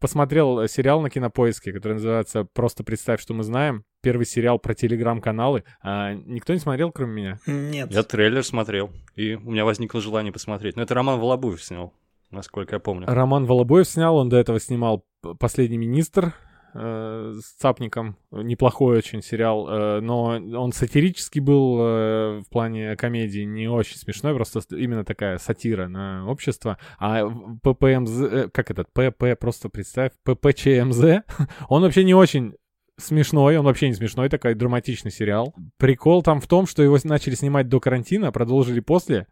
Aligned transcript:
посмотрел 0.00 0.66
сериал 0.68 1.00
на 1.00 1.10
Кинопоиске, 1.10 1.72
который 1.72 1.94
называется 1.94 2.44
«Просто 2.44 2.84
представь, 2.84 3.20
что 3.20 3.34
мы 3.34 3.42
знаем». 3.42 3.84
Первый 4.02 4.26
сериал 4.26 4.58
про 4.58 4.74
телеграм-каналы. 4.74 5.64
А, 5.82 6.14
никто 6.14 6.52
не 6.52 6.60
смотрел, 6.60 6.92
кроме 6.92 7.12
меня? 7.12 7.38
Нет. 7.46 7.90
Я 7.90 8.02
трейлер 8.02 8.44
смотрел, 8.44 8.90
и 9.16 9.34
у 9.34 9.50
меня 9.50 9.64
возникло 9.64 10.00
желание 10.00 10.32
посмотреть. 10.32 10.76
Но 10.76 10.82
это 10.82 10.94
Роман 10.94 11.18
Волобуев 11.18 11.62
снял, 11.62 11.92
насколько 12.30 12.76
я 12.76 12.80
помню. 12.80 13.06
Роман 13.08 13.46
Волобуев 13.46 13.88
снял, 13.88 14.16
он 14.16 14.28
до 14.28 14.36
этого 14.36 14.60
снимал 14.60 15.04
«Последний 15.38 15.78
министр», 15.78 16.34
э, 16.74 17.34
с 17.40 17.52
Цапником. 17.60 18.16
Неплохой 18.30 18.98
очень 18.98 19.22
сериал, 19.22 19.68
э, 19.68 20.00
но 20.00 20.24
он 20.24 20.72
сатирический 20.72 21.40
был 21.40 21.78
э, 21.80 22.40
в 22.40 22.50
плане 22.50 22.96
комедии, 22.96 23.40
не 23.40 23.68
очень 23.68 23.96
смешной, 23.96 24.34
просто 24.34 24.60
именно 24.76 25.04
такая 25.04 25.38
сатира 25.38 25.88
на 25.88 26.26
общество. 26.26 26.78
А 26.98 27.28
ППМЗ, 27.62 28.20
э, 28.20 28.48
как 28.52 28.70
этот, 28.70 28.88
ПП, 28.92 29.38
просто 29.38 29.68
представь, 29.68 30.12
ППЧМЗ, 30.24 31.22
он 31.68 31.82
вообще 31.82 32.04
не 32.04 32.14
очень 32.14 32.54
смешной, 32.98 33.56
он 33.56 33.64
вообще 33.64 33.88
не 33.88 33.94
смешной, 33.94 34.28
такой 34.28 34.54
драматичный 34.54 35.10
сериал. 35.10 35.54
Прикол 35.78 36.22
там 36.22 36.40
в 36.40 36.46
том, 36.46 36.66
что 36.66 36.82
его 36.82 36.98
начали 37.04 37.34
снимать 37.34 37.68
до 37.68 37.80
карантина, 37.80 38.32
продолжили 38.32 38.80
после, 38.80 39.26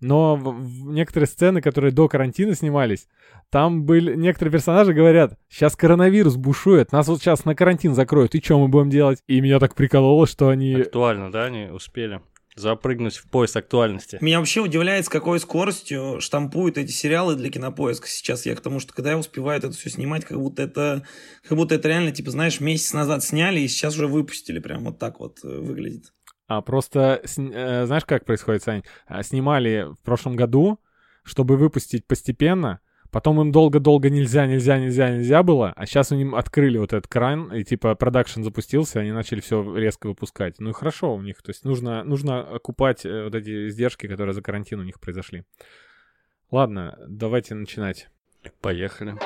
но 0.00 0.36
в, 0.36 0.62
в 0.62 0.92
некоторые 0.92 1.26
сцены, 1.26 1.60
которые 1.60 1.92
до 1.92 2.08
карантина 2.08 2.54
снимались, 2.54 3.08
там 3.50 3.84
были 3.84 4.14
некоторые 4.14 4.52
персонажи 4.52 4.92
говорят, 4.92 5.38
сейчас 5.48 5.76
коронавирус 5.76 6.36
бушует, 6.36 6.92
нас 6.92 7.08
вот 7.08 7.20
сейчас 7.20 7.44
на 7.44 7.54
карантин 7.54 7.94
закроют, 7.94 8.34
и 8.34 8.42
что 8.42 8.58
мы 8.58 8.68
будем 8.68 8.90
делать? 8.90 9.20
И 9.26 9.40
меня 9.40 9.58
так 9.58 9.74
прикололо, 9.74 10.26
что 10.26 10.48
они... 10.48 10.74
Актуально, 10.74 11.30
да, 11.30 11.44
они 11.44 11.66
успели 11.66 12.20
запрыгнуть 12.56 13.16
в 13.16 13.28
пояс 13.28 13.54
актуальности. 13.54 14.18
Меня 14.20 14.38
вообще 14.38 14.62
удивляет, 14.62 15.04
с 15.04 15.08
какой 15.08 15.38
скоростью 15.38 16.20
штампуют 16.20 16.78
эти 16.78 16.90
сериалы 16.90 17.36
для 17.36 17.50
кинопоиска 17.50 18.08
сейчас. 18.08 18.46
Я 18.46 18.56
к 18.56 18.60
тому, 18.60 18.80
что 18.80 18.94
когда 18.94 19.10
я 19.10 19.18
успеваю 19.18 19.58
это 19.58 19.70
все 19.70 19.90
снимать, 19.90 20.24
как 20.24 20.38
будто 20.38 20.62
это, 20.62 21.06
как 21.46 21.56
будто 21.56 21.74
это 21.74 21.88
реально, 21.88 22.12
типа, 22.12 22.30
знаешь, 22.30 22.60
месяц 22.60 22.94
назад 22.94 23.22
сняли 23.22 23.60
и 23.60 23.68
сейчас 23.68 23.94
уже 23.94 24.08
выпустили. 24.08 24.58
Прям 24.58 24.84
вот 24.84 24.98
так 24.98 25.20
вот 25.20 25.38
э, 25.44 25.48
выглядит. 25.48 26.12
А 26.48 26.62
просто, 26.62 27.22
э, 27.24 27.86
знаешь, 27.86 28.04
как 28.04 28.24
происходит, 28.24 28.62
Сань? 28.62 28.82
А, 29.06 29.22
снимали 29.22 29.86
в 29.90 29.98
прошлом 30.04 30.36
году, 30.36 30.78
чтобы 31.24 31.56
выпустить 31.56 32.06
постепенно, 32.06 32.80
потом 33.10 33.40
им 33.40 33.50
долго-долго 33.50 34.10
нельзя, 34.10 34.46
нельзя, 34.46 34.78
нельзя, 34.78 35.10
нельзя 35.10 35.42
было, 35.42 35.72
а 35.74 35.86
сейчас 35.86 36.12
у 36.12 36.14
них 36.14 36.32
открыли 36.34 36.78
вот 36.78 36.92
этот 36.92 37.08
кран, 37.08 37.52
и 37.52 37.64
типа 37.64 37.96
продакшн 37.96 38.42
запустился, 38.42 39.00
они 39.00 39.10
начали 39.10 39.40
все 39.40 39.76
резко 39.76 40.06
выпускать. 40.06 40.60
Ну 40.60 40.70
и 40.70 40.72
хорошо 40.72 41.16
у 41.16 41.22
них, 41.22 41.42
то 41.42 41.50
есть 41.50 41.64
нужно, 41.64 42.04
нужно 42.04 42.42
окупать 42.42 43.04
э, 43.04 43.24
вот 43.24 43.34
эти 43.34 43.68
издержки, 43.68 44.06
которые 44.06 44.32
за 44.32 44.42
карантин 44.42 44.78
у 44.78 44.84
них 44.84 45.00
произошли. 45.00 45.44
Ладно, 46.52 46.96
давайте 47.08 47.54
начинать. 47.56 48.08
Поехали. 48.60 49.16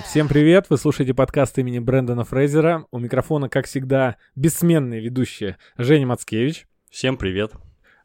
Всем 0.00 0.26
привет! 0.26 0.70
Вы 0.70 0.78
слушаете 0.78 1.12
подкаст 1.12 1.58
имени 1.58 1.78
Брэндона 1.78 2.24
Фрейзера. 2.24 2.86
У 2.90 2.98
микрофона, 2.98 3.50
как 3.50 3.66
всегда, 3.66 4.16
бессменные 4.34 5.02
ведущие 5.02 5.58
Женя 5.76 6.06
Мацкевич. 6.06 6.66
Всем 6.90 7.18
привет. 7.18 7.52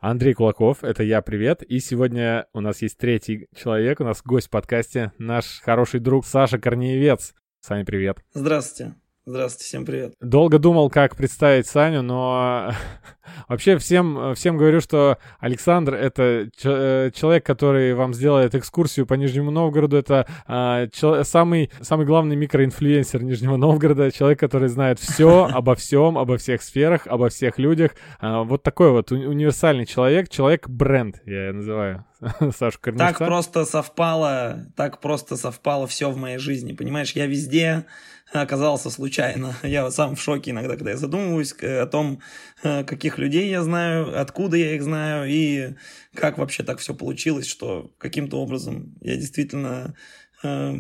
Андрей 0.02 0.34
Кулаков, 0.34 0.84
это 0.84 1.04
я, 1.04 1.22
привет. 1.22 1.64
И 1.64 1.80
сегодня 1.80 2.48
у 2.52 2.60
нас 2.60 2.82
есть 2.82 2.98
третий 2.98 3.48
человек, 3.56 4.02
у 4.02 4.04
нас 4.04 4.22
гость 4.22 4.48
в 4.48 4.50
подкасте, 4.50 5.14
наш 5.18 5.62
хороший 5.62 6.02
друг 6.02 6.26
Саша 6.26 6.60
Корнеевец. 6.60 7.34
Саня, 7.62 7.86
привет. 7.86 8.18
Здравствуйте. 8.34 8.96
Здравствуйте, 9.30 9.66
всем 9.66 9.86
привет. 9.86 10.14
Долго 10.22 10.58
думал, 10.58 10.90
как 10.90 11.18
представить 11.18 11.68
Саню, 11.68 12.02
но 12.02 12.72
вообще 13.50 13.78
всем, 13.78 14.34
всем 14.36 14.56
говорю, 14.56 14.80
что 14.80 15.18
Александр— 15.42 15.94
это 15.96 16.50
ч- 16.56 17.12
человек, 17.14 17.46
который 17.46 17.94
вам 17.94 18.14
сделает 18.14 18.56
экскурсию 18.56 19.06
по 19.06 19.16
Нижнему 19.16 19.52
Новгороду. 19.52 19.98
Это 19.98 20.26
э, 20.48 20.88
ч- 20.94 21.26
самый, 21.26 21.70
самый 21.82 22.06
главный 22.06 22.38
микроинфлюенсер 22.38 23.22
Нижнего 23.22 23.58
Новгорода, 23.58 24.14
человек, 24.14 24.40
который 24.40 24.70
знает 24.70 24.98
все 24.98 25.44
обо 25.54 25.76
всем, 25.76 26.18
обо 26.18 26.38
всех 26.38 26.62
сферах, 26.62 27.06
обо 27.06 27.28
всех 27.28 27.60
людях. 27.60 27.92
Э, 28.22 28.44
вот 28.44 28.64
такой 28.64 28.92
вот 28.92 29.12
уни- 29.12 29.26
универсальный 29.26 29.86
человек, 29.86 30.30
человек-бренд, 30.30 31.22
я 31.26 31.52
называю. 31.52 32.06
Сашу 32.58 32.80
Корневца. 32.80 33.10
Так 33.10 33.18
просто 33.18 33.66
совпало, 33.66 34.68
так 34.78 35.02
просто 35.02 35.36
совпало 35.36 35.86
все 35.86 36.10
в 36.12 36.16
моей 36.16 36.38
жизни, 36.38 36.72
понимаешь, 36.72 37.12
я 37.12 37.26
везде 37.28 37.84
оказался 38.34 38.90
случайно. 38.90 39.56
Я 39.64 39.90
сам 39.92 40.16
в 40.16 40.22
шоке 40.22 40.52
иногда, 40.52 40.76
когда 40.76 40.92
я 40.92 40.98
задумываюсь 40.98 41.54
о 41.54 41.86
том, 41.86 42.22
э, 42.64 42.84
каких 42.84 43.18
людей 43.18 43.50
я 43.50 43.64
знаю, 43.64 44.20
откуда 44.20 44.58
я 44.58 44.76
их 44.76 44.84
знаю 44.84 45.30
и 45.30 45.76
как 46.14 46.38
вообще 46.38 46.64
так 46.64 46.80
все 46.80 46.94
получилось, 46.94 47.48
что 47.48 47.92
каким-то 47.98 48.38
образом 48.40 48.96
я 49.02 49.16
действительно 49.16 49.96
э, 50.44 50.76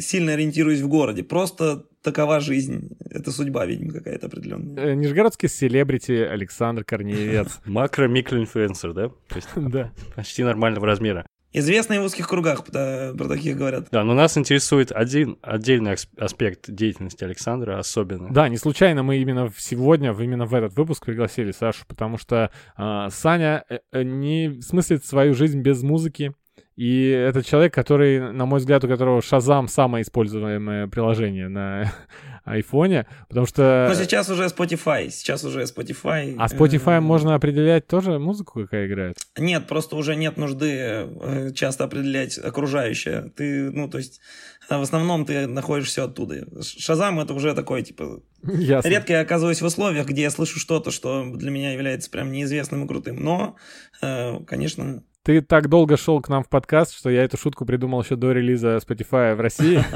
сильно 0.00 0.32
ориентируюсь 0.32 0.80
в 0.80 0.88
городе. 0.88 1.22
Просто 1.22 1.86
такова 2.02 2.40
жизнь. 2.40 2.90
Это 3.10 3.30
судьба, 3.30 3.66
видимо, 3.66 3.92
какая-то 3.92 4.26
определенная. 4.26 4.92
Э, 4.92 4.94
нижегородский 4.94 5.48
селебрити 5.48 6.12
Александр 6.12 6.84
Корнеевец. 6.84 7.60
Макро-микроинфлюенсер, 7.66 8.92
да? 8.92 9.10
да. 9.56 9.92
Почти 10.14 10.42
нормального 10.42 10.86
размера. 10.86 11.26
Известные 11.54 12.00
в 12.00 12.04
узких 12.04 12.28
кругах 12.28 12.64
про, 12.64 13.12
про 13.16 13.28
таких 13.28 13.56
говорят. 13.56 13.88
Да, 13.90 14.04
но 14.04 14.14
нас 14.14 14.38
интересует 14.38 14.90
один 14.90 15.36
отдельный 15.42 15.96
аспект 16.16 16.70
деятельности 16.70 17.24
Александра, 17.24 17.78
особенно. 17.78 18.32
Да, 18.32 18.48
не 18.48 18.56
случайно 18.56 19.02
мы 19.02 19.18
именно 19.18 19.52
сегодня, 19.58 20.12
именно 20.12 20.46
в 20.46 20.54
этот 20.54 20.74
выпуск 20.74 21.04
пригласили 21.04 21.50
Сашу, 21.50 21.84
потому 21.86 22.16
что 22.16 22.50
э, 22.78 23.08
Саня 23.10 23.64
э, 23.68 24.02
не 24.02 24.62
смыслит 24.62 25.04
свою 25.04 25.34
жизнь 25.34 25.60
без 25.60 25.82
музыки. 25.82 26.32
И 26.74 27.08
это 27.08 27.42
человек, 27.42 27.74
который, 27.74 28.32
на 28.32 28.46
мой 28.46 28.58
взгляд, 28.58 28.82
у 28.84 28.88
которого 28.88 29.20
Шазам 29.20 29.68
самое 29.68 30.02
используемое 30.02 30.86
приложение 30.86 31.48
на 31.48 31.92
айфоне, 32.44 33.06
потому 33.28 33.46
что... 33.46 33.86
Но 33.88 33.94
сейчас 33.94 34.28
уже 34.28 34.44
Spotify, 34.44 35.10
сейчас 35.10 35.44
уже 35.44 35.62
Spotify. 35.62 36.34
А 36.38 36.46
Spotify 36.46 37.00
можно 37.00 37.34
определять 37.34 37.86
тоже 37.86 38.18
музыку, 38.18 38.62
какая 38.62 38.86
играет? 38.86 39.16
Нет, 39.38 39.66
просто 39.66 39.96
уже 39.96 40.16
нет 40.16 40.36
нужды 40.36 41.08
часто 41.54 41.84
определять 41.84 42.38
окружающее. 42.38 43.32
Ты, 43.36 43.70
ну, 43.70 43.88
то 43.88 43.98
есть, 43.98 44.20
в 44.68 44.80
основном 44.80 45.24
ты 45.24 45.46
находишь 45.46 45.88
все 45.88 46.04
оттуда. 46.04 46.46
Шазам 46.62 47.20
это 47.20 47.34
уже 47.34 47.54
такой, 47.54 47.82
типа... 47.82 48.22
Ясно. 48.44 48.88
Редко 48.88 49.12
я 49.12 49.20
оказываюсь 49.20 49.62
в 49.62 49.64
условиях, 49.66 50.06
где 50.08 50.22
я 50.22 50.30
слышу 50.30 50.58
что-то, 50.58 50.90
что 50.90 51.24
для 51.24 51.50
меня 51.52 51.72
является 51.72 52.10
прям 52.10 52.32
неизвестным 52.32 52.84
и 52.84 52.88
крутым. 52.88 53.22
Но, 53.22 53.56
конечно, 54.00 55.04
ты 55.22 55.40
так 55.40 55.68
долго 55.68 55.96
шел 55.96 56.20
к 56.20 56.28
нам 56.28 56.42
в 56.42 56.48
подкаст, 56.48 56.94
что 56.94 57.08
я 57.08 57.22
эту 57.22 57.36
шутку 57.36 57.64
придумал 57.64 58.02
еще 58.02 58.16
до 58.16 58.32
релиза 58.32 58.78
Spotify 58.78 59.34
в 59.34 59.40
России. 59.40 59.82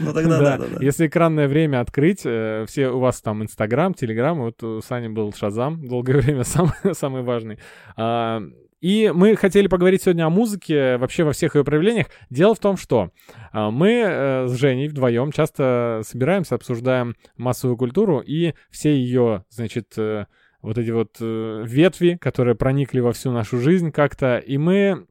Ну 0.00 0.12
тогда 0.12 0.38
да, 0.58 0.58
да. 0.58 0.66
Если 0.80 1.06
экранное 1.06 1.48
время 1.48 1.80
открыть, 1.80 2.22
э, 2.24 2.64
все 2.66 2.88
у 2.88 2.98
вас 2.98 3.20
там 3.20 3.42
Инстаграм, 3.42 3.94
Телеграм, 3.94 4.38
вот 4.38 4.62
у 4.62 4.80
Сани 4.80 5.08
был 5.08 5.32
Шазам 5.32 5.86
долгое 5.86 6.14
время 6.18 6.44
самый 6.44 7.22
важный. 7.22 7.58
А, 7.96 8.42
и 8.80 9.12
мы 9.14 9.36
хотели 9.36 9.66
поговорить 9.66 10.02
сегодня 10.02 10.24
о 10.26 10.30
музыке 10.30 10.96
вообще 10.98 11.24
во 11.24 11.32
всех 11.32 11.56
ее 11.56 11.64
проявлениях. 11.64 12.06
Дело 12.30 12.54
в 12.54 12.60
том, 12.60 12.76
что 12.76 13.10
а, 13.52 13.70
мы 13.70 13.90
э, 13.90 14.46
с 14.48 14.54
Женей 14.54 14.88
вдвоем 14.88 15.32
часто 15.32 16.02
собираемся, 16.04 16.54
обсуждаем 16.54 17.14
массовую 17.36 17.76
культуру 17.76 18.20
и 18.20 18.54
все 18.70 18.96
ее, 18.96 19.44
значит, 19.50 19.94
э, 19.96 20.26
вот 20.68 20.76
эти 20.76 20.90
вот 20.90 21.16
э, 21.18 21.64
ветви, 21.66 22.18
которые 22.20 22.54
проникли 22.54 23.00
во 23.00 23.12
всю 23.12 23.32
нашу 23.32 23.58
жизнь 23.58 23.90
как-то, 23.90 24.36
и 24.36 24.58
мы 24.58 25.06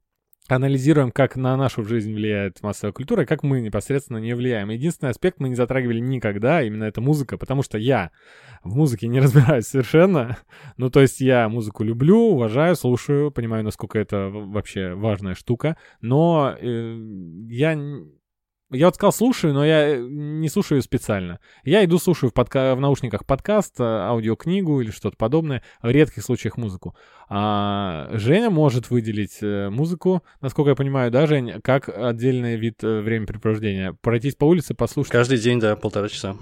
анализируем, 0.48 1.12
как 1.12 1.36
на 1.36 1.58
нашу 1.58 1.84
жизнь 1.84 2.14
влияет 2.14 2.62
массовая 2.62 2.94
культура, 2.94 3.24
и 3.24 3.26
как 3.26 3.42
мы 3.42 3.60
непосредственно 3.60 4.20
не 4.20 4.36
влияем. 4.36 4.70
Единственный 4.70 5.10
аспект 5.10 5.40
мы 5.40 5.50
не 5.50 5.56
затрагивали 5.56 6.00
никогда, 6.00 6.62
именно 6.62 6.84
это 6.84 7.02
музыка, 7.02 7.40
потому 7.40 7.64
что 7.64 7.80
я 7.80 8.12
в 8.64 8.76
музыке 8.76 9.08
не 9.08 9.20
разбираюсь 9.20 9.66
совершенно. 9.66 10.38
Ну, 10.78 10.92
то 10.92 11.02
есть 11.02 11.22
я 11.22 11.50
музыку 11.50 11.84
люблю, 11.84 12.20
уважаю, 12.20 12.76
слушаю, 12.76 13.32
понимаю, 13.32 13.64
насколько 13.64 13.98
это 13.98 14.30
вообще 14.30 14.94
важная 14.94 15.34
штука, 15.34 15.76
но 16.02 16.56
э, 16.56 16.98
я 17.50 17.76
я 18.70 18.88
вот 18.88 18.96
сказал 18.96 19.14
слушаю, 19.14 19.54
но 19.54 19.66
я 19.66 19.96
э, 19.96 20.00
не 20.00 20.50
слушаю 20.50 20.82
специально. 20.82 21.40
Я 21.64 21.86
иду 21.86 22.00
слушаю 22.00 22.32
в, 22.32 22.34
подка- 22.34 22.76
в 22.76 22.82
наушниках 22.82 23.26
подкаст, 23.26 23.80
э, 23.80 23.84
аудиокнигу 23.84 24.82
или 24.82 24.92
что-то 24.92 25.16
подобное, 25.16 25.64
в 25.82 25.90
редких 25.90 26.24
случаях 26.24 26.58
музыку. 26.58 26.96
А 27.30 28.10
Женя 28.14 28.50
может 28.50 28.90
выделить 28.90 29.38
э, 29.42 29.70
музыку, 29.70 30.22
насколько 30.42 30.72
я 30.72 30.76
понимаю, 30.76 31.12
да, 31.12 31.28
Жень, 31.28 31.62
как 31.62 31.88
отдельный 31.88 32.58
вид 32.58 32.82
времяпрепровождения. 32.82 33.94
Пройтись 34.02 34.36
по 34.36 34.46
улице, 34.46 34.74
послушать. 34.74 35.14
Каждый 35.14 35.38
день, 35.38 35.60
да, 35.60 35.76
полтора 35.78 36.10
часа. 36.10 36.36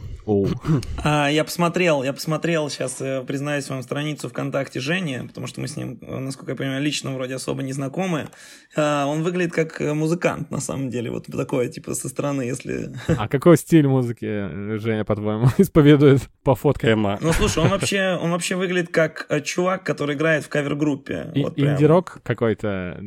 А, 1.04 1.30
я 1.30 1.44
посмотрел, 1.44 2.02
я 2.02 2.14
посмотрел 2.14 2.70
сейчас, 2.70 3.02
признаюсь 3.28 3.70
вам, 3.70 3.84
страницу 3.84 4.30
ВКонтакте 4.30 4.80
Жени, 4.80 5.28
потому 5.28 5.46
что 5.46 5.62
мы 5.62 5.68
с 5.68 5.78
ним, 5.78 6.00
насколько 6.02 6.54
я 6.54 6.56
понимаю, 6.56 6.82
лично 6.82 7.14
вроде 7.14 7.36
особо 7.36 7.62
не 7.62 7.74
знакомы. 7.74 8.30
А, 8.76 9.06
он 9.06 9.22
выглядит 9.22 9.54
как 9.54 9.80
музыкант, 9.80 10.50
на 10.50 10.60
самом 10.60 10.90
деле, 10.90 11.12
вот 11.12 11.28
такое, 11.28 11.70
типа, 11.70 11.94
со 11.94 12.15
стороны, 12.16 12.44
если... 12.44 12.94
А 13.08 13.28
какой 13.28 13.58
стиль 13.58 13.88
музыки 13.88 14.26
э, 14.26 14.78
Женя, 14.80 15.04
по-твоему, 15.06 15.48
исповедует 15.58 16.22
по 16.44 16.56
фоткам? 16.56 16.90
Эма. 16.90 17.18
Ну, 17.22 17.34
слушай, 17.34 17.62
он 17.64 17.70
вообще, 17.70 18.18
он 18.22 18.32
вообще 18.32 18.56
выглядит 18.56 18.92
как 18.92 19.26
э, 19.30 19.42
чувак, 19.42 19.84
который 19.84 20.16
играет 20.16 20.44
в 20.46 20.50
кавер-группе. 20.50 21.32
И- 21.36 21.44
Вот. 21.44 21.60
Инди-рок 21.60 22.20
какой-то? 22.24 22.98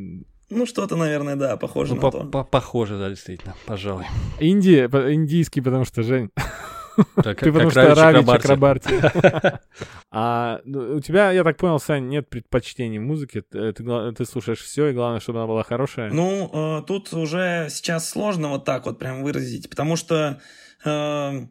Ну, 0.51 0.67
что-то, 0.67 0.97
наверное, 0.97 1.37
да, 1.37 1.57
похоже 1.57 1.91
Ну, 1.95 1.97
на 1.97 2.01
по- 2.03 2.11
то. 2.11 2.25
по- 2.25 2.45
похоже, 2.45 2.99
да, 2.99 3.09
действительно, 3.09 3.55
пожалуй. 3.67 4.05
Инди, 4.41 4.77
индийский, 5.15 5.61
потому 5.61 5.85
что, 5.85 6.03
Жень, 6.03 6.31
Так, 7.23 7.39
ты 7.39 7.53
потому 7.53 7.71
что 7.71 7.95
Рави 7.95 8.19
Рави 8.19 8.27
Чакрабарти. 8.27 9.01
Чакрабарти. 9.01 9.59
А 10.11 10.61
ну, 10.65 10.97
у 10.97 11.01
тебя, 11.01 11.33
я 11.33 11.45
так 11.45 11.57
понял, 11.57 11.79
Сань, 11.79 12.09
нет 12.09 12.29
предпочтений 12.29 12.99
в 12.99 13.03
музыке. 13.03 13.43
Ты, 13.43 13.73
ты 13.73 13.83
гла- 13.83 14.13
ты 14.13 14.25
слушаешь 14.25 14.61
все, 14.61 14.89
и 14.89 14.93
главное, 14.93 15.21
чтобы 15.21 15.39
она 15.39 15.47
была 15.47 15.63
хорошая. 15.63 16.11
Ну, 16.11 16.51
э, 16.53 16.83
тут 16.87 17.13
уже 17.13 17.69
сейчас 17.71 18.09
сложно 18.09 18.49
вот 18.49 18.65
так 18.65 18.87
вот 18.87 18.99
прям 18.99 19.23
выразить, 19.23 19.69
потому 19.69 19.97
что 19.97 20.41
э, 20.85 21.47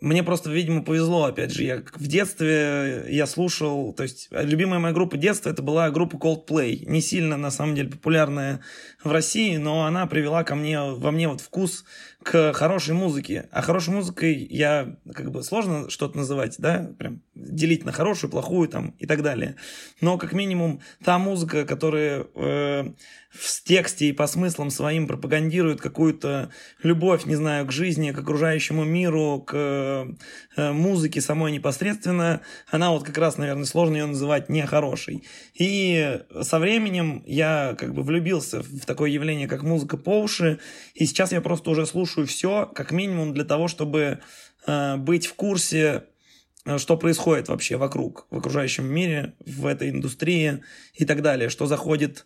мне 0.00 0.22
просто, 0.22 0.50
видимо, 0.50 0.82
повезло, 0.82 1.24
опять 1.24 1.52
же. 1.52 1.62
Я 1.62 1.82
в 1.94 2.06
детстве 2.06 3.04
я 3.08 3.26
слушал, 3.26 3.92
то 3.92 4.02
есть 4.02 4.28
любимая 4.30 4.78
моя 4.78 4.94
группа 4.94 5.18
детства 5.18 5.50
это 5.50 5.62
была 5.62 5.90
группа 5.90 6.16
Coldplay. 6.16 6.86
Не 6.86 7.02
сильно, 7.02 7.36
на 7.36 7.50
самом 7.50 7.74
деле, 7.74 7.90
популярная 7.90 8.60
в 9.02 9.10
России, 9.10 9.56
но 9.56 9.84
она 9.84 10.06
привела 10.06 10.44
ко 10.44 10.54
мне, 10.54 10.80
во 10.80 11.10
мне 11.10 11.28
вот 11.28 11.40
вкус 11.40 11.84
к 12.22 12.52
хорошей 12.52 12.94
музыке. 12.94 13.48
А 13.50 13.62
хорошей 13.62 13.94
музыкой 13.94 14.34
я, 14.50 14.96
как 15.14 15.30
бы, 15.30 15.42
сложно 15.42 15.88
что-то 15.88 16.18
называть, 16.18 16.56
да, 16.58 16.90
прям 16.98 17.22
делить 17.34 17.84
на 17.84 17.92
хорошую, 17.92 18.30
плохую 18.30 18.68
там 18.68 18.94
и 18.98 19.06
так 19.06 19.22
далее. 19.22 19.56
Но, 20.00 20.18
как 20.18 20.34
минимум, 20.34 20.80
та 21.02 21.18
музыка, 21.18 21.64
которая 21.64 22.26
э, 22.34 22.92
в 23.30 23.64
тексте 23.64 24.06
и 24.06 24.12
по 24.12 24.26
смыслам 24.26 24.70
своим 24.70 25.06
пропагандирует 25.06 25.80
какую-то 25.80 26.50
любовь, 26.82 27.24
не 27.24 27.36
знаю, 27.36 27.66
к 27.66 27.72
жизни, 27.72 28.10
к 28.10 28.18
окружающему 28.18 28.84
миру, 28.84 29.42
к 29.46 29.54
э, 30.56 30.72
музыке 30.72 31.22
самой 31.22 31.52
непосредственно, 31.52 32.42
она 32.70 32.90
вот 32.90 33.04
как 33.04 33.16
раз, 33.16 33.38
наверное, 33.38 33.64
сложно 33.64 33.96
ее 33.96 34.06
называть 34.06 34.50
нехорошей. 34.50 35.24
И 35.54 36.20
со 36.42 36.58
временем 36.58 37.22
я 37.26 37.76
как 37.78 37.94
бы 37.94 38.02
влюбился 38.02 38.62
в 38.62 38.84
такое 38.90 39.10
явление, 39.10 39.46
как 39.46 39.62
музыка 39.62 39.96
по 39.96 40.20
уши, 40.20 40.58
и 40.94 41.06
сейчас 41.06 41.30
я 41.30 41.40
просто 41.40 41.70
уже 41.70 41.86
слушаю 41.86 42.26
все, 42.26 42.66
как 42.74 42.90
минимум 42.90 43.32
для 43.32 43.44
того, 43.44 43.68
чтобы 43.68 44.18
э, 44.66 44.96
быть 44.96 45.26
в 45.26 45.34
курсе 45.34 46.06
э, 46.64 46.78
что 46.78 46.96
происходит 46.96 47.48
вообще 47.48 47.76
вокруг, 47.76 48.26
в 48.30 48.38
окружающем 48.38 48.86
мире, 48.86 49.34
в 49.46 49.66
этой 49.66 49.90
индустрии 49.90 50.62
и 50.94 51.04
так 51.04 51.22
далее, 51.22 51.50
что 51.50 51.66
заходит, 51.66 52.24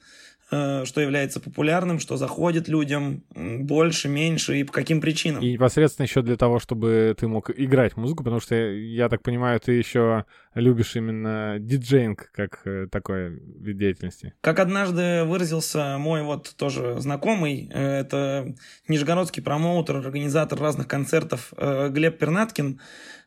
что 0.48 1.00
является 1.00 1.40
популярным, 1.40 1.98
что 1.98 2.16
заходит 2.16 2.68
людям 2.68 3.24
больше, 3.34 4.08
меньше 4.08 4.60
и 4.60 4.64
по 4.64 4.72
каким 4.72 5.00
причинам. 5.00 5.42
И 5.42 5.52
непосредственно 5.52 6.04
еще 6.04 6.22
для 6.22 6.36
того, 6.36 6.58
чтобы 6.58 7.14
ты 7.18 7.26
мог 7.26 7.50
играть 7.50 7.96
музыку, 7.96 8.22
потому 8.24 8.40
что, 8.40 8.54
я 8.54 9.08
так 9.08 9.22
понимаю, 9.22 9.58
ты 9.60 9.72
еще 9.72 10.24
любишь 10.54 10.96
именно 10.96 11.56
диджейнг 11.58 12.30
как 12.32 12.60
э, 12.64 12.86
такой 12.90 13.30
вид 13.30 13.78
деятельности. 13.78 14.34
Как 14.40 14.58
однажды 14.58 15.24
выразился 15.24 15.96
мой 15.98 16.22
вот 16.22 16.54
тоже 16.56 17.00
знакомый, 17.00 17.70
э, 17.72 18.00
это 18.00 18.54
нижегородский 18.88 19.42
промоутер, 19.42 19.96
организатор 19.96 20.58
разных 20.58 20.86
концертов 20.86 21.52
э, 21.56 21.88
Глеб 21.90 22.18
Пернаткин, 22.18 22.78
э, 22.78 22.78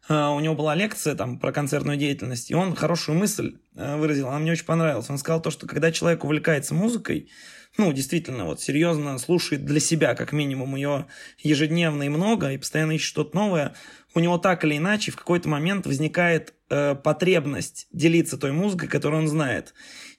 у 0.09 0.39
него 0.39 0.55
была 0.55 0.73
лекция 0.75 1.15
там 1.15 1.37
про 1.37 1.51
концертную 1.51 1.97
деятельность, 1.97 2.49
и 2.49 2.55
он 2.55 2.75
хорошую 2.75 3.17
мысль 3.17 3.57
э, 3.75 3.97
выразил, 3.97 4.29
она 4.29 4.39
мне 4.39 4.53
очень 4.53 4.65
понравилась. 4.65 5.09
Он 5.09 5.17
сказал 5.17 5.41
то, 5.41 5.51
что 5.51 5.67
когда 5.67 5.91
человек 5.91 6.23
увлекается 6.23 6.73
музыкой, 6.73 7.29
ну, 7.77 7.91
действительно, 7.93 8.45
вот 8.45 8.61
серьезно 8.61 9.17
слушает 9.19 9.65
для 9.65 9.79
себя, 9.79 10.15
как 10.15 10.31
минимум, 10.31 10.75
ее 10.75 11.07
ежедневно 11.39 12.03
и 12.03 12.09
много, 12.09 12.51
и 12.51 12.57
постоянно 12.57 12.93
ищет 12.93 13.09
что-то 13.09 13.35
новое, 13.35 13.75
у 14.15 14.19
него 14.19 14.37
так 14.37 14.63
или 14.63 14.77
иначе 14.77 15.11
в 15.11 15.15
какой-то 15.15 15.47
момент 15.49 15.85
возникает 15.85 16.53
э, 16.69 16.95
потребность 16.95 17.87
делиться 17.91 18.37
той 18.37 18.51
музыкой, 18.51 18.89
которую 18.89 19.21
он 19.21 19.27
знает. 19.27 19.73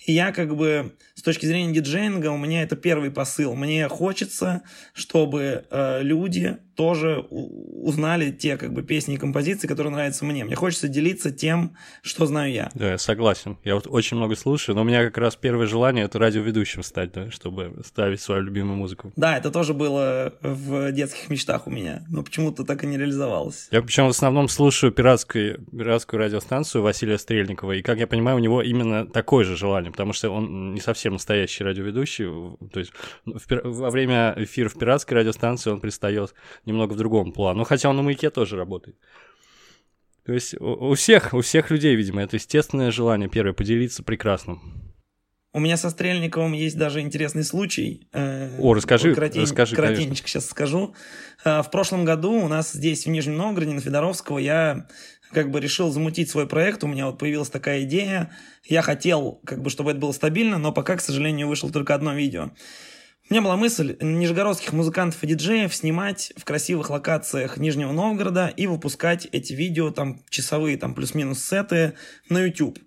И 0.06 0.12
я 0.12 0.30
как 0.32 0.54
бы 0.54 0.94
с 1.14 1.22
точки 1.22 1.46
зрения 1.46 1.72
диджейнга, 1.72 2.30
у 2.30 2.36
меня 2.36 2.62
это 2.62 2.76
первый 2.76 3.10
посыл. 3.10 3.54
Мне 3.54 3.88
хочется, 3.88 4.62
чтобы 4.92 5.66
э, 5.68 6.02
люди 6.02 6.58
тоже 6.78 7.26
узнали 7.28 8.30
те 8.30 8.56
как 8.56 8.72
бы 8.72 8.84
песни 8.84 9.16
и 9.16 9.18
композиции, 9.18 9.66
которые 9.66 9.92
нравятся 9.92 10.24
мне. 10.24 10.44
Мне 10.44 10.54
хочется 10.54 10.86
делиться 10.86 11.32
тем, 11.32 11.76
что 12.02 12.24
знаю 12.24 12.52
я. 12.52 12.70
Да, 12.72 12.92
я 12.92 12.98
согласен. 12.98 13.58
Я 13.64 13.74
вот 13.74 13.88
очень 13.88 14.16
много 14.16 14.36
слушаю, 14.36 14.76
но 14.76 14.82
у 14.82 14.84
меня 14.84 15.04
как 15.04 15.18
раз 15.18 15.34
первое 15.34 15.66
желание 15.66 16.04
это 16.04 16.20
радиоведущим 16.20 16.84
стать, 16.84 17.10
да, 17.10 17.32
чтобы 17.32 17.82
ставить 17.84 18.20
свою 18.20 18.42
любимую 18.42 18.76
музыку. 18.76 19.12
Да, 19.16 19.36
это 19.36 19.50
тоже 19.50 19.74
было 19.74 20.32
в 20.40 20.92
детских 20.92 21.28
мечтах 21.30 21.66
у 21.66 21.70
меня, 21.70 22.04
но 22.08 22.22
почему-то 22.22 22.62
так 22.62 22.84
и 22.84 22.86
не 22.86 22.96
реализовалось. 22.96 23.66
Я 23.72 23.82
причем 23.82 24.06
в 24.06 24.10
основном 24.10 24.48
слушаю 24.48 24.92
пиратскую, 24.92 25.64
пиратскую 25.72 26.20
радиостанцию 26.20 26.82
Василия 26.82 27.18
Стрельникова, 27.18 27.72
и, 27.72 27.82
как 27.82 27.98
я 27.98 28.06
понимаю, 28.06 28.36
у 28.36 28.40
него 28.40 28.62
именно 28.62 29.04
такое 29.04 29.44
же 29.44 29.56
желание, 29.56 29.90
потому 29.90 30.12
что 30.12 30.30
он 30.30 30.74
не 30.74 30.80
совсем 30.80 31.14
настоящий 31.14 31.64
радиоведущий, 31.64 32.26
то 32.72 32.78
есть 32.78 32.92
в 33.24 33.88
во 33.88 33.90
время 33.90 34.34
эфиров 34.36 34.74
пиратской 34.78 35.18
радиостанции 35.18 35.70
он 35.70 35.80
предстает 35.80 36.34
немного 36.68 36.92
в 36.92 36.96
другом 36.96 37.32
плану, 37.32 37.58
ну, 37.60 37.64
хотя 37.64 37.88
он 37.90 37.96
на 37.96 38.02
маяке 38.02 38.30
тоже 38.30 38.56
работает. 38.56 38.96
То 40.24 40.32
есть 40.34 40.54
у 40.60 40.94
всех, 40.94 41.32
у 41.32 41.40
всех 41.40 41.70
людей, 41.70 41.96
видимо, 41.96 42.22
это 42.22 42.36
естественное 42.36 42.90
желание, 42.90 43.28
первое, 43.30 43.54
поделиться 43.54 44.02
прекрасным. 44.02 44.60
У 45.54 45.60
меня 45.60 45.78
со 45.78 45.88
Стрельниковым 45.88 46.52
есть 46.52 46.76
даже 46.76 47.00
интересный 47.00 47.42
случай. 47.42 48.06
Э, 48.12 48.50
О, 48.60 48.74
расскажи, 48.74 49.14
коротень- 49.14 49.40
расскажи, 49.42 49.74
конечно. 49.74 49.94
Коротенечко 49.96 50.28
сейчас 50.28 50.46
скажу. 50.46 50.94
Э, 51.44 51.62
В 51.62 51.70
прошлом 51.70 52.04
году 52.04 52.32
у 52.32 52.48
нас 52.48 52.72
здесь, 52.72 53.06
в 53.06 53.08
Нижнем 53.08 53.38
Новгороде, 53.38 53.72
на 53.72 53.80
Федоровского, 53.80 54.38
я 54.38 54.86
как 55.32 55.50
бы 55.50 55.58
решил 55.60 55.90
замутить 55.90 56.28
свой 56.28 56.46
проект. 56.46 56.84
У 56.84 56.86
меня 56.86 57.06
вот 57.06 57.18
появилась 57.18 57.48
такая 57.48 57.84
идея. 57.84 58.30
Я 58.64 58.82
хотел, 58.82 59.40
как 59.46 59.62
бы, 59.62 59.70
чтобы 59.70 59.92
это 59.92 60.00
было 60.00 60.12
стабильно, 60.12 60.58
но 60.58 60.70
пока, 60.72 60.96
к 60.96 61.00
сожалению, 61.00 61.48
вышло 61.48 61.72
только 61.72 61.94
одно 61.94 62.12
видео. 62.12 62.50
У 63.30 63.34
меня 63.34 63.42
была 63.42 63.56
мысль 63.56 63.94
нижегородских 64.00 64.72
музыкантов 64.72 65.22
и 65.22 65.26
диджеев 65.26 65.74
снимать 65.74 66.32
в 66.38 66.46
красивых 66.46 66.88
локациях 66.88 67.58
Нижнего 67.58 67.92
Новгорода 67.92 68.46
и 68.46 68.66
выпускать 68.66 69.28
эти 69.32 69.52
видео, 69.52 69.90
там, 69.90 70.22
часовые, 70.30 70.78
там, 70.78 70.94
плюс-минус 70.94 71.44
сеты 71.44 71.92
на 72.30 72.40
YouTube. 72.40 72.78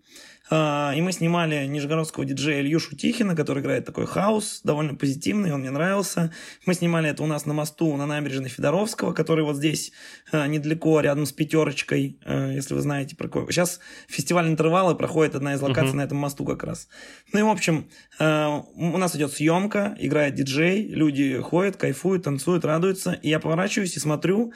А, 0.53 0.91
И 0.93 1.01
мы 1.01 1.13
снимали 1.13 1.65
нижегородского 1.65 2.25
диджея 2.25 2.59
Ильюшу 2.61 2.97
Тихина, 2.97 3.37
который 3.37 3.63
играет 3.63 3.85
такой 3.85 4.05
хаос, 4.05 4.59
довольно 4.65 4.95
позитивный, 4.95 5.53
он 5.53 5.61
мне 5.61 5.71
нравился. 5.71 6.33
Мы 6.65 6.73
снимали 6.73 7.09
это 7.09 7.23
у 7.23 7.25
нас 7.25 7.45
на 7.45 7.53
мосту 7.53 7.95
на 7.95 8.05
набережной 8.05 8.49
Федоровского, 8.49 9.13
который 9.13 9.45
вот 9.45 9.55
здесь 9.55 9.93
а, 10.33 10.47
недалеко, 10.47 10.99
рядом 10.99 11.25
с 11.25 11.31
пятерочкой, 11.31 12.19
а, 12.25 12.51
если 12.51 12.73
вы 12.73 12.81
знаете 12.81 13.15
про 13.15 13.29
какой. 13.29 13.53
Сейчас 13.53 13.79
фестиваль 14.09 14.49
интервалы 14.49 14.93
проходит 14.95 15.35
одна 15.35 15.53
из 15.53 15.61
локаций 15.61 15.91
Мгм. 15.91 15.97
на 15.97 16.01
этом 16.01 16.17
мосту 16.17 16.43
как 16.43 16.65
раз. 16.65 16.89
Ну 17.31 17.39
и 17.39 17.43
в 17.43 17.49
общем, 17.49 17.89
у 18.19 18.97
нас 18.97 19.15
идет 19.15 19.31
съемка, 19.31 19.95
играет 19.99 20.35
диджей, 20.35 20.85
люди 20.87 21.39
ходят, 21.39 21.77
кайфуют, 21.77 22.23
танцуют, 22.23 22.65
радуются. 22.65 23.13
И 23.13 23.29
я 23.29 23.39
поворачиваюсь 23.39 23.95
и 23.95 23.99
смотрю 23.99 24.51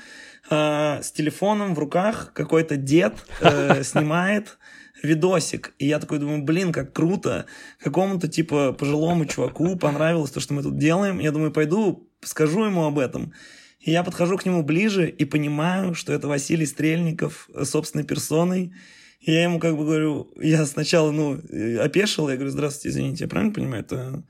с 0.50 1.12
телефоном 1.15 1.74
в 1.74 1.79
руках 1.79 2.31
какой-то 2.34 2.75
дед 2.75 3.13
э, 3.41 3.84
снимает 3.84 4.58
видосик. 5.04 5.74
И 5.80 5.88
я 5.88 6.00
такой 6.00 6.20
думаю, 6.20 6.44
блин, 6.44 6.72
как 6.72 6.94
круто. 6.94 7.46
Какому-то 7.80 8.28
типа 8.28 8.74
пожилому 8.74 9.25
чуваку 9.25 9.78
понравилось 9.78 10.32
то, 10.32 10.40
что 10.40 10.54
мы 10.54 10.64
тут 10.64 10.78
делаем. 10.78 11.20
Я 11.20 11.32
думаю, 11.32 11.52
пойду 11.52 12.10
скажу 12.22 12.66
ему 12.66 12.86
об 12.86 13.00
этом. 13.00 13.34
И 13.80 13.92
я 13.92 14.04
подхожу 14.04 14.38
к 14.38 14.46
нему 14.46 14.64
ближе 14.64 15.10
и 15.10 15.25
понимаю, 15.25 15.94
что 15.94 16.12
это 16.12 16.28
Василий 16.28 16.66
Стрельников 16.66 17.50
э, 17.54 17.66
собственной 17.66 18.04
персоной. 18.04 18.74
И 19.20 19.32
я 19.32 19.44
ему 19.44 19.60
как 19.60 19.78
бы 19.78 19.86
говорю, 19.86 20.32
я 20.42 20.66
сначала, 20.66 21.12
ну, 21.12 21.40
э, 21.50 21.78
опешил, 21.78 22.30
я 22.30 22.36
говорю, 22.36 22.52
здравствуйте, 22.52 22.90
извините, 22.90 23.24
я 23.25 23.28
правильно 23.28 23.54
понимаю, 23.54 23.84
это 23.84 24.24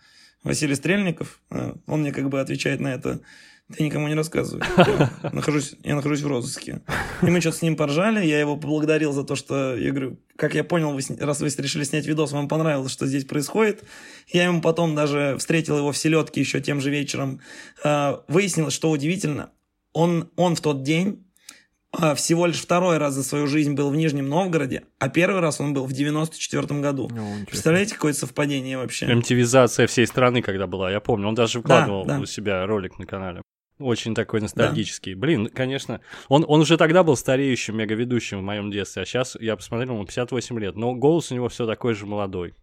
Василий 0.43 0.75
Стрельников? 0.75 1.39
А 1.49 1.75
Он 1.87 2.01
мне 2.01 2.11
как 2.11 2.29
бы 2.29 2.41
отвечает 2.41 2.81
на 2.81 2.93
это, 2.93 3.21
ты 3.73 3.83
никому 3.83 4.07
не 4.07 4.13
рассказывай. 4.13 4.63
Я 4.77 5.11
нахожусь, 5.33 5.75
я 5.83 5.95
нахожусь 5.95 6.21
в 6.21 6.27
розыске. 6.27 6.81
И 7.23 7.25
мы 7.25 7.41
что-то 7.41 7.57
с 7.57 7.61
ним 7.63 7.75
поржали, 7.75 8.23
я 8.25 8.39
его 8.39 8.57
поблагодарил 8.57 9.11
за 9.11 9.23
то, 9.23 9.35
что, 9.35 9.75
я 9.75 9.89
говорю, 9.89 10.19
как 10.35 10.53
я 10.53 10.63
понял, 10.63 10.91
вы, 10.91 11.01
раз 11.19 11.41
вы 11.41 11.47
решили 11.47 11.83
снять 11.83 12.05
видос, 12.05 12.31
вам 12.31 12.47
понравилось, 12.47 12.91
что 12.91 13.07
здесь 13.07 13.25
происходит. 13.25 13.83
Я 14.27 14.43
ему 14.45 14.61
потом 14.61 14.93
даже 14.93 15.35
встретил 15.39 15.79
его 15.79 15.91
в 15.91 15.97
селедке 15.97 16.41
еще 16.41 16.61
тем 16.61 16.79
же 16.79 16.91
вечером. 16.91 17.41
А, 17.83 18.23
Выяснилось, 18.27 18.73
что 18.73 18.91
удивительно, 18.91 19.49
он, 19.93 20.29
он 20.35 20.55
в 20.55 20.61
тот 20.61 20.83
день 20.83 21.25
а, 21.91 22.13
всего 22.15 22.45
лишь 22.45 22.59
второй 22.59 22.97
раз 22.97 23.13
за 23.13 23.23
свою 23.23 23.47
жизнь 23.47 23.73
был 23.73 23.89
в 23.89 23.95
Нижнем 23.95 24.27
Новгороде, 24.27 24.83
а 24.99 25.09
первый 25.09 25.41
раз 25.41 25.59
он 25.59 25.73
был 25.73 25.85
в 25.85 25.93
94 25.93 26.81
году. 26.81 27.09
Себе. 27.09 27.45
Представляете, 27.47 27.95
какое 27.95 28.13
совпадение 28.13 28.77
вообще? 28.77 29.05
MTV-зация 29.07 29.87
всей 29.87 30.05
страны, 30.05 30.41
когда 30.41 30.67
была, 30.67 30.91
я 30.91 30.99
помню. 30.99 31.27
Он 31.27 31.35
даже 31.35 31.59
выкладывал 31.59 32.05
да. 32.05 32.19
у 32.19 32.25
себя 32.25 32.65
ролик 32.65 32.99
на 32.99 33.05
канале. 33.05 33.41
Очень 33.77 34.15
такой 34.15 34.39
ностальгический. 34.39 35.15
Блин, 35.15 35.47
конечно, 35.47 35.99
он, 36.29 36.45
он 36.47 36.61
уже 36.61 36.77
тогда 36.77 37.03
был 37.03 37.17
стареющим 37.17 37.77
мегаведущим 37.77 38.39
в 38.39 38.43
моем 38.43 38.71
детстве, 38.71 39.01
а 39.01 39.05
сейчас 39.05 39.35
я 39.39 39.57
посмотрел, 39.57 39.95
ему 39.95 40.05
58 40.05 40.59
лет, 40.59 40.75
но 40.75 40.93
голос 40.93 41.31
у 41.31 41.35
него 41.35 41.49
все 41.49 41.67
такой 41.67 41.93
же 41.93 42.05
молодой. 42.05 42.53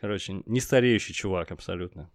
Короче, 0.00 0.42
не 0.44 0.60
стареющий 0.60 1.14
чувак 1.14 1.50
абсолютно. 1.50 2.10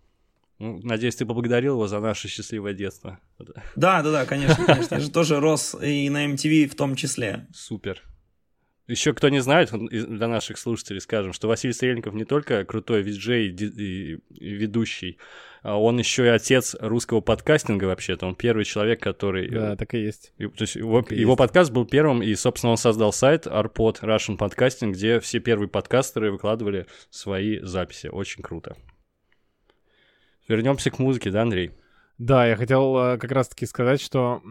Ну, 0.60 0.80
надеюсь, 0.84 1.16
ты 1.16 1.26
поблагодарил 1.26 1.76
его 1.76 1.88
за 1.88 2.00
наше 2.00 2.28
счастливое 2.28 2.74
детство. 2.74 3.20
Да, 3.76 4.04
да, 4.04 4.12
да, 4.12 4.26
конечно, 4.26 4.64
конечно. 4.66 4.96
Я 4.96 5.02
же 5.02 5.10
тоже 5.10 5.40
рос 5.40 5.76
и 5.82 6.10
на 6.10 6.28
MTV 6.28 6.68
в 6.68 6.76
том 6.76 6.96
числе. 6.96 7.48
Супер. 7.54 8.04
Еще 8.86 9.14
кто 9.14 9.30
не 9.30 9.40
знает, 9.40 9.72
для 9.72 10.28
наших 10.28 10.58
слушателей 10.58 11.00
скажем, 11.00 11.32
что 11.32 11.48
Василий 11.48 11.74
Стрельников 11.74 12.14
не 12.14 12.26
только 12.26 12.66
крутой 12.66 13.04
виджей 13.04 13.50
и 13.50 14.20
ведущий, 14.40 15.18
он 15.64 16.00
еще 16.00 16.26
и 16.26 16.30
отец 16.30 16.76
русского 16.80 17.22
подкастинга 17.22 17.86
вообще-то. 17.86 18.26
Он 18.26 18.36
первый 18.36 18.66
человек, 18.66 19.02
который... 19.02 19.50
Да, 19.50 19.76
так 19.76 19.94
и 19.94 20.00
есть. 20.00 20.34
И, 20.38 20.48
то 20.48 20.62
есть 20.62 20.76
его, 20.76 21.00
его 21.00 21.32
есть. 21.32 21.38
подкаст 21.38 21.72
был 21.72 21.86
первым, 21.86 22.24
и, 22.24 22.34
собственно, 22.36 22.72
он 22.72 22.78
создал 22.78 23.12
сайт 23.12 23.46
Arpod 23.46 24.02
Russian 24.02 24.38
Podcasting, 24.38 24.92
где 24.92 25.20
все 25.20 25.40
первые 25.40 25.68
подкастеры 25.68 26.32
выкладывали 26.32 26.86
свои 27.10 27.60
записи. 27.60 28.08
Очень 28.08 28.44
круто. 28.44 28.78
Вернемся 30.48 30.90
к 30.92 31.00
музыке, 31.00 31.30
да, 31.30 31.44
Андрей? 31.44 31.72
Да, 32.18 32.48
я 32.48 32.56
хотел 32.56 32.98
э, 32.98 33.18
как 33.18 33.32
раз-таки 33.32 33.66
сказать, 33.66 34.02
что 34.02 34.42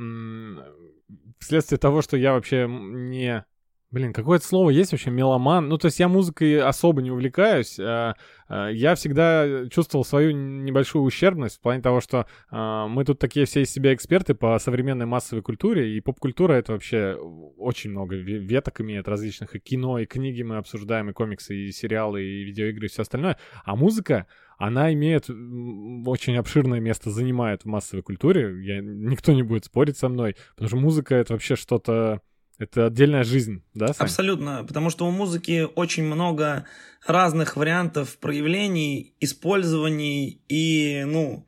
вследствие 1.38 1.79
того, 1.79 2.03
что 2.03 2.17
я 2.17 2.33
вообще 2.33 2.67
не 2.69 3.45
Блин, 3.90 4.12
какое-то 4.12 4.45
слово 4.45 4.68
есть 4.68 4.92
вообще, 4.92 5.11
меломан? 5.11 5.66
Ну, 5.66 5.78
то 5.78 5.87
есть 5.87 5.99
я 5.99 6.09
музыкой 6.09 6.61
особо 6.61 7.00
не 7.00 7.11
увлекаюсь. 7.11 7.80
А, 7.80 8.16
а, 8.47 8.68
я 8.68 8.95
всегда 8.95 9.66
чувствовал 9.71 10.04
свою 10.04 10.33
небольшую 10.33 11.04
ущербность 11.04 11.57
в 11.57 11.61
плане 11.62 11.80
того, 11.80 12.02
что 12.02 12.26
а, 12.50 12.87
мы 12.87 13.07
тут 13.07 13.18
такие 13.18 13.47
все 13.47 13.62
из 13.62 13.71
себя 13.71 13.95
эксперты 13.95 14.35
по 14.35 14.59
современной 14.59 15.07
массовой 15.07 15.40
культуре, 15.40 15.97
и 15.97 16.00
поп-культура— 16.02 16.52
это 16.54 16.73
вообще 16.73 17.14
очень 17.57 17.90
много 17.92 18.16
веток 18.16 18.83
имеет 18.83 19.09
различных. 19.09 19.57
И 19.57 19.59
кино, 19.59 19.99
и 19.99 20.04
книги 20.04 20.42
мы 20.42 20.59
обсуждаем, 20.59 21.09
и 21.09 21.14
комиксы, 21.14 21.57
и 21.57 21.73
сериалы, 21.73 22.23
и 22.23 22.45
видеоигры, 22.45 22.87
и 22.87 22.90
все 22.90 23.00
остальное. 23.00 23.38
А 23.64 23.75
музыка, 23.75 24.26
она 24.59 24.92
имеет 24.92 25.30
очень 25.30 26.37
обширное 26.37 26.80
место, 26.80 27.11
занимает 27.11 27.62
в 27.62 27.66
массовой 27.68 28.02
культуре. 28.02 28.54
Я, 28.62 28.83
никто 28.83 29.33
не 29.33 29.42
будет 29.42 29.64
спорить 29.64 29.97
со 29.97 30.11
мной, 30.11 30.37
потому 30.57 30.68
что 30.68 30.76
музыка— 30.76 31.14
это 31.16 31.33
вообще 31.33 31.57
что-то 31.57 32.21
это 32.59 32.87
отдельная 32.87 33.23
жизнь, 33.23 33.62
да? 33.75 33.88
Сань? 33.88 34.07
Абсолютно, 34.07 34.65
потому 34.65 34.91
что 34.91 35.07
у 35.07 35.11
музыки 35.11 35.67
очень 35.75 36.05
много 36.05 36.67
разных 37.07 37.57
вариантов 37.57 38.19
проявлений, 38.19 39.15
использований 39.21 40.43
и, 40.49 41.05
ну, 41.07 41.47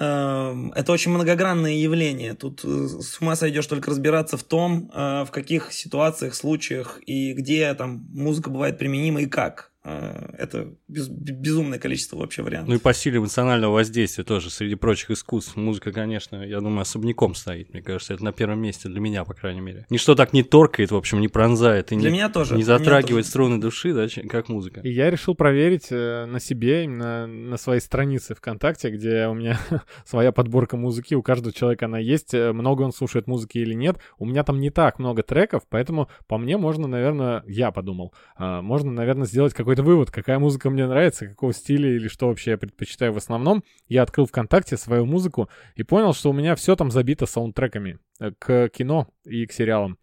э, 0.00 0.54
это 0.74 0.92
очень 0.92 1.12
многогранное 1.12 1.74
явление. 1.74 2.34
Тут 2.34 2.64
э, 2.64 2.88
с 2.88 3.20
ума 3.20 3.36
сойдешь 3.36 3.66
только 3.66 3.90
разбираться 3.90 4.36
в 4.36 4.42
том, 4.42 4.90
э, 4.92 5.24
в 5.24 5.30
каких 5.30 5.72
ситуациях, 5.72 6.34
случаях 6.34 6.98
и 7.06 7.32
где 7.32 7.72
там 7.74 8.04
музыка 8.12 8.50
бывает 8.50 8.78
применима 8.78 9.22
и 9.22 9.26
как. 9.26 9.73
Э, 9.84 10.30
это 10.38 10.74
без, 10.88 11.08
безумное 11.08 11.78
количество 11.78 12.16
вообще 12.16 12.42
вариантов. 12.42 12.70
Ну 12.70 12.74
и 12.76 12.78
по 12.78 12.94
силе 12.94 13.18
эмоционального 13.18 13.74
воздействия 13.74 14.24
тоже, 14.24 14.50
среди 14.50 14.76
прочих 14.76 15.10
искусств. 15.10 15.56
Музыка, 15.56 15.92
конечно, 15.92 16.42
я 16.42 16.60
думаю, 16.60 16.80
особняком 16.80 17.34
стоит. 17.34 17.72
Мне 17.74 17.82
кажется, 17.82 18.14
это 18.14 18.24
на 18.24 18.32
первом 18.32 18.60
месте 18.60 18.88
для 18.88 19.00
меня, 19.00 19.24
по 19.24 19.34
крайней 19.34 19.60
мере. 19.60 19.86
Ничто 19.90 20.14
так 20.14 20.32
не 20.32 20.42
торкает, 20.42 20.90
в 20.90 20.96
общем, 20.96 21.20
не 21.20 21.28
пронзает 21.28 21.92
и 21.92 21.96
для 21.96 22.10
не, 22.10 22.16
меня 22.16 22.28
тоже. 22.30 22.56
не 22.56 22.62
затрагивает 22.62 23.24
тоже. 23.24 23.30
струны 23.30 23.60
души, 23.60 23.92
да, 23.92 24.06
как 24.28 24.48
музыка. 24.48 24.80
И 24.80 24.90
я 24.90 25.10
решил 25.10 25.34
проверить 25.34 25.88
э, 25.90 26.24
на 26.24 26.40
себе, 26.40 26.84
именно 26.84 27.26
на 27.26 27.58
своей 27.58 27.80
странице 27.80 28.34
ВКонтакте, 28.34 28.88
где 28.88 29.26
у 29.26 29.34
меня 29.34 29.60
своя 30.06 30.32
подборка 30.32 30.78
музыки, 30.78 31.14
у 31.14 31.22
каждого 31.22 31.52
человека 31.52 31.84
она 31.84 31.98
есть, 31.98 32.32
э, 32.32 32.52
много 32.52 32.82
он 32.82 32.92
слушает 32.92 33.26
музыки 33.26 33.58
или 33.58 33.74
нет. 33.74 33.98
У 34.18 34.24
меня 34.24 34.44
там 34.44 34.60
не 34.60 34.70
так 34.70 34.98
много 34.98 35.22
треков, 35.22 35.64
поэтому 35.68 36.08
по 36.26 36.38
мне 36.38 36.56
можно, 36.56 36.88
наверное, 36.88 37.42
я 37.46 37.70
подумал, 37.70 38.14
а, 38.36 38.62
можно, 38.62 38.90
наверное, 38.90 39.26
сделать 39.26 39.52
какой 39.52 39.73
какой-то 39.74 39.82
вывод, 39.90 40.10
какая 40.10 40.38
музыка 40.38 40.70
мне 40.70 40.86
нравится, 40.86 41.26
какого 41.26 41.52
стиля 41.52 41.90
или 41.90 42.06
что 42.06 42.28
вообще 42.28 42.52
я 42.52 42.58
предпочитаю 42.58 43.12
в 43.12 43.16
основном. 43.16 43.64
Я 43.88 44.02
открыл 44.02 44.26
ВКонтакте 44.26 44.76
свою 44.76 45.04
музыку 45.04 45.48
и 45.74 45.82
понял, 45.82 46.14
что 46.14 46.30
у 46.30 46.32
меня 46.32 46.54
все 46.54 46.76
там 46.76 46.90
забито 46.90 47.26
саундтреками 47.26 47.98
э, 48.20 48.30
к 48.38 48.68
кино 48.68 49.08
и 49.24 49.46
к 49.46 49.52
сериалам. 49.52 49.98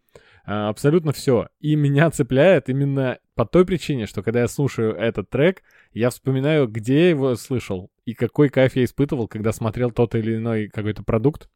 Э, 0.46 0.68
абсолютно 0.68 1.14
все. 1.14 1.48
И 1.62 1.76
меня 1.76 2.12
цепляет 2.12 2.68
именно 2.68 3.20
по 3.36 3.46
той 3.46 3.66
причине, 3.66 4.08
что 4.08 4.24
когда 4.24 4.42
я 4.42 4.48
слушаю 4.50 4.94
этот 4.94 5.30
трек, 5.30 5.64
я 5.94 6.10
вспоминаю, 6.10 6.68
где 6.68 7.04
я 7.04 7.10
его 7.10 7.36
слышал 7.36 7.90
и 8.04 8.14
какой 8.14 8.50
кайф 8.50 8.76
я 8.76 8.84
испытывал, 8.84 9.30
когда 9.30 9.54
смотрел 9.54 9.92
тот 9.92 10.16
или 10.16 10.36
иной 10.36 10.68
какой-то 10.68 11.04
продукт. 11.04 11.50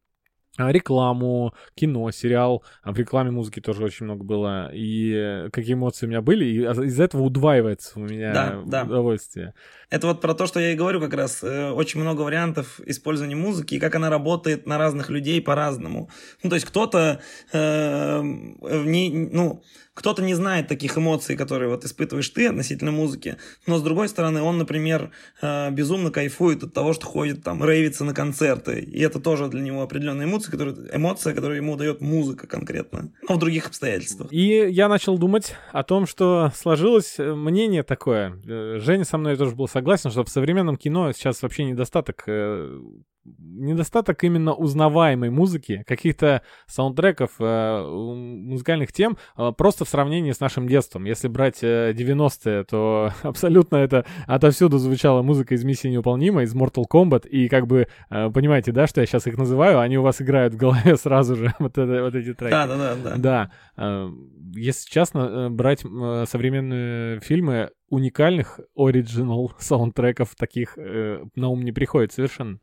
А, 0.57 0.71
рекламу, 0.71 1.53
кино, 1.75 2.09
сериал. 2.11 2.63
А 2.83 2.91
в 2.91 2.97
рекламе 2.97 3.31
музыки 3.31 3.59
тоже 3.59 3.83
очень 3.83 4.05
много 4.05 4.23
было. 4.23 4.71
И 4.73 5.47
какие 5.51 5.73
эмоции 5.73 6.05
у 6.05 6.09
меня 6.09 6.21
были. 6.21 6.45
И 6.45 6.61
из 6.61 6.99
этого 6.99 7.23
удваивается 7.23 7.99
у 7.99 8.03
меня 8.03 8.33
да, 8.33 8.61
да. 8.65 8.83
удовольствие. 8.83 9.53
Это 9.89 10.07
вот 10.07 10.21
про 10.21 10.33
то, 10.33 10.47
что 10.47 10.59
я 10.59 10.71
и 10.71 10.75
говорю 10.75 10.99
как 11.01 11.13
раз. 11.13 11.43
Э, 11.43 11.71
очень 11.71 11.99
много 11.99 12.21
вариантов 12.21 12.79
использования 12.85 13.35
музыки 13.35 13.75
и 13.75 13.79
как 13.79 13.95
она 13.95 14.09
работает 14.09 14.65
на 14.65 14.77
разных 14.77 15.09
людей 15.09 15.41
по-разному. 15.41 16.09
Ну, 16.43 16.49
то 16.49 16.55
есть 16.55 16.65
кто-то 16.65 17.21
э, 17.51 18.21
не, 18.21 19.29
ну, 19.31 19.61
кто-то 19.95 20.21
не 20.21 20.35
знает 20.35 20.67
таких 20.67 20.97
эмоций, 20.97 21.35
которые 21.35 21.69
вот 21.69 21.85
испытываешь 21.85 22.29
ты 22.29 22.47
относительно 22.47 22.91
музыки, 22.91 23.37
но 23.65 23.77
с 23.77 23.81
другой 23.81 24.09
стороны, 24.09 24.41
он, 24.41 24.57
например, 24.57 25.09
э, 25.41 25.71
безумно 25.71 26.11
кайфует 26.11 26.63
от 26.63 26.73
того, 26.73 26.93
что 26.93 27.07
ходит 27.07 27.43
там, 27.43 27.63
рейвится 27.63 28.03
на 28.03 28.13
концерты, 28.13 28.81
и 28.81 28.99
это 28.99 29.19
тоже 29.19 29.47
для 29.47 29.61
него 29.61 29.81
определенная 29.81 30.25
эмоция, 30.25 30.51
которая, 30.51 30.75
эмоция, 30.93 31.33
которую 31.33 31.57
ему 31.57 31.77
дает 31.77 32.01
музыка 32.01 32.45
конкретно, 32.45 33.11
но 33.27 33.35
в 33.35 33.39
других 33.39 33.67
обстоятельствах. 33.67 34.31
И 34.31 34.67
я 34.69 34.89
начал 34.89 35.17
думать 35.17 35.55
о 35.71 35.83
том, 35.83 36.05
что 36.05 36.51
сложилось 36.55 37.15
мнение 37.17 37.83
такое. 37.83 38.39
Э, 38.45 38.79
Женя 38.79 39.05
со 39.05 39.17
мной 39.17 39.37
тоже 39.37 39.55
был 39.55 39.69
согласен, 39.69 40.11
что 40.11 40.25
в 40.25 40.29
современном 40.29 40.75
кино 40.75 41.13
сейчас 41.13 41.41
вообще 41.41 41.63
недостаток 41.63 42.23
э, 42.27 42.81
недостаток 43.25 44.23
именно 44.23 44.53
узнаваемой 44.53 45.29
музыки, 45.29 45.83
каких-то 45.87 46.41
саундтреков, 46.67 47.31
э, 47.39 47.83
музыкальных 47.85 48.91
тем, 48.91 49.17
э, 49.37 49.51
просто 49.57 49.85
в 49.85 49.89
сравнении 49.89 50.31
с 50.31 50.39
нашим 50.39 50.67
детством. 50.67 51.05
Если 51.05 51.27
брать 51.27 51.59
э, 51.61 51.93
90-е, 51.93 52.63
то 52.65 53.11
абсолютно 53.23 53.77
это 53.77 54.05
отовсюду 54.27 54.77
звучала 54.77 55.21
музыка 55.21 55.55
из 55.55 55.63
«Миссии 55.63 55.87
невыполнима», 55.87 56.43
из 56.43 56.55
Mortal 56.55 56.85
Kombat, 56.89 57.27
и 57.27 57.47
как 57.47 57.67
бы, 57.67 57.87
э, 58.09 58.29
понимаете, 58.29 58.71
да, 58.71 58.87
что 58.87 59.01
я 59.01 59.07
сейчас 59.07 59.27
их 59.27 59.37
называю, 59.37 59.79
они 59.79 59.97
у 59.97 60.03
вас 60.03 60.21
играют 60.21 60.53
в 60.53 60.57
голове 60.57 60.95
сразу 61.01 61.35
же, 61.35 61.53
вот, 61.59 61.77
это, 61.77 62.03
вот 62.03 62.15
эти 62.15 62.33
треки. 62.33 62.51
Да, 62.51 62.67
да, 62.67 63.49
да. 63.77 64.09
Если 64.55 64.89
честно, 64.89 65.49
брать 65.49 65.81
современные 65.81 67.19
фильмы, 67.19 67.71
уникальных 67.89 68.59
оригинал 68.75 69.53
саундтреков 69.59 70.35
таких 70.35 70.77
на 70.77 71.49
ум 71.49 71.63
не 71.63 71.71
приходит 71.71 72.13
совершенно. 72.13 72.59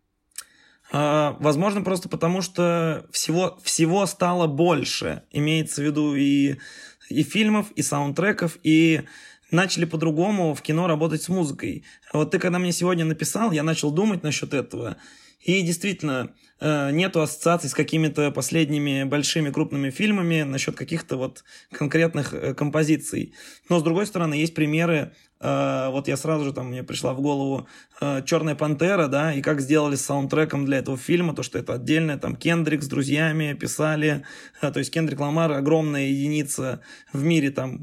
А, 0.95 1.39
возможно, 1.41 1.81
просто 1.81 2.11
потому, 2.11 2.43
что 2.43 3.07
всего, 3.11 3.59
всего 3.65 4.05
стало 4.05 4.47
больше. 4.47 5.23
Имеется 5.33 5.81
в 5.81 5.85
виду 5.85 6.15
и, 6.15 6.57
и 7.09 7.23
фильмов, 7.23 7.73
и 7.75 7.83
саундтреков, 7.83 8.59
и 8.63 9.01
начали 9.51 9.87
по-другому 9.87 10.55
в 10.55 10.61
кино 10.61 10.87
работать 10.87 11.23
с 11.23 11.31
музыкой. 11.31 11.85
Вот 12.13 12.31
ты 12.31 12.39
когда 12.39 12.59
мне 12.59 12.73
сегодня 12.73 13.07
написал, 13.07 13.53
я 13.53 13.63
начал 13.63 13.91
думать 13.91 14.23
насчет 14.23 14.53
этого. 14.53 14.99
И 15.41 15.63
действительно, 15.63 16.35
э, 16.61 16.91
нету 16.93 17.23
ассоциаций 17.23 17.71
с 17.71 17.75
какими-то 17.75 18.31
последними 18.31 19.03
большими 19.05 19.51
крупными 19.51 19.89
фильмами 19.89 20.43
насчет 20.43 20.77
каких-то 20.77 21.17
вот 21.17 21.43
конкретных 21.73 22.35
э, 22.35 22.55
композиций. 22.55 23.35
Но, 23.71 23.81
с 23.81 23.83
другой 23.83 24.07
стороны, 24.07 24.35
есть 24.35 24.55
примеры 24.55 25.15
Э, 25.43 25.89
вот 25.91 26.09
я 26.09 26.17
сразу 26.17 26.45
же 26.45 26.53
там 26.53 26.69
мне 26.69 26.85
пришла 26.85 27.13
в 27.13 27.21
голову 27.21 27.67
э, 28.01 28.23
Черная 28.25 28.55
пантера, 28.55 29.09
да, 29.09 29.35
и 29.35 29.43
как 29.43 29.61
сделали 29.61 29.97
с 29.97 30.05
саундтреком 30.05 30.65
для 30.65 30.79
этого 30.79 30.97
фильма, 30.97 31.35
то 31.35 31.43
что 31.43 31.59
это 31.59 31.75
отдельное, 31.75 32.17
там 32.17 32.37
Кендрик 32.37 32.83
с 32.83 32.87
друзьями 32.87 33.53
писали, 33.55 34.25
э, 34.61 34.71
то 34.71 34.79
есть 34.79 34.93
Кендрик 34.93 35.19
Ламар 35.19 35.51
огромная 35.53 36.07
единица 36.07 36.81
в 37.13 37.23
мире 37.25 37.51
там, 37.51 37.81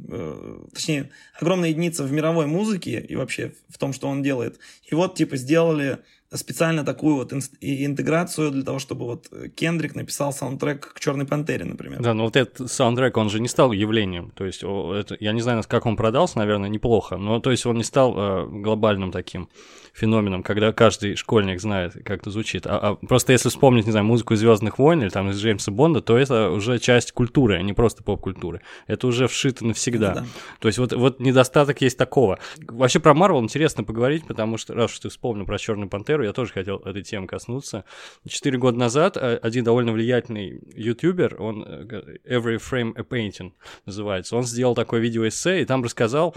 точнее, 0.73 1.09
огромная 1.39 1.69
единица 1.69 2.03
в 2.03 2.11
мировой 2.11 2.45
музыке 2.45 2.99
и 2.99 3.15
вообще 3.15 3.53
в 3.67 3.77
том, 3.77 3.93
что 3.93 4.07
он 4.07 4.23
делает. 4.23 4.59
И 4.89 4.95
вот 4.95 5.15
типа 5.15 5.35
сделали 5.37 5.99
специально 6.33 6.83
такую 6.83 7.15
вот 7.15 7.33
интеграцию 7.61 8.51
для 8.51 8.63
того, 8.63 8.79
чтобы 8.79 9.05
вот 9.05 9.31
Кендрик 9.55 9.95
написал 9.95 10.31
саундтрек 10.31 10.93
к 10.93 10.99
Черной 10.99 11.25
Пантере, 11.25 11.65
например. 11.65 12.01
Да, 12.01 12.13
но 12.13 12.25
вот 12.25 12.35
этот 12.35 12.71
саундтрек, 12.71 13.17
он 13.17 13.29
же 13.29 13.39
не 13.39 13.47
стал 13.47 13.71
явлением. 13.71 14.31
То 14.35 14.45
есть, 14.45 14.63
это, 14.63 15.17
я 15.19 15.31
не 15.31 15.41
знаю, 15.41 15.63
как 15.67 15.85
он 15.85 15.95
продался, 15.95 16.37
наверное, 16.37 16.69
неплохо, 16.69 17.17
но 17.17 17.39
то 17.39 17.51
есть 17.51 17.65
он 17.65 17.77
не 17.77 17.83
стал 17.83 18.13
э, 18.15 18.47
глобальным 18.47 19.11
таким 19.11 19.49
феноменом, 19.93 20.43
когда 20.43 20.71
каждый 20.71 21.15
школьник 21.15 21.59
знает, 21.59 21.93
как 21.93 22.21
это 22.21 22.31
звучит. 22.31 22.65
А, 22.65 22.77
а 22.79 22.95
просто 22.95 23.33
если 23.33 23.49
вспомнить, 23.49 23.85
не 23.85 23.91
знаю, 23.91 24.05
музыку 24.05 24.33
из 24.33 24.39
Звездных 24.39 24.79
войн 24.79 25.01
или 25.01 25.09
там 25.09 25.29
из 25.29 25.39
Джеймса 25.39 25.71
Бонда, 25.71 26.01
то 26.01 26.17
это 26.17 26.49
уже 26.51 26.79
часть 26.79 27.11
культуры, 27.11 27.57
а 27.57 27.61
не 27.61 27.73
просто 27.73 28.03
поп-культуры. 28.03 28.61
Это 28.87 29.07
уже 29.07 29.27
вшито 29.27 29.65
навсегда. 29.65 30.13
Да. 30.13 30.25
То 30.59 30.67
есть 30.67 30.77
вот, 30.77 30.93
вот 30.93 31.19
недостаток 31.19 31.81
есть 31.81 31.97
такого. 31.97 32.39
Вообще 32.67 32.99
про 32.99 33.13
Марвел 33.13 33.41
интересно 33.41 33.83
поговорить, 33.83 34.25
потому 34.25 34.57
что 34.57 34.73
раз 34.73 34.91
уж 34.91 34.99
ты 34.99 35.09
вспомнил 35.09 35.45
про 35.45 35.57
Черную 35.57 35.89
пантеру, 35.89 36.18
Пантеру, 36.19 36.23
я 36.23 36.33
тоже 36.33 36.51
хотел 36.53 36.77
этой 36.77 37.03
темы 37.03 37.27
коснуться. 37.27 37.85
Четыре 38.27 38.57
года 38.57 38.77
назад 38.77 39.17
э, 39.17 39.37
один 39.37 39.63
довольно 39.63 39.91
влиятельный 39.91 40.61
ютубер, 40.75 41.41
он 41.41 41.63
э, 41.63 42.17
Every 42.25 42.57
Frame 42.57 42.93
a 42.95 43.03
Painting 43.03 43.53
называется, 43.85 44.35
он 44.35 44.43
сделал 44.43 44.75
такое 44.75 44.99
видеоэссе 44.99 45.61
и 45.61 45.65
там 45.65 45.83
рассказал 45.83 46.35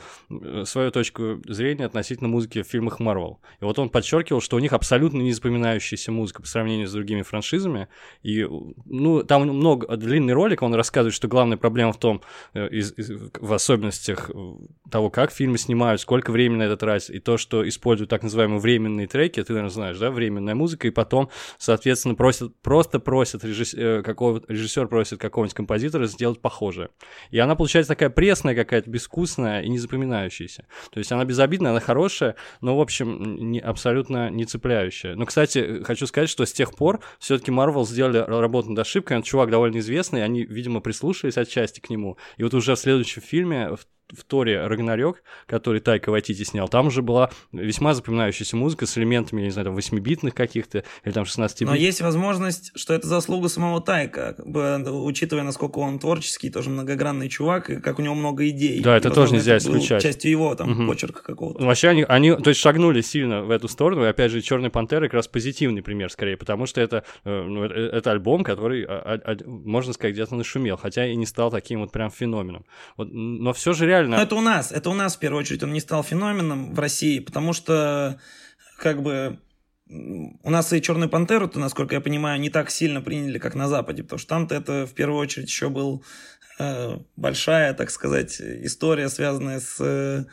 свою 0.65 0.91
точку 0.91 1.41
зрения 1.47 1.87
относительно 1.87 2.29
музыки 2.29 2.63
в 2.63 2.67
фильмах 2.67 3.01
Marvel. 3.01 3.37
И 3.61 3.65
вот 3.65 3.79
он 3.79 3.89
подчеркивал, 3.91 4.41
что 4.41 4.57
у 4.57 4.61
них 4.61 4.73
абсолютно 4.73 5.21
не 5.21 5.33
запоминающаяся 5.33 6.13
музыка 6.13 6.43
по 6.43 6.49
сравнению 6.49 6.87
с 6.87 6.93
другими 6.93 7.23
франшизами. 7.23 7.89
И, 8.23 8.47
ну, 8.87 9.23
там 9.25 9.43
много, 9.43 9.97
длинный 9.97 10.35
ролик, 10.35 10.63
он 10.63 10.75
рассказывает, 10.75 11.15
что 11.15 11.29
главная 11.29 11.57
проблема 11.57 11.93
в 11.93 11.99
том, 11.99 12.23
из, 12.55 12.93
из, 12.97 13.11
в 13.11 13.53
особенностях 13.53 14.31
того, 14.91 15.11
как 15.11 15.33
фильмы 15.33 15.59
снимают, 15.59 16.01
сколько 16.01 16.31
времени 16.31 16.59
на 16.59 16.63
это 16.65 16.77
тратят, 16.77 17.11
и 17.11 17.19
то, 17.19 17.37
что 17.37 17.67
используют 17.69 18.11
так 18.11 18.23
называемые 18.23 18.61
временные 18.61 19.07
треки, 19.07 19.43
ты, 19.43 19.53
наверное, 19.53 19.72
знаешь, 19.73 19.99
да, 19.99 20.11
временная 20.11 20.55
музыка, 20.55 20.89
и 20.89 20.91
потом, 20.91 21.31
соответственно, 21.59 22.15
просят, 22.15 22.55
просто 22.63 23.01
просят 23.01 23.45
режиссер, 23.45 24.03
какого 24.03 24.43
режиссер 24.47 24.87
просит 24.89 25.19
какого-нибудь 25.19 25.55
композитора 25.55 26.07
сделать 26.07 26.41
похожее. 26.41 26.91
И 27.31 27.39
она 27.39 27.55
получается 27.55 27.89
такая 27.89 28.11
пресная 28.11 28.55
какая-то, 28.55 28.91
безвкусная 28.91 29.63
и 29.63 29.69
не 29.69 29.79
запоминающаяся. 29.79 30.67
То 30.91 30.99
есть 30.99 31.11
она 31.13 31.25
безобидная, 31.25 31.73
она 31.73 31.81
хорошая, 31.81 32.37
но, 32.61 32.77
в 32.77 32.81
общем, 32.81 33.51
не, 33.51 33.59
абсолютно 33.61 34.31
не 34.31 34.45
цепляющая. 34.45 35.15
Но, 35.15 35.27
кстати, 35.27 35.83
хочу 35.83 36.07
сказать, 36.07 36.29
что 36.29 36.45
с 36.45 36.53
тех 36.53 36.75
пор 36.75 37.01
все-таки 37.19 37.51
Marvel 37.51 37.85
сделали 37.85 38.19
работу 38.19 38.71
над 38.71 38.79
ошибкой, 38.81 39.17
он 39.17 39.23
чувак 39.23 39.51
довольно 39.51 39.79
известный, 39.79 40.25
они, 40.25 40.45
видимо, 40.45 40.81
прислушались 40.81 41.39
отчасти 41.39 41.81
к 41.81 41.91
нему, 41.91 42.19
и 42.37 42.43
вот 42.43 42.55
уже 42.55 42.75
в 42.75 42.79
следующем 42.79 43.23
фильме, 43.23 43.71
в 43.77 43.87
в 44.17 44.25
Торе 44.25 44.67
Рагнарёк, 44.67 45.23
который 45.47 45.81
Тайка 45.81 46.11
Вайтити 46.11 46.43
снял, 46.45 46.69
там 46.69 46.91
же 46.91 47.03
была 47.03 47.31
весьма 47.53 47.95
запоминающаяся 47.95 48.57
музыка 48.57 48.87
с 48.87 48.97
элементами, 48.99 49.41
я 49.41 49.47
не 49.47 49.53
знаю, 49.53 49.67
там 49.67 49.77
8-битных 49.77 50.35
каких-то 50.35 50.85
или 51.05 51.13
там 51.13 51.25
16 51.25 51.61
бит 51.61 51.69
Но 51.69 51.75
есть 51.75 52.01
возможность, 52.01 52.73
что 52.75 52.95
это 52.95 53.07
заслуга 53.07 53.49
самого 53.49 53.81
Тайка, 53.81 54.37
учитывая, 54.45 55.45
насколько 55.45 55.79
он 55.79 55.99
творческий, 55.99 56.51
тоже 56.51 56.71
многогранный 56.71 57.29
чувак, 57.29 57.71
и 57.71 57.81
как 57.81 57.99
у 57.99 58.03
него 58.03 58.15
много 58.15 58.49
идей. 58.49 58.83
Да, 58.83 58.97
это 58.97 59.09
и, 59.09 59.13
тоже 59.13 59.35
нельзя 59.35 59.59
исключать. 59.59 60.03
частью 60.03 60.31
его 60.31 60.55
там 60.55 60.73
угу. 60.73 60.91
почерка 60.91 61.23
какого-то. 61.23 61.65
Вообще 61.65 61.89
они, 61.89 62.05
они, 62.09 62.35
то 62.35 62.51
есть 62.51 62.61
шагнули 62.61 63.01
сильно 63.01 63.43
в 63.43 63.51
эту 63.51 63.69
сторону, 63.69 64.05
и 64.05 64.09
опять 64.09 64.31
же 64.31 64.41
Черный 64.41 64.71
Пантера 64.71 65.05
как 65.05 65.15
раз 65.15 65.29
позитивный 65.29 65.83
пример 65.83 66.11
скорее, 66.11 66.37
потому 66.37 66.67
что 66.67 66.81
это, 66.81 67.05
э, 67.25 67.43
ну, 67.43 67.65
это, 67.65 67.75
это 67.75 68.11
альбом, 68.11 68.45
который, 68.45 68.85
а, 68.85 69.21
а, 69.25 69.37
можно 69.47 69.93
сказать, 69.93 70.15
где-то 70.15 70.35
нашумел, 70.35 70.77
хотя 70.77 71.07
и 71.07 71.17
не 71.17 71.27
стал 71.27 71.51
таким 71.51 71.81
вот 71.81 71.93
прям 71.93 72.11
феноменом. 72.11 72.65
Вот, 72.97 73.09
но 73.13 73.53
все 73.53 73.73
же 73.73 73.87
реально... 73.87 74.02
Но 74.09 74.23
это 74.23 74.35
у 74.35 74.41
нас, 74.41 74.73
это 74.73 74.91
у 74.91 74.95
нас 74.95 75.17
в 75.17 75.19
первую 75.19 75.41
очередь 75.41 75.63
он 75.63 75.73
не 75.73 75.81
стал 75.81 76.03
феноменом 76.03 76.75
в 76.75 76.79
России, 76.79 77.19
потому 77.19 77.53
что 77.53 78.19
как 78.79 79.03
бы 79.03 79.39
у 79.89 80.51
нас 80.51 80.73
и 80.73 80.81
Черную 80.81 81.11
пантеру, 81.11 81.49
то, 81.49 81.59
насколько 81.59 81.95
я 81.95 82.01
понимаю, 82.01 82.41
не 82.41 82.51
так 82.51 82.71
сильно 82.71 83.01
приняли, 83.03 83.39
как 83.39 83.55
на 83.55 83.69
Западе, 83.69 84.03
потому 84.03 84.19
что 84.19 84.29
там-то 84.29 84.55
это 84.55 84.87
в 84.87 84.95
первую 84.95 85.21
очередь 85.21 85.49
еще 85.49 85.69
был 85.69 86.03
э, 86.59 86.99
большая, 87.17 87.75
так 87.75 87.91
сказать, 87.91 88.41
история, 88.41 89.09
связанная 89.09 89.61
с 89.61 89.77
э, 89.81 90.25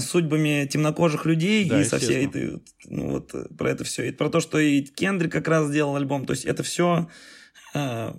судьбами 0.00 0.66
темнокожих 0.66 1.24
людей 1.24 1.68
да, 1.68 1.80
и 1.80 1.84
со 1.84 1.98
всей 1.98 2.26
этой, 2.26 2.62
ну 2.84 3.10
вот 3.10 3.34
про 3.56 3.70
это 3.70 3.84
все, 3.84 4.08
и 4.08 4.12
про 4.12 4.28
то, 4.28 4.40
что 4.40 4.58
и 4.58 4.82
Кендрик 4.82 5.32
как 5.32 5.48
раз 5.48 5.68
сделал 5.68 5.96
альбом, 5.96 6.26
то 6.26 6.32
есть 6.32 6.44
это 6.44 6.62
все 6.62 7.08
э, 7.74 8.12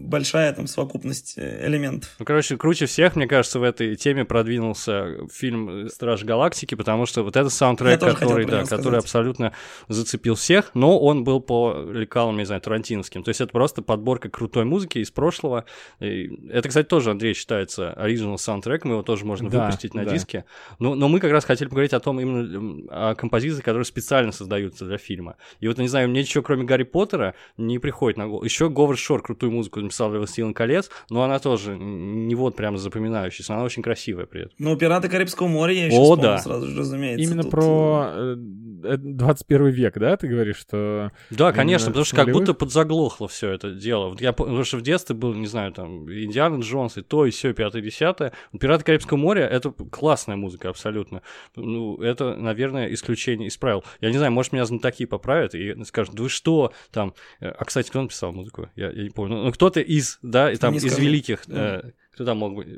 большая 0.00 0.52
там 0.52 0.66
совокупность 0.66 1.34
э, 1.36 1.66
элементов. 1.66 2.14
Ну, 2.18 2.24
короче, 2.24 2.56
круче 2.56 2.86
всех, 2.86 3.16
мне 3.16 3.26
кажется, 3.26 3.58
в 3.58 3.62
этой 3.62 3.96
теме 3.96 4.24
продвинулся 4.24 5.26
фильм 5.32 5.88
«Страж 5.88 6.24
галактики», 6.24 6.74
потому 6.74 7.06
что 7.06 7.22
вот 7.22 7.36
этот 7.36 7.52
саундтрек, 7.52 8.00
который, 8.00 8.46
да, 8.46 8.64
который 8.64 8.98
абсолютно 8.98 9.52
зацепил 9.88 10.34
всех, 10.34 10.70
но 10.74 10.98
он 10.98 11.24
был 11.24 11.40
по 11.40 11.86
лекалам, 11.92 12.36
не 12.36 12.44
знаю, 12.44 12.60
тарантиновским. 12.60 13.22
То 13.22 13.30
есть 13.30 13.40
это 13.40 13.52
просто 13.52 13.82
подборка 13.82 14.28
крутой 14.28 14.64
музыки 14.64 14.98
из 14.98 15.10
прошлого. 15.10 15.64
И 16.00 16.48
это, 16.50 16.68
кстати, 16.68 16.86
тоже, 16.86 17.10
Андрей, 17.10 17.34
считается 17.34 17.92
оригинал 17.92 18.38
саундтрек, 18.38 18.84
мы 18.84 18.92
его 18.92 19.02
тоже 19.02 19.24
можно 19.24 19.50
да, 19.50 19.66
выпустить 19.66 19.94
на 19.94 20.04
да. 20.04 20.12
диске. 20.12 20.44
Но, 20.78 20.94
но 20.94 21.08
мы 21.08 21.20
как 21.20 21.30
раз 21.32 21.44
хотели 21.44 21.68
поговорить 21.68 21.92
о 21.92 22.00
том 22.00 22.20
именно 22.20 23.10
о 23.10 23.14
композициях, 23.14 23.64
которые 23.64 23.84
специально 23.84 24.32
создаются 24.32 24.84
для 24.84 24.98
фильма. 24.98 25.36
И 25.60 25.68
вот, 25.68 25.78
не 25.78 25.88
знаю, 25.88 26.08
мне 26.08 26.20
ничего, 26.20 26.42
кроме 26.42 26.64
Гарри 26.64 26.84
Поттера, 26.84 27.34
не 27.56 27.78
приходит 27.78 28.16
на 28.18 28.26
голову. 28.26 28.44
Еще 28.44 28.68
Говард 28.68 28.98
Шор 28.98 29.22
крутую 29.22 29.52
музыку 29.52 29.80
для 29.90 30.18
«Властелин 30.18 30.54
колец», 30.54 30.90
но 31.10 31.22
она 31.22 31.38
тоже 31.38 31.76
не 31.76 32.34
вот 32.34 32.56
прям 32.56 32.76
запоминающаяся, 32.78 33.54
она 33.54 33.64
очень 33.64 33.82
красивая 33.82 34.26
при 34.26 34.42
этом. 34.42 34.54
Ну, 34.58 34.76
«Пираты 34.76 35.08
Карибского 35.08 35.48
моря» 35.48 35.74
я 35.74 35.86
еще 35.86 35.96
О, 35.96 36.16
да. 36.16 36.38
сразу 36.38 36.66
же, 36.66 36.78
разумеется. 36.78 37.22
Именно 37.22 37.42
тут... 37.42 37.50
про 37.50 38.36
21 38.36 39.66
э, 39.66 39.70
век, 39.70 39.98
да, 39.98 40.16
ты 40.16 40.28
говоришь, 40.28 40.56
что... 40.56 41.12
Да, 41.30 41.52
конечно, 41.52 41.88
потому 41.88 42.04
что 42.04 42.16
как 42.16 42.30
будто 42.32 42.54
подзаглохло 42.54 43.28
все 43.28 43.50
это 43.50 43.72
дело. 43.72 44.10
Вот 44.10 44.20
я, 44.20 44.32
потому 44.32 44.64
что 44.64 44.78
в 44.78 44.82
детстве 44.82 45.14
был, 45.14 45.34
не 45.34 45.46
знаю, 45.46 45.72
там, 45.72 46.10
Индиана 46.10 46.60
Джонс 46.60 46.96
и 46.96 47.02
то, 47.02 47.26
и 47.26 47.30
все, 47.30 47.52
пятое, 47.52 47.82
десятое. 47.82 48.32
«Пираты 48.58 48.84
Карибского 48.84 49.18
моря»— 49.18 49.46
это 49.50 49.70
классная 49.70 50.36
музыка 50.36 50.68
абсолютно. 50.68 51.22
Ну, 51.56 51.96
это, 51.98 52.36
наверное, 52.36 52.92
исключение 52.92 53.48
из 53.48 53.56
правил. 53.56 53.84
Я 54.00 54.10
не 54.10 54.16
знаю, 54.16 54.32
может, 54.32 54.52
меня 54.52 54.64
знатоки 54.64 55.06
поправят 55.06 55.54
и 55.54 55.82
скажут, 55.84 56.14
да 56.14 56.22
вы 56.22 56.28
что, 56.28 56.72
там... 56.90 57.14
Э, 57.40 57.48
а, 57.48 57.64
кстати, 57.64 57.88
кто 57.88 58.02
написал 58.02 58.32
музыку? 58.32 58.68
Я, 58.76 58.90
я 58.90 59.02
не 59.02 59.10
помню. 59.10 59.36
Ну, 59.36 59.50
кто-то 59.70 59.80
из, 59.80 60.18
да, 60.22 60.52
и 60.52 60.56
там 60.56 60.74
из 60.74 60.98
великих, 60.98 61.48
э, 61.48 61.92
кто 62.12 62.24
там 62.24 62.38
мог 62.38 62.54
быть? 62.54 62.68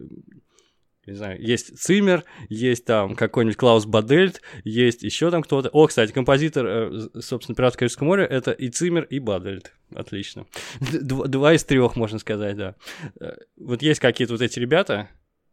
не 1.04 1.14
знаю, 1.14 1.42
есть 1.42 1.76
Циммер, 1.78 2.24
есть 2.48 2.84
там 2.84 3.16
какой-нибудь 3.16 3.56
Клаус 3.56 3.86
Бадельт, 3.86 4.40
есть 4.62 5.02
еще 5.02 5.32
там 5.32 5.42
кто-то. 5.42 5.68
О, 5.70 5.88
кстати, 5.88 6.12
композитор, 6.12 6.66
э, 6.66 7.08
собственно, 7.20 7.56
«Пиратов 7.56 7.78
Карибского 7.78 8.06
моря»— 8.06 8.24
это 8.30 8.52
и 8.52 8.68
Циммер, 8.68 9.04
и 9.04 9.18
Бадельт. 9.18 9.72
Отлично. 9.92 10.46
Два, 10.80 11.26
два 11.26 11.54
из 11.54 11.64
трех, 11.64 11.96
можно 11.96 12.20
сказать, 12.20 12.56
да. 12.56 12.76
Э, 13.18 13.32
вот 13.56 13.82
есть 13.82 13.98
какие-то 13.98 14.34
вот 14.34 14.42
эти 14.42 14.60
ребята, 14.60 15.08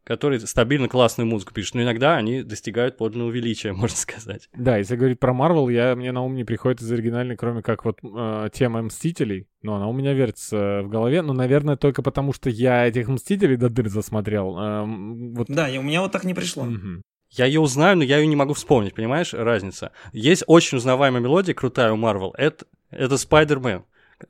которые 0.09 0.39
стабильно 0.39 0.89
классную 0.89 1.27
музыку 1.27 1.53
пишут, 1.53 1.75
но 1.75 1.83
иногда 1.83 2.17
они 2.17 2.41
достигают 2.41 2.97
подлинного 2.97 3.29
величия, 3.29 3.73
можно 3.73 3.95
сказать. 3.95 4.49
Да, 4.57 4.77
если 4.77 4.95
говорить 4.95 5.19
про 5.19 5.33
Марвел, 5.33 5.69
я, 5.69 5.95
мне 5.95 6.11
на 6.11 6.23
ум 6.23 6.33
не 6.33 6.43
приходит 6.43 6.81
из 6.81 6.91
оригинальной, 6.91 7.37
кроме 7.37 7.61
как 7.61 7.85
вот 7.85 7.99
э, 8.03 8.49
тема 8.51 8.81
Мстителей, 8.81 9.47
но 9.61 9.75
она 9.75 9.87
у 9.87 9.93
меня 9.93 10.13
вертится 10.13 10.81
в 10.81 10.89
голове, 10.89 11.21
но, 11.21 11.33
наверное, 11.33 11.75
только 11.75 12.01
потому, 12.01 12.33
что 12.33 12.49
я 12.49 12.87
этих 12.87 13.07
Мстителей 13.07 13.55
до 13.55 13.69
дыр 13.69 13.87
засмотрел. 13.87 14.57
Э, 14.57 14.85
вот... 14.87 15.45
Да, 15.47 15.69
и 15.69 15.77
у 15.77 15.83
меня 15.83 16.01
вот 16.01 16.11
так 16.11 16.23
не 16.23 16.33
пришло. 16.33 16.63
Угу. 16.63 17.03
Я 17.29 17.45
ее 17.45 17.59
узнаю, 17.59 17.95
но 17.95 18.03
я 18.03 18.17
ее 18.17 18.25
не 18.25 18.35
могу 18.35 18.53
вспомнить, 18.53 18.95
понимаешь, 18.95 19.35
разница. 19.35 19.91
Есть 20.11 20.43
очень 20.47 20.79
узнаваемая 20.79 21.21
мелодия, 21.21 21.53
крутая 21.53 21.91
у 21.91 21.97
Марвел, 21.97 22.33
это, 22.35 22.65
это 22.89 23.13
Spider-Man. 23.13 23.83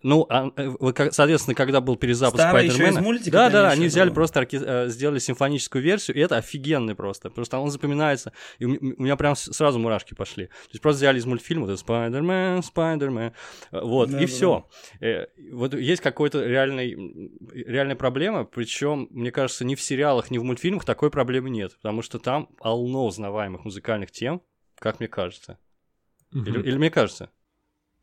Ну, 0.04 0.26
а, 0.30 0.52
э, 0.56 1.12
соответственно, 1.12 1.56
когда 1.56 1.82
был 1.82 1.96
перезапуск 1.96 2.42
Старый 2.42 2.70
Спайдермена... 2.70 3.02
мультика, 3.02 3.32
да, 3.32 3.50
да, 3.50 3.70
они 3.70 3.88
взяли 3.88 4.10
просто, 4.10 4.40
орке... 4.40 4.60
Э, 4.62 4.88
сделали 4.90 5.20
симфоническую 5.20 5.84
версию, 5.84 6.18
и 6.18 6.20
это 6.20 6.38
офигенный 6.38 6.96
просто. 6.96 7.30
Просто 7.30 7.58
он 7.58 7.72
запоминается, 7.72 8.32
и 8.60 8.66
у 8.66 8.70
меня 8.70 9.16
прям 9.16 9.36
сразу 9.36 9.80
мурашки 9.80 10.14
пошли. 10.14 10.46
То 10.48 10.70
есть 10.72 10.82
просто 10.82 11.00
взяли 11.00 11.20
из 11.20 11.26
мультфильма, 11.26 11.66
это 11.66 11.78
Спайдермен, 11.78 12.62
Спайдермен, 12.64 13.34
вот, 13.72 14.12
да, 14.12 14.18
и 14.18 14.22
да, 14.22 14.28
все. 14.28 14.68
Да. 15.00 15.26
Вот 15.52 15.74
есть 15.74 16.02
какой-то 16.02 16.46
реальный, 16.46 16.96
реальная 17.54 17.96
проблема, 17.96 18.46
причем, 18.46 19.08
мне 19.10 19.32
кажется, 19.32 19.66
ни 19.66 19.76
в 19.76 19.82
сериалах, 19.82 20.30
ни 20.32 20.38
в 20.38 20.44
мультфильмах 20.44 20.86
такой 20.86 21.10
проблемы 21.10 21.50
нет, 21.50 21.76
потому 21.78 22.02
что 22.02 22.20
там 22.20 22.48
полно 22.58 23.06
узнаваемых 23.06 23.66
музыкальных 23.66 24.12
тем, 24.12 24.42
как 24.78 25.00
мне 25.00 25.08
кажется. 25.08 25.58
Угу. 26.34 26.44
Или, 26.44 26.62
или 26.62 26.78
мне 26.78 26.92
кажется? 26.92 27.32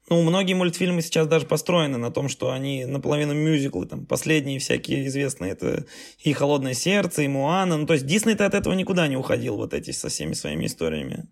Ну, 0.09 0.23
многие 0.23 0.55
мультфильмы 0.55 1.03
сейчас 1.03 1.27
даже 1.27 1.47
построены 1.47 1.99
на 1.99 2.13
том, 2.13 2.29
что 2.29 2.53
они 2.53 2.85
наполовину 2.85 3.35
мюзиклы, 3.35 3.87
там, 3.87 4.07
последние 4.07 4.61
всякие 4.61 5.07
известные, 5.09 5.53
это 5.53 5.85
и 6.21 6.33
«Холодное 6.33 6.75
сердце», 6.75 7.23
и 7.23 7.29
«Муана», 7.29 7.77
ну, 7.77 7.87
то 7.87 7.95
есть 7.95 8.07
Дисней-то 8.07 8.47
от 8.47 8.55
этого 8.55 8.75
никуда 8.75 9.09
не 9.09 9.17
уходил, 9.17 9.57
вот 9.57 9.75
эти 9.75 9.91
со 9.91 10.09
всеми 10.09 10.35
своими 10.35 10.67
историями. 10.67 11.27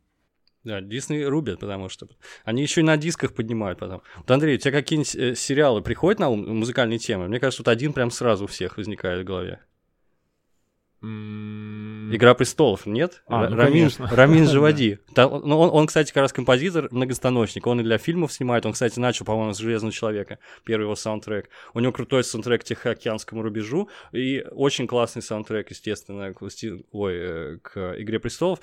Да, 0.65 0.81
Дисней 0.81 1.25
рубят, 1.25 1.61
потому 1.61 1.89
что 1.89 2.09
они 2.45 2.63
еще 2.63 2.81
и 2.81 2.85
на 2.85 2.97
дисках 2.97 3.35
поднимают 3.35 3.79
потом. 3.79 4.03
Вот, 4.17 4.31
Андрей, 4.31 4.57
у 4.57 4.59
тебя 4.59 4.73
какие-нибудь 4.73 5.15
э, 5.15 5.35
сериалы 5.37 5.83
приходят 5.83 6.19
на 6.19 6.31
ум, 6.31 6.59
музыкальные 6.59 6.99
темы? 6.99 7.29
Мне 7.29 7.39
кажется, 7.39 7.63
вот 7.63 7.69
один 7.69 7.93
прям 7.93 8.11
сразу 8.11 8.45
у 8.45 8.47
всех 8.49 8.79
возникает 8.79 9.23
в 9.23 9.25
голове. 9.25 9.61
Игра 12.13 12.35
престолов, 12.35 12.87
нет? 12.87 13.23
А, 13.27 13.49
ну, 13.49 13.57
Рамин, 13.57 13.73
конечно. 13.73 14.09
Рамин 14.11 14.49
Живоди. 14.49 14.99
Да. 15.15 15.29
Ну, 15.29 15.59
он, 15.59 15.71
он, 15.73 15.87
кстати, 15.87 16.13
как 16.13 16.23
раз 16.23 16.33
композитор, 16.33 16.89
многостаночник. 16.91 17.67
Он 17.67 17.81
и 17.81 17.83
для 17.83 17.99
фильмов 17.99 18.33
снимает. 18.33 18.67
Он, 18.67 18.73
кстати, 18.73 18.99
начал, 18.99 19.25
по-моему, 19.25 19.53
с 19.53 19.59
Железного 19.59 19.93
человека. 19.93 20.39
Первый 20.65 20.85
его 20.85 20.97
саундтрек. 20.97 21.49
У 21.73 21.81
него 21.81 21.93
крутой 21.93 22.25
саундтрек 22.25 22.63
к 22.63 22.65
Тихоокеанскому 22.65 23.43
рубежу. 23.43 23.89
И 24.13 24.45
очень 24.51 24.87
классный 24.87 25.23
саундтрек, 25.23 25.71
естественно, 25.71 26.33
к, 26.33 26.43
Ой, 26.43 27.15
э, 27.15 27.59
к 27.63 27.95
Игре 28.01 28.19
престолов. 28.19 28.61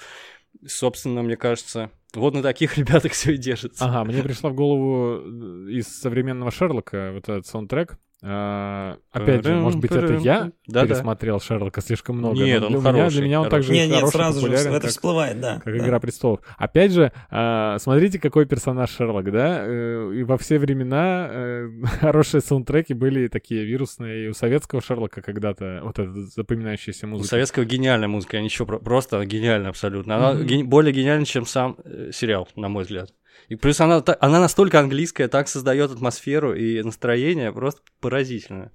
Собственно, 0.66 1.22
мне 1.22 1.38
кажется, 1.38 1.92
вот 2.14 2.34
на 2.34 2.42
таких 2.42 2.78
ребятах 2.78 3.14
все 3.14 3.34
и 3.34 3.38
держится. 3.38 3.86
Ага, 3.86 4.04
мне 4.04 4.22
пришла 4.22 4.50
в 4.50 4.56
голову 4.56 5.22
э, 5.24 5.72
из 5.72 5.88
современного 5.88 6.52
Шерлока 6.52 7.12
вот 7.14 7.30
этот 7.30 7.48
саундтрек 7.48 7.98
опять 8.24 9.44
же, 9.44 9.56
может 9.56 9.80
быть, 9.80 9.92
это 9.92 10.14
я 10.16 10.52
Да-да. 10.68 10.86
пересмотрел 10.88 11.40
Шерлока 11.40 11.82
слишком 11.82 12.18
много. 12.18 12.36
Нет, 12.36 12.62
но 12.62 12.68
он 12.68 12.72
для 12.74 12.80
меня, 12.82 12.92
хороший, 12.92 13.16
для 13.18 13.24
меня 13.26 13.40
он 13.42 13.46
хороший. 13.50 13.62
также 13.68 13.74
Нет, 13.74 13.88
нет, 13.90 13.96
хороший, 14.00 14.14
сразу 14.16 14.48
же 14.48 14.54
это 14.54 14.80
как- 14.82 14.90
всплывает, 14.92 15.40
да. 15.42 15.56
как 15.64 15.78
да. 15.78 15.78
«Игра 15.86 16.00
престолов». 16.00 16.40
Опять 16.58 16.92
же, 16.92 17.12
а, 17.30 17.78
смотрите, 17.80 18.20
какой 18.20 18.46
персонаж 18.46 18.92
Шерлок, 18.92 19.32
да? 19.32 19.64
Э, 19.66 20.12
И 20.16 20.24
во 20.24 20.38
все 20.38 20.60
времена 20.60 21.28
э, 21.32 21.70
хорошие 22.02 22.42
саундтреки 22.42 22.94
были 22.94 23.28
такие 23.28 23.66
вирусные. 23.66 24.26
И 24.26 24.28
у 24.30 24.34
советского 24.34 24.82
Шерлока 24.82 25.22
когда-то 25.22 25.82
вот 25.84 25.98
эта 26.00 26.12
запоминающаяся 26.14 27.08
У 27.08 27.10
музыка. 27.10 27.30
советского 27.30 27.66
гениальная 27.66 28.08
музыка, 28.08 28.38
а 28.38 28.42
ничего, 28.42 28.66
про- 28.68 28.80
просто 28.80 29.24
гениальная 29.26 29.70
абсолютно. 29.70 30.18
Она 30.18 30.42
ген- 30.44 30.68
более 30.70 30.94
гениальна, 30.94 31.26
чем 31.26 31.46
сам 31.46 31.78
э, 31.84 32.12
сериал, 32.14 32.48
на 32.56 32.70
мой 32.70 32.84
взгляд. 32.84 33.10
И 33.50 33.56
плюс 33.56 33.82
она, 33.82 34.04
она 34.20 34.39
настолько 34.39 34.80
английская, 34.80 35.28
так 35.28 35.48
создает 35.48 35.91
атмосферу 35.91 36.54
и 36.54 36.82
настроение, 36.82 37.52
просто 37.52 37.82
поразительно. 38.00 38.72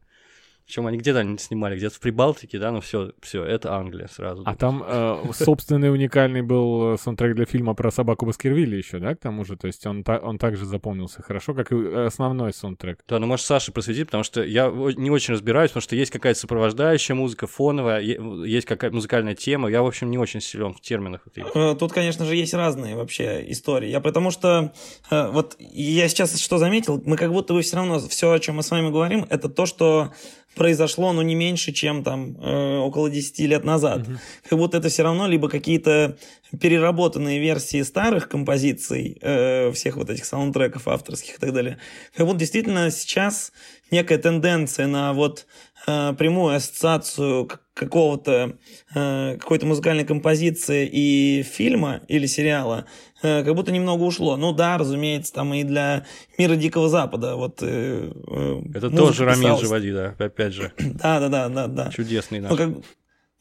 Причем 0.66 0.86
они 0.88 0.98
где-то 0.98 1.20
они 1.20 1.38
снимали, 1.38 1.76
где-то 1.76 1.94
в 1.94 2.00
Прибалтике, 2.00 2.58
да, 2.58 2.72
ну 2.72 2.80
все, 2.80 3.12
все, 3.22 3.44
это 3.44 3.74
Англия 3.76 4.08
сразу. 4.08 4.42
А 4.44 4.56
там 4.56 4.82
э, 4.84 5.22
собственный 5.32 5.92
уникальный 5.92 6.42
был 6.42 6.94
э, 6.94 6.98
саундтрек 6.98 7.36
для 7.36 7.44
фильма 7.44 7.74
про 7.74 7.92
собаку 7.92 8.26
Баскервилли 8.26 8.74
еще, 8.76 8.98
да, 8.98 9.14
к 9.14 9.20
тому 9.20 9.44
же? 9.44 9.56
То 9.56 9.68
есть 9.68 9.86
он, 9.86 10.02
та- 10.02 10.18
он 10.18 10.38
также 10.38 10.64
запомнился 10.66 11.22
хорошо, 11.22 11.54
как 11.54 11.70
и 11.70 11.76
основной 11.94 12.52
саундтрек. 12.52 12.98
Да, 13.08 13.20
ну 13.20 13.26
может 13.28 13.46
Саша 13.46 13.70
просветить, 13.70 14.06
потому 14.06 14.24
что 14.24 14.42
я 14.42 14.66
не 14.68 15.08
очень 15.10 15.34
разбираюсь, 15.34 15.70
потому 15.70 15.82
что 15.82 15.94
есть 15.94 16.10
какая-то 16.10 16.40
сопровождающая 16.40 17.14
музыка, 17.14 17.46
фоновая, 17.46 18.00
есть 18.00 18.66
какая-то 18.66 18.94
музыкальная 18.96 19.36
тема. 19.36 19.70
Я, 19.70 19.82
в 19.82 19.86
общем, 19.86 20.10
не 20.10 20.18
очень 20.18 20.40
силен 20.40 20.74
в 20.74 20.80
терминах. 20.80 21.20
вот 21.26 21.38
этих. 21.38 21.54
Э, 21.54 21.76
Тут, 21.78 21.92
конечно 21.92 22.24
же, 22.24 22.34
есть 22.34 22.54
разные 22.54 22.96
вообще 22.96 23.44
истории. 23.52 23.88
Я 23.88 24.00
потому 24.00 24.32
что 24.32 24.72
э, 25.12 25.28
вот 25.30 25.56
я 25.60 26.08
сейчас 26.08 26.36
что 26.40 26.58
заметил, 26.58 27.00
мы 27.06 27.16
как 27.16 27.30
будто 27.30 27.54
бы 27.54 27.62
все 27.62 27.76
равно 27.76 28.00
все, 28.00 28.32
о 28.32 28.40
чем 28.40 28.56
мы 28.56 28.64
с 28.64 28.70
вами 28.72 28.90
говорим, 28.90 29.26
это 29.30 29.48
то, 29.48 29.64
что 29.66 30.12
произошло, 30.56 31.12
ну, 31.12 31.22
не 31.22 31.34
меньше, 31.34 31.72
чем 31.72 32.02
там 32.02 32.36
э, 32.40 32.78
около 32.78 33.10
10 33.10 33.38
лет 33.40 33.64
назад. 33.64 34.06
Как 34.48 34.58
будто 34.58 34.78
это 34.78 34.88
все 34.88 35.02
равно 35.02 35.28
либо 35.28 35.48
какие-то 35.48 36.16
переработанные 36.60 37.38
версии 37.38 37.82
старых 37.82 38.28
композиций, 38.28 39.18
э, 39.20 39.70
всех 39.72 39.96
вот 39.96 40.10
этих 40.10 40.24
саундтреков 40.24 40.88
авторских 40.88 41.36
и 41.36 41.38
так 41.38 41.52
далее. 41.52 41.78
Как 42.16 42.26
будто 42.26 42.38
действительно 42.38 42.90
сейчас 42.90 43.52
некая 43.90 44.18
тенденция 44.18 44.86
на 44.86 45.12
вот 45.12 45.46
э, 45.86 46.14
прямую 46.18 46.56
ассоциацию 46.56 47.48
какого-то 47.74 48.56
э, 48.94 49.36
какой-то 49.38 49.66
музыкальной 49.66 50.04
композиции 50.04 50.88
и 50.90 51.42
фильма 51.42 52.00
или 52.08 52.26
сериала 52.26 52.86
э, 53.26 53.44
как 53.44 53.54
будто 53.54 53.72
немного 53.72 54.02
ушло. 54.02 54.36
Ну 54.36 54.52
да, 54.52 54.78
разумеется, 54.78 55.32
там 55.32 55.52
и 55.54 55.64
для 55.64 56.04
мира 56.38 56.56
Дикого 56.56 56.88
Запада 56.88 57.36
вот 57.36 57.62
э, 57.62 58.12
э, 58.26 58.62
Это 58.74 58.90
тоже 58.90 59.24
Рамин. 59.24 59.58
Живоди, 59.58 59.92
да, 59.92 60.14
опять 60.18 60.52
же. 60.52 60.72
Да, 60.78 61.20
да, 61.20 61.28
да, 61.28 61.48
да, 61.48 61.66
да. 61.66 61.90
Чудесный 61.90 62.40
наш. 62.40 62.50
Ну, 62.50 62.56
как- 62.56 62.84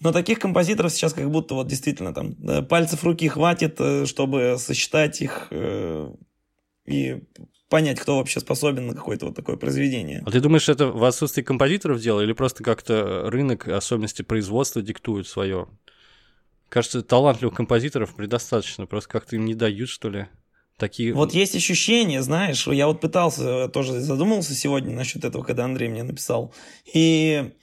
но 0.01 0.11
таких 0.11 0.39
композиторов 0.39 0.91
сейчас 0.91 1.13
как 1.13 1.31
будто 1.31 1.55
вот 1.55 1.67
действительно 1.67 2.13
там 2.13 2.35
пальцев 2.67 3.03
руки 3.03 3.27
хватит, 3.29 3.79
чтобы 4.05 4.57
сосчитать 4.59 5.21
их 5.21 5.47
э, 5.51 6.11
и 6.85 7.23
понять, 7.69 7.99
кто 7.99 8.17
вообще 8.17 8.39
способен 8.39 8.87
на 8.87 8.93
какое-то 8.93 9.27
вот 9.27 9.35
такое 9.35 9.55
произведение. 9.55 10.21
А 10.25 10.31
ты 10.31 10.39
думаешь, 10.39 10.69
это 10.69 10.87
в 10.87 11.03
отсутствии 11.03 11.41
композиторов 11.41 11.99
дело, 11.99 12.21
или 12.21 12.33
просто 12.33 12.63
как-то 12.63 13.29
рынок, 13.29 13.67
особенности 13.67 14.21
производства 14.21 14.81
диктуют 14.81 15.27
свое? 15.27 15.67
Кажется, 16.75 17.01
талантливых 17.03 17.55
композиторов 17.55 18.13
предостаточно, 18.15 18.85
просто 18.85 19.09
как-то 19.09 19.37
им 19.37 19.45
не 19.45 19.55
дают, 19.55 19.87
что 19.87 20.09
ли. 20.09 20.27
Такие... 20.77 21.13
Вот 21.13 21.33
есть 21.33 21.55
ощущение, 21.55 22.21
знаешь, 22.21 22.67
я 22.67 22.87
вот 22.87 22.99
пытался, 22.99 23.69
тоже 23.69 24.01
задумался 24.01 24.53
сегодня 24.53 24.93
насчет 24.93 25.23
этого, 25.23 25.41
когда 25.41 25.63
Андрей 25.63 25.87
мне 25.87 26.03
написал, 26.03 26.53
и 26.93 27.53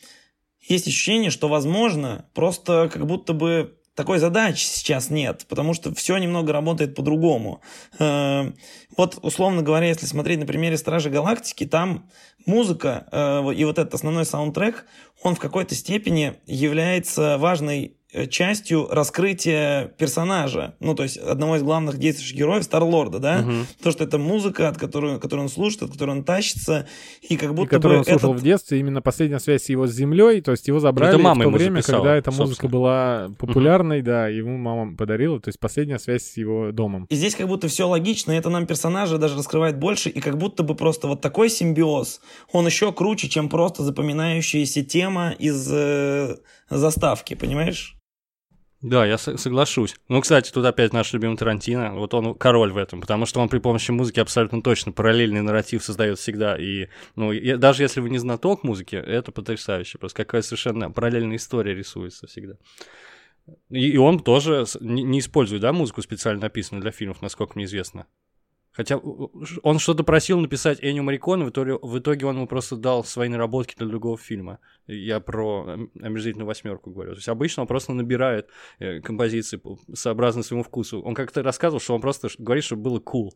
есть 0.63 0.89
ощущение, 0.89 1.31
что, 1.31 1.49
возможно, 1.49 2.25
просто 2.33 2.89
как 2.91 3.07
будто 3.07 3.35
бы 3.35 3.77
такой 3.95 4.19
задачи 4.19 4.65
сейчас 4.65 5.11
нет, 5.11 5.45
потому 5.47 5.75
что 5.75 5.95
все 5.95 6.17
немного 6.17 6.55
работает 6.55 6.95
по-другому. 6.95 7.61
Э, 7.99 8.51
Вот, 8.97 9.19
условно 9.21 9.61
говоря, 9.61 9.89
если 9.89 10.07
смотреть 10.07 10.39
на 10.39 10.47
примере 10.47 10.79
Стражи 10.79 11.11
Галактики, 11.11 11.67
там 11.67 12.09
музыка 12.47 13.07
э, 13.13 13.55
и 13.55 13.65
вот 13.67 13.79
этот 13.79 13.93
основной 13.93 14.25
саундтрек, 14.25 14.87
он 15.23 15.35
в 15.35 15.39
какой-то 15.39 15.75
степени 15.75 16.41
является 16.47 17.37
важной 17.37 17.99
частью 18.31 18.89
раскрытия 18.91 19.87
персонажа, 19.99 20.75
ну, 20.81 20.95
то 20.95 21.03
есть 21.03 21.17
одного 21.17 21.57
из 21.57 21.63
главных 21.63 21.99
действующих 21.99 22.37
героев, 22.37 22.65
Старлорда, 22.65 23.19
да, 23.19 23.39
Мгм. 23.39 23.67
то, 23.83 23.91
что 23.91 24.05
это 24.05 24.19
музыка, 24.19 24.69
от 24.69 24.77
которой, 24.79 25.19
которую 25.19 25.45
он 25.45 25.49
слушает, 25.49 25.83
от 25.85 25.93
которой 25.93 26.11
он 26.11 26.25
тащится, 26.25 26.87
и 27.23 27.37
как 27.37 27.51
И 27.51 27.53
будто 27.55 27.71
который 27.71 27.93
бы 27.95 27.99
он 28.01 28.05
слушал 28.05 28.31
этот- 28.31 28.41
в 28.43 28.45
детстве, 28.45 28.81
именно 28.81 29.01
последняя 29.01 29.41
связь 29.41 29.71
его 29.71 29.87
с 29.87 29.93
землей, 29.93 30.41
то 30.43 30.51
есть 30.51 30.69
его 30.69 30.79
забрали 30.81 31.15
Это 31.15 31.23
мама 31.23 31.41
в 31.41 31.45
то 31.45 31.51
время, 31.51 31.77
записала, 31.77 31.99
когда 32.03 32.17
эта 32.17 32.31
музыка 32.31 32.47
собственно. 32.49 32.71
была 32.73 33.31
популярной, 33.39 34.03
да, 34.03 34.29
ему 34.29 34.57
мама 34.59 34.97
подарила, 34.97 35.41
то 35.41 35.49
есть 35.49 35.59
последняя 35.59 35.99
связь 35.99 36.23
с 36.25 36.37
его 36.37 36.71
домом. 36.73 37.07
И 37.09 37.15
здесь 37.15 37.35
как 37.35 37.49
будто 37.49 37.69
все 37.69 37.89
логично, 37.89 38.33
и 38.33 38.37
это 38.37 38.51
нам 38.51 38.67
персонажа 38.67 39.19
даже 39.19 39.37
раскрывает 39.37 39.79
больше, 39.79 40.11
и 40.11 40.21
как 40.21 40.37
будто 40.39 40.63
бы 40.63 40.75
просто 40.75 41.09
вот 41.09 41.21
такой 41.21 41.49
симбиоз, 41.49 42.21
он 42.53 42.67
еще 42.67 42.93
круче, 42.93 43.29
чем 43.29 43.49
просто 43.49 43.83
запоминающаяся 43.83 44.83
тема 44.85 45.31
из 45.39 45.67
э, 45.73 46.37
заставки, 46.71 47.35
понимаешь? 47.35 47.97
Да, 48.83 49.07
я 49.07 49.17
со- 49.17 49.37
соглашусь. 49.37 49.95
Ну, 50.09 50.21
кстати, 50.21 50.51
тут 50.51 50.65
опять 50.65 50.93
наш 50.93 51.13
любимый 51.13 51.37
Тарантино. 51.37 51.95
Вот 51.95 52.15
он 52.15 52.35
король 52.35 52.73
в 52.73 52.77
этом, 52.77 53.01
потому 53.01 53.27
что 53.27 53.41
он 53.41 53.49
при 53.49 53.59
помощи 53.59 53.93
музыки 53.93 54.19
абсолютно 54.19 54.61
точно 54.61 54.91
параллельный 54.91 55.41
нарратив 55.41 55.85
создает 55.85 56.19
всегда. 56.19 56.57
И, 56.59 56.89
ну, 57.15 57.31
и 57.33 57.55
даже 57.57 57.85
если 57.85 58.01
вы 58.01 58.11
не 58.11 58.19
знаток 58.19 58.65
музыки, 58.65 58.97
это 58.97 59.31
потрясающе. 59.31 59.99
Просто 59.99 60.25
какая 60.25 60.43
совершенно 60.43 60.91
параллельная 60.91 61.37
история 61.37 61.75
рисуется 61.75 62.27
всегда. 62.27 62.55
И, 63.71 63.91
и 63.91 63.97
он 63.97 64.19
тоже 64.19 64.65
не, 64.81 65.05
не 65.05 65.21
использует, 65.21 65.63
да, 65.63 65.73
музыку 65.73 66.03
специально 66.03 66.41
написанную 66.43 66.83
для 66.83 66.91
фильмов, 66.91 67.23
насколько 67.23 67.53
мне 67.55 67.67
известно. 67.67 68.07
Хотя 68.73 68.97
он 68.97 69.79
что-то 69.79 70.03
просил 70.03 70.41
написать 70.41 70.79
Эннио 70.83 71.03
Мариконе, 71.03 71.45
в 71.45 71.51
итоге, 71.51 71.79
в 71.81 71.99
итоге 71.99 72.27
он 72.27 72.37
ему 72.37 72.47
просто 72.47 72.77
дал 72.77 73.05
свои 73.05 73.29
наработки 73.29 73.75
для 73.77 73.87
другого 73.87 74.17
фильма. 74.17 74.59
Я 74.87 75.21
про 75.21 75.65
ом- 75.65 75.91
омерзительную 76.01 76.47
восьмерку 76.47 76.91
говорю. 76.91 77.13
То 77.13 77.19
есть 77.19 77.29
обычно 77.29 77.63
он 77.63 77.67
просто 77.67 77.93
набирает 77.93 78.49
э, 78.79 79.01
композиции 79.01 79.57
по- 79.59 79.79
сообразно 79.95 80.43
своему 80.43 80.65
вкусу. 80.65 81.01
Он 81.03 81.15
как-то 81.15 81.43
рассказывал, 81.43 81.81
что 81.81 81.95
он 81.95 82.01
просто 82.01 82.29
говорит, 82.39 82.65
что 82.65 82.77
было 82.77 82.99
cool. 82.99 83.31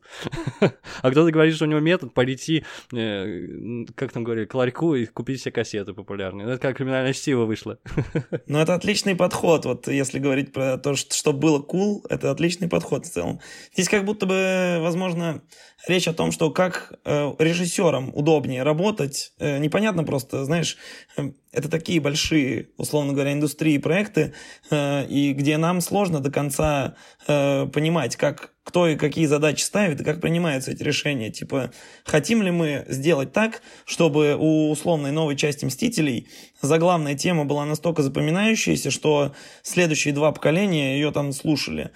А 1.01 1.11
кто-то 1.11 1.31
говорит, 1.31 1.53
что 1.55 1.65
у 1.65 1.67
него 1.67 1.79
метод 1.79 2.13
пойти, 2.13 2.65
э, 2.91 3.85
как 3.95 4.11
там 4.11 4.23
говорили, 4.23 4.45
к 4.45 4.55
ларьку 4.55 4.95
и 4.95 5.05
купить 5.05 5.39
все 5.39 5.51
кассеты 5.51 5.93
популярные. 5.93 6.47
Ну, 6.47 6.53
Это 6.53 6.61
как 6.61 6.77
криминальное 6.77 7.13
чтиво 7.13 7.45
вышло. 7.45 7.77
Но 8.47 8.61
это 8.61 8.73
отличный 8.73 9.15
подход, 9.15 9.65
вот 9.65 9.87
если 9.87 10.19
говорить 10.19 10.51
про 10.51 10.77
то, 10.77 10.95
что 10.95 11.31
было 11.33 11.59
cool, 11.59 12.01
это 12.09 12.31
отличный 12.31 12.67
подход 12.67 13.05
в 13.05 13.09
целом. 13.09 13.39
Здесь 13.73 13.89
как 13.89 14.05
будто 14.05 14.25
бы, 14.25 14.77
возможно, 14.81 15.26
речь 15.87 16.07
о 16.07 16.13
том, 16.13 16.31
что 16.31 16.49
как 16.51 16.93
э, 17.05 17.33
режиссерам 17.39 18.11
удобнее 18.13 18.63
работать, 18.63 19.33
э, 19.39 19.57
непонятно 19.59 20.03
просто, 20.03 20.45
знаешь, 20.45 20.77
э, 21.17 21.31
это 21.51 21.69
такие 21.69 21.99
большие, 21.99 22.69
условно 22.77 23.13
говоря, 23.13 23.33
индустрии 23.33 23.77
проекты, 23.77 24.33
э, 24.69 25.05
и 25.07 25.33
где 25.33 25.57
нам 25.57 25.81
сложно 25.81 26.19
до 26.19 26.31
конца 26.31 26.95
э, 27.27 27.67
понимать, 27.67 28.15
как 28.15 28.53
кто 28.67 28.85
и 28.85 28.97
какие 28.97 29.27
задачи 29.27 29.61
ставит, 29.61 30.01
и 30.01 30.03
как 30.03 30.19
принимаются 30.19 30.71
эти 30.71 30.83
решения. 30.83 31.31
Типа, 31.31 31.71
хотим 32.03 32.43
ли 32.43 32.51
мы 32.51 32.83
сделать 32.89 33.31
так, 33.31 33.61
чтобы 33.85 34.35
у 34.37 34.69
условной 34.69 35.11
новой 35.11 35.37
части 35.37 35.63
«Мстителей» 35.63 36.27
заглавная 36.61 37.15
тема 37.15 37.45
была 37.45 37.63
настолько 37.63 38.03
запоминающаяся, 38.03 38.91
что 38.91 39.33
следующие 39.63 40.13
два 40.13 40.33
поколения 40.33 40.95
ее 40.95 41.11
там 41.11 41.31
слушали. 41.31 41.91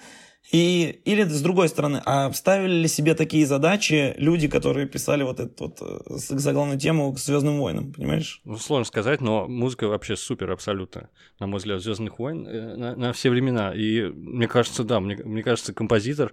И, 0.50 1.00
или 1.04 1.22
с 1.22 1.40
другой 1.40 1.68
стороны, 1.68 2.02
а 2.04 2.30
ставили 2.32 2.82
ли 2.82 2.88
себе 2.88 3.14
такие 3.14 3.46
задачи 3.46 4.14
люди, 4.18 4.48
которые 4.48 4.86
писали 4.86 5.22
вот 5.22 5.40
эту 5.40 5.64
вот 5.64 5.78
э, 5.80 5.98
заглавную 6.08 6.78
тему 6.78 7.12
к 7.12 7.18
Звездным 7.18 7.58
войнам, 7.58 7.92
понимаешь? 7.92 8.40
Ну, 8.44 8.56
сложно 8.58 8.84
сказать, 8.84 9.20
но 9.20 9.46
музыка 9.46 9.88
вообще 9.88 10.16
супер 10.16 10.50
абсолютно, 10.50 11.08
на 11.38 11.46
мой 11.46 11.58
взгляд, 11.58 11.80
Звездных 11.80 12.18
войн 12.18 12.46
э, 12.46 12.76
на, 12.76 12.96
на 12.96 13.12
все 13.12 13.30
времена. 13.30 13.72
И 13.74 14.02
мне 14.02 14.48
кажется, 14.48 14.84
да, 14.84 15.00
мне, 15.00 15.16
мне 15.16 15.42
кажется, 15.42 15.72
композитор, 15.72 16.32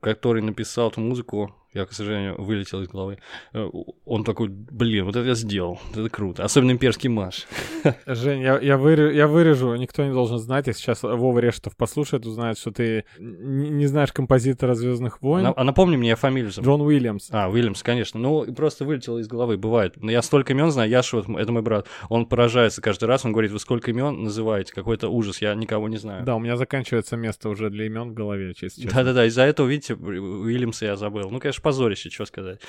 который 0.00 0.42
написал 0.42 0.88
эту 0.88 1.00
музыку, 1.00 1.54
я, 1.72 1.86
к 1.86 1.92
сожалению, 1.92 2.40
вылетел 2.40 2.82
из 2.82 2.88
головы, 2.88 3.18
э, 3.52 3.68
он 4.04 4.24
такой, 4.24 4.48
блин, 4.48 5.04
вот 5.04 5.16
это 5.16 5.26
я 5.26 5.34
сделал, 5.34 5.78
это 5.92 6.08
круто. 6.08 6.44
Особенно 6.44 6.72
имперский 6.72 7.08
марш. 7.08 7.46
Жень, 8.06 8.42
я, 8.42 8.58
я, 8.58 8.76
вырежу, 8.76 9.14
я 9.14 9.28
вырежу, 9.28 9.74
никто 9.76 10.04
не 10.04 10.12
должен 10.12 10.38
знать, 10.38 10.66
если 10.66 10.80
сейчас 10.80 11.02
Вова 11.02 11.38
Рештов 11.38 11.76
послушает, 11.76 12.26
узнает, 12.26 12.58
что 12.58 12.72
ты 12.72 13.04
не 13.18 13.86
знаешь 13.86 14.12
композитора 14.12 14.74
«Звездных 14.74 15.22
войн». 15.22 15.52
А 15.56 15.64
напомни 15.64 15.96
мне 15.96 16.16
фамилию. 16.16 16.50
забыл. 16.50 16.70
Джон 16.70 16.80
Уильямс. 16.82 17.28
А, 17.30 17.48
Уильямс, 17.48 17.82
конечно. 17.82 18.18
Ну, 18.18 18.52
просто 18.54 18.84
вылетело 18.84 19.18
из 19.18 19.28
головы, 19.28 19.56
бывает. 19.56 19.94
Но 19.96 20.10
я 20.10 20.22
столько 20.22 20.52
имен 20.52 20.70
знаю, 20.70 20.90
Яша, 20.90 21.18
вот, 21.18 21.28
это 21.38 21.52
мой 21.52 21.62
брат, 21.62 21.86
он 22.08 22.26
поражается 22.26 22.82
каждый 22.82 23.04
раз, 23.04 23.24
он 23.24 23.32
говорит, 23.32 23.52
вы 23.52 23.58
сколько 23.58 23.90
имен 23.90 24.24
называете, 24.24 24.72
какой-то 24.74 25.08
ужас, 25.08 25.40
я 25.40 25.54
никого 25.54 25.88
не 25.88 25.98
знаю. 25.98 26.24
Да, 26.24 26.36
у 26.36 26.40
меня 26.40 26.56
заканчивается 26.56 27.16
место 27.16 27.48
уже 27.48 27.70
для 27.70 27.86
имен 27.86 28.10
в 28.10 28.14
голове, 28.14 28.54
честно. 28.54 28.90
Да-да-да, 28.90 29.26
из-за 29.26 29.42
этого, 29.42 29.66
видите, 29.66 29.94
Уильямса 29.94 30.86
я 30.86 30.96
забыл. 30.96 31.30
Ну, 31.30 31.38
конечно, 31.38 31.59
конечно, 31.60 31.62
позорище, 31.62 32.10
что 32.10 32.24
сказать. 32.24 32.60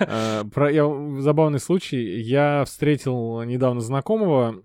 Э, 0.00 0.44
про, 0.52 0.70
забавный 1.20 1.60
случай. 1.60 2.20
Я 2.20 2.64
встретил 2.64 3.42
недавно 3.42 3.80
знакомого, 3.80 4.62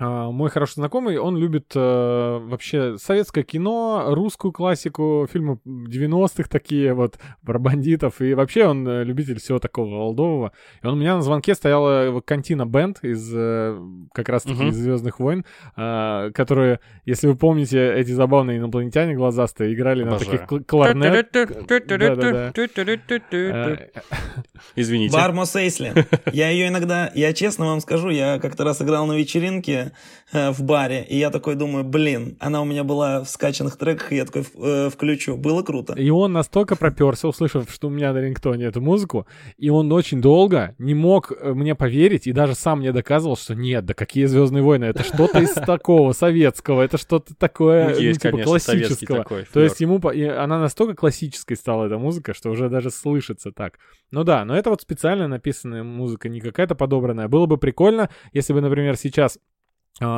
мой 0.00 0.50
хороший 0.50 0.74
знакомый, 0.74 1.18
он 1.18 1.36
любит 1.36 1.72
э, 1.74 2.38
вообще 2.42 2.96
советское 2.98 3.44
кино, 3.44 4.06
русскую 4.08 4.52
классику, 4.52 5.28
фильмы 5.30 5.58
90-х 5.64 6.48
такие 6.48 6.94
вот, 6.94 7.18
про 7.44 7.58
бандитов, 7.58 8.20
и 8.20 8.34
вообще 8.34 8.66
он 8.66 8.86
э, 8.88 9.04
любитель 9.04 9.38
всего 9.38 9.58
такого 9.58 9.96
олдового. 9.96 10.52
И 10.82 10.86
он 10.86 10.94
у 10.94 10.96
меня 10.96 11.16
на 11.16 11.22
звонке 11.22 11.54
стояла 11.54 12.20
Кантина 12.20 12.66
Бенд 12.66 12.98
из 13.02 13.32
э, 13.34 13.78
как 14.12 14.28
раз-таки 14.28 14.62
uh-huh. 14.62 14.68
из 14.68 14.76
«Звездных 14.76 15.20
войн», 15.20 15.44
э, 15.76 16.30
которые, 16.34 16.80
если 17.04 17.28
вы 17.28 17.36
помните, 17.36 17.92
эти 17.94 18.10
забавные 18.10 18.58
инопланетяне 18.58 19.14
глазастые 19.14 19.74
играли 19.74 20.02
Обожаю. 20.02 20.32
на 20.32 20.38
таких 20.38 20.66
кларнет... 20.66 21.12
Извините. 24.76 25.16
Бармо 25.16 25.44
Сейсли. 25.44 25.92
Я 26.32 26.50
ее 26.50 26.68
иногда, 26.68 27.10
я 27.14 27.32
честно 27.32 27.66
вам 27.66 27.80
скажу, 27.80 28.10
я 28.10 28.38
как-то 28.38 28.64
раз 28.64 28.80
играл 28.80 29.06
на 29.06 29.12
вечеринке, 29.12 29.81
Э, 30.34 30.50
в 30.50 30.62
баре, 30.62 31.04
и 31.06 31.18
я 31.18 31.28
такой 31.28 31.56
думаю, 31.56 31.84
блин, 31.84 32.38
она 32.40 32.62
у 32.62 32.64
меня 32.64 32.84
была 32.84 33.22
в 33.22 33.28
скачанных 33.28 33.76
треках, 33.76 34.12
и 34.12 34.16
я 34.16 34.24
такой 34.24 34.46
э, 34.54 34.88
включу. 34.88 35.36
Было 35.36 35.62
круто. 35.62 35.92
И 35.92 36.08
он 36.08 36.32
настолько 36.32 36.74
проперся, 36.74 37.28
услышав, 37.28 37.70
что 37.70 37.88
у 37.88 37.90
меня 37.90 38.14
на 38.14 38.18
рингтоне 38.18 38.64
эту 38.64 38.80
музыку, 38.80 39.26
и 39.58 39.68
он 39.68 39.92
очень 39.92 40.22
долго 40.22 40.74
не 40.78 40.94
мог 40.94 41.32
э, 41.32 41.52
мне 41.52 41.74
поверить, 41.74 42.26
и 42.26 42.32
даже 42.32 42.54
сам 42.54 42.78
мне 42.78 42.92
доказывал, 42.92 43.36
что 43.36 43.54
нет, 43.54 43.84
да 43.84 43.92
какие 43.92 44.24
Звездные 44.24 44.62
войны, 44.62 44.86
это 44.86 45.04
что-то 45.04 45.38
из 45.38 45.50
такого 45.66 46.12
советского, 46.12 46.80
это 46.80 46.96
что-то 46.96 47.34
такое, 47.34 47.90
ну, 47.90 48.00
ну 48.00 48.12
типа 48.14 48.38
классического. 48.38 49.26
То 49.52 49.60
есть 49.60 49.80
ему, 49.80 50.00
она 50.02 50.58
настолько 50.58 50.94
классической 50.94 51.58
стала, 51.58 51.84
эта 51.84 51.98
музыка, 51.98 52.32
что 52.32 52.48
уже 52.48 52.70
даже 52.70 52.90
слышится 52.90 53.52
так. 53.52 53.78
Ну 54.10 54.24
да, 54.24 54.46
но 54.46 54.56
это 54.56 54.70
вот 54.70 54.80
специально 54.80 55.28
написанная 55.28 55.82
музыка, 55.82 56.30
не 56.30 56.40
какая-то 56.40 56.74
подобранная. 56.74 57.28
Было 57.28 57.44
бы 57.44 57.58
прикольно, 57.58 58.08
если 58.32 58.54
бы, 58.54 58.62
например, 58.62 58.96
сейчас 58.96 59.38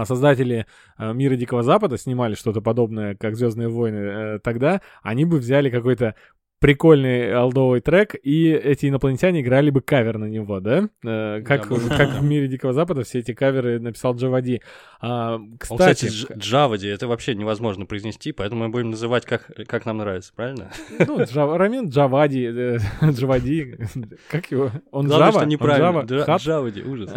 создатели 0.04 0.66
а, 0.96 1.12
мира 1.12 1.36
Дикого 1.36 1.62
Запада 1.62 1.98
снимали 1.98 2.34
что-то 2.34 2.60
подобное, 2.60 3.16
как 3.16 3.36
Звездные 3.36 3.68
войны 3.68 3.96
э, 3.96 4.38
тогда, 4.38 4.80
они 5.02 5.24
бы 5.24 5.38
взяли 5.38 5.70
какой-то 5.70 6.14
прикольный 6.64 7.30
алдовый 7.30 7.82
трек, 7.82 8.14
и 8.22 8.48
эти 8.48 8.88
инопланетяне 8.88 9.42
играли 9.42 9.68
бы 9.68 9.82
кавер 9.82 10.16
на 10.16 10.24
него, 10.24 10.60
да? 10.60 10.88
Э, 11.04 11.42
как, 11.42 11.68
да, 11.68 11.94
как 11.94 12.14
в 12.14 12.24
мире 12.24 12.48
Дикого 12.48 12.72
Запада 12.72 13.04
все 13.04 13.18
эти 13.18 13.34
каверы 13.34 13.78
написал 13.78 14.16
Джавади. 14.16 14.62
А, 14.98 15.38
кстати, 15.58 16.06
Он, 16.06 16.10
кстати, 16.10 16.38
Джавади, 16.38 16.86
это 16.86 17.06
вообще 17.06 17.34
невозможно 17.34 17.84
произнести, 17.84 18.32
поэтому 18.32 18.64
мы 18.64 18.68
будем 18.70 18.88
называть 18.88 19.26
как, 19.26 19.50
как 19.66 19.84
нам 19.84 19.98
нравится, 19.98 20.32
правильно? 20.34 20.70
Ну, 21.06 21.22
Джав, 21.24 21.54
Рамин 21.54 21.90
Джавади, 21.90 22.50
э, 22.50 22.78
Джавади, 23.10 23.76
как 24.30 24.50
его? 24.50 24.70
Он 24.90 25.06
Главное, 25.06 25.28
Java? 25.28 25.32
что 25.34 25.44
неправильно. 25.44 25.98
Он 25.98 26.06
Java? 26.06 26.38
Джавади, 26.38 26.80
ужас. 26.80 27.12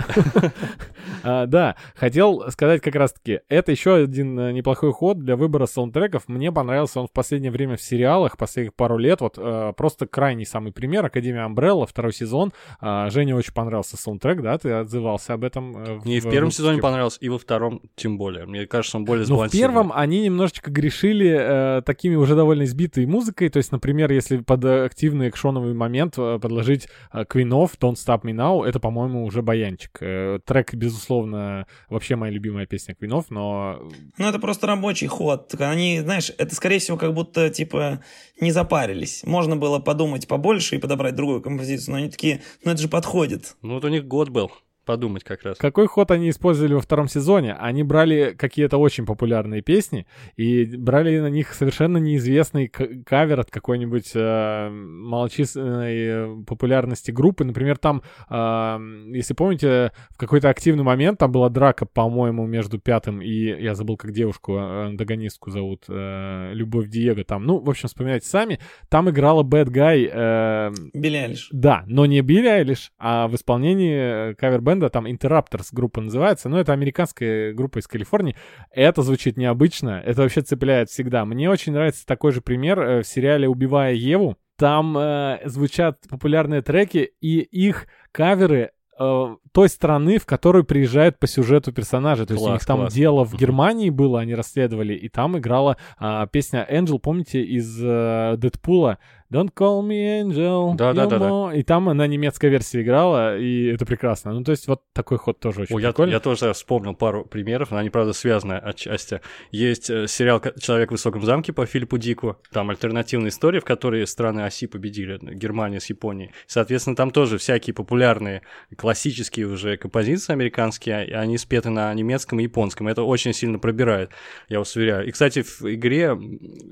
а, 1.24 1.46
да, 1.46 1.78
хотел 1.96 2.52
сказать 2.52 2.82
как 2.82 2.96
раз-таки, 2.96 3.40
это 3.48 3.72
еще 3.72 3.96
один 3.96 4.38
э, 4.38 4.52
неплохой 4.52 4.92
ход 4.92 5.20
для 5.20 5.38
выбора 5.38 5.68
саундтреков. 5.68 6.28
Мне 6.28 6.52
понравился 6.52 7.00
он 7.00 7.08
в 7.08 7.14
последнее 7.14 7.52
время 7.52 7.78
в 7.78 7.82
сериалах, 7.82 8.36
последних 8.36 8.74
пару 8.74 8.98
лет, 8.98 9.22
вот 9.22 9.37
просто 9.38 10.08
крайний 10.08 10.46
самый 10.46 10.72
пример. 10.72 11.06
Академия 11.06 11.42
Амбрелла, 11.42 11.86
второй 11.86 12.14
сезон. 12.14 12.52
Э, 12.82 13.10
Жене 13.10 13.36
очень 13.36 13.54
понравился 13.54 13.98
саундтрек, 13.98 14.42
да? 14.42 14.58
Ты 14.58 14.72
отзывался 14.72 15.34
об 15.34 15.44
этом. 15.44 15.78
Э, 15.78 16.00
Мне 16.06 16.20
в, 16.20 16.26
в 16.26 16.30
первом 16.30 16.52
сезоне 16.52 16.82
понравился, 16.82 17.20
и 17.22 17.30
во 17.30 17.40
втором 17.40 17.82
тем 17.96 18.18
более. 18.18 18.46
Мне 18.46 18.66
кажется, 18.68 18.98
он 18.98 19.06
более 19.06 19.26
Но 19.28 19.44
в 19.44 19.52
первом 19.52 19.92
они 19.94 20.22
немножечко 20.22 20.72
грешили 20.72 21.78
э, 21.78 21.82
такими 21.84 22.16
уже 22.16 22.36
довольно 22.36 22.64
избитой 22.64 23.06
музыкой. 23.06 23.50
То 23.50 23.58
есть, 23.58 23.72
например, 23.72 24.12
если 24.12 24.38
под 24.38 24.64
активный 24.66 25.30
экшоновый 25.30 25.74
момент 25.74 26.16
э, 26.18 26.40
подложить 26.42 26.88
э, 27.14 27.24
Queen 27.24 27.50
of 27.50 27.72
Don't 27.80 27.96
Stop 27.96 28.24
Me 28.24 28.34
Now, 28.34 28.66
это, 28.66 28.80
по-моему, 28.80 29.26
уже 29.26 29.42
баянчик. 29.42 29.98
Э, 30.02 30.40
трек, 30.46 30.74
безусловно, 30.74 31.68
вообще 31.90 32.16
моя 32.16 32.32
любимая 32.32 32.66
песня 32.66 32.96
Queen 33.00 33.12
of, 33.12 33.26
но... 33.30 33.82
Ну, 34.18 34.28
это 34.28 34.40
просто 34.40 34.68
рабочий 34.68 35.08
ход. 35.08 35.54
Они, 35.60 36.00
знаешь, 36.02 36.32
это, 36.38 36.56
скорее 36.56 36.80
всего, 36.80 36.98
как 36.98 37.14
будто, 37.14 37.50
типа, 37.50 38.00
не 38.40 38.52
запарились. 38.52 39.24
Можно 39.26 39.56
было 39.56 39.80
подумать 39.80 40.28
побольше 40.28 40.76
и 40.76 40.80
подобрать 40.80 41.16
другую 41.16 41.42
композицию, 41.42 41.94
но 41.94 41.98
они 42.00 42.10
такие, 42.10 42.42
ну 42.64 42.72
это 42.72 42.82
же 42.82 42.88
подходит. 42.88 43.56
Ну 43.62 43.76
вот 43.76 43.86
у 43.86 43.90
них 43.90 44.08
год 44.08 44.30
был 44.30 44.52
подумать 44.88 45.24
как 45.24 45.44
раз. 45.44 45.58
Какой 45.58 45.86
ход 45.86 46.10
они 46.10 46.30
использовали 46.30 46.74
во 46.74 46.82
втором 46.82 47.08
сезоне? 47.08 47.54
Они 47.54 47.84
брали 47.84 48.34
какие-то 48.36 48.78
очень 48.78 49.06
популярные 49.06 49.62
песни 49.62 50.08
и 50.38 50.66
брали 50.66 51.20
на 51.20 51.28
них 51.28 51.54
совершенно 51.54 51.98
неизвестный 51.98 52.68
кавер 52.68 53.42
от 53.42 53.52
какой-нибудь 53.52 54.12
э, 54.16 54.70
малочисленной 54.70 56.44
популярности 56.46 57.12
группы. 57.12 57.44
Например, 57.44 57.78
там, 57.78 58.02
э, 58.30 58.80
если 59.14 59.34
помните, 59.34 59.92
в 60.10 60.18
какой-то 60.18 60.50
активный 60.50 60.84
момент 60.84 61.20
там 61.20 61.32
была 61.32 61.50
драка, 61.50 61.86
по-моему, 61.86 62.48
между 62.48 62.80
пятым 62.80 63.22
и, 63.22 63.62
я 63.62 63.76
забыл, 63.76 63.98
как 63.98 64.14
девушку, 64.14 64.54
э, 64.54 64.88
антагонистку 64.88 65.52
зовут, 65.52 65.84
э, 65.90 66.52
Любовь 66.54 66.88
Диего 66.88 67.24
там. 67.26 67.46
Ну, 67.46 67.60
в 67.60 67.70
общем, 67.70 67.90
вспоминайте 67.90 68.28
сами. 68.28 68.60
Там 68.90 69.10
играла 69.10 69.44
Bad 69.44 69.68
Guy... 69.68 70.10
Э, 70.12 70.72
Билли 70.94 71.18
Айлиш. 71.18 71.50
Да, 71.52 71.84
но 71.88 72.06
не 72.06 72.22
Билли 72.22 72.48
Айлиш, 72.48 72.92
а 72.98 73.28
в 73.28 73.36
исполнении 73.36 74.34
кавер-бенда 74.36 74.77
бенда, 74.78 74.90
там 74.90 75.08
Interrupters 75.08 75.70
группа 75.72 76.02
называется, 76.02 76.50
но 76.50 76.60
это 76.60 76.74
американская 76.74 77.54
группа 77.54 77.80
из 77.80 77.88
Калифорнии. 77.88 78.36
Это 78.72 79.02
звучит 79.02 79.38
необычно, 79.38 80.02
это 80.06 80.22
вообще 80.22 80.42
цепляет 80.42 80.90
всегда. 80.90 81.26
Мне 81.26 81.50
очень 81.50 81.74
нравится 81.74 82.06
такой 82.06 82.32
же 82.32 82.42
пример 82.42 82.80
э, 82.80 83.02
в 83.02 83.08
сериале 83.08 83.48
«Убивая 83.48 83.94
Еву». 83.94 84.38
Там 84.58 84.98
э, 84.98 85.40
звучат 85.46 86.00
популярные 86.10 86.62
треки, 86.62 87.12
и 87.22 87.40
их 87.40 87.88
каверы 88.12 88.72
э, 89.00 89.36
той 89.52 89.70
страны, 89.70 90.18
в 90.18 90.26
которую 90.26 90.64
приезжают 90.64 91.20
по 91.20 91.28
сюжету 91.28 91.72
персонажи. 91.72 92.26
То 92.26 92.34
класс, 92.34 92.40
есть 92.40 92.50
у 92.50 92.54
них 92.54 92.66
там 92.66 92.80
класс. 92.80 92.94
дело 92.94 93.24
в 93.24 93.36
Германии 93.36 93.92
было, 93.92 94.20
они 94.20 94.34
расследовали, 94.34 94.96
и 94.96 95.10
там 95.10 95.38
играла 95.38 95.78
э, 96.00 96.26
песня 96.32 96.68
Angel, 96.70 96.98
помните, 96.98 97.44
из 97.44 97.80
э, 97.84 98.36
Дэдпула, 98.38 98.98
Don't 99.32 99.54
call 99.54 99.86
me 99.86 100.24
angel. 100.24 100.76
Да, 100.76 100.94
да, 100.94 101.06
да, 101.06 101.20
да. 101.20 101.54
И 101.54 101.64
там 101.64 101.86
на 101.86 102.08
немецкой 102.08 102.50
версии 102.50 102.82
играла, 102.82 103.38
и 103.38 103.66
это 103.66 103.86
прекрасно. 103.86 104.32
Ну, 104.32 104.44
то 104.44 104.52
есть 104.52 104.68
вот 104.68 104.84
такой 104.94 105.18
ход 105.18 105.40
тоже 105.40 105.62
очень 105.62 105.76
О, 105.76 105.80
прикольный. 105.80 106.12
Я, 106.12 106.18
я 106.18 106.20
тоже 106.22 106.54
вспомнил 106.54 106.96
пару 106.96 107.26
примеров, 107.26 107.72
но 107.72 107.78
они, 107.78 107.90
правда, 107.90 108.14
связаны 108.14 108.54
отчасти. 108.54 109.20
Есть 109.52 109.90
э, 109.90 110.08
сериал 110.08 110.42
«Человек 110.60 110.90
в 110.90 110.92
высоком 110.94 111.24
замке» 111.24 111.52
по 111.52 111.66
Филиппу 111.66 111.98
Дику. 111.98 112.38
Там 112.52 112.70
альтернативная 112.70 113.30
история, 113.30 113.60
в 113.60 113.66
которой 113.66 114.08
страны 114.08 114.42
оси 114.42 114.66
победили, 114.66 115.20
Германия 115.22 115.82
с 115.82 115.90
Японией. 115.90 116.32
Соответственно, 116.46 116.96
там 116.96 117.12
тоже 117.12 117.38
всякие 117.38 117.74
популярные 117.74 118.44
классические 118.78 119.48
уже 119.48 119.76
композиции 119.76 120.32
американские, 120.32 120.98
они 121.18 121.38
спеты 121.38 121.70
на 121.70 121.94
немецком 121.94 122.40
и 122.40 122.44
японском. 122.44 122.88
Это 122.88 123.04
очень 123.04 123.34
сильно 123.34 123.60
пробирает, 123.60 124.12
я 124.48 124.60
вас 124.60 124.74
уверяю. 124.76 125.06
И, 125.06 125.12
кстати, 125.12 125.44
в 125.44 125.62
игре, 125.64 126.18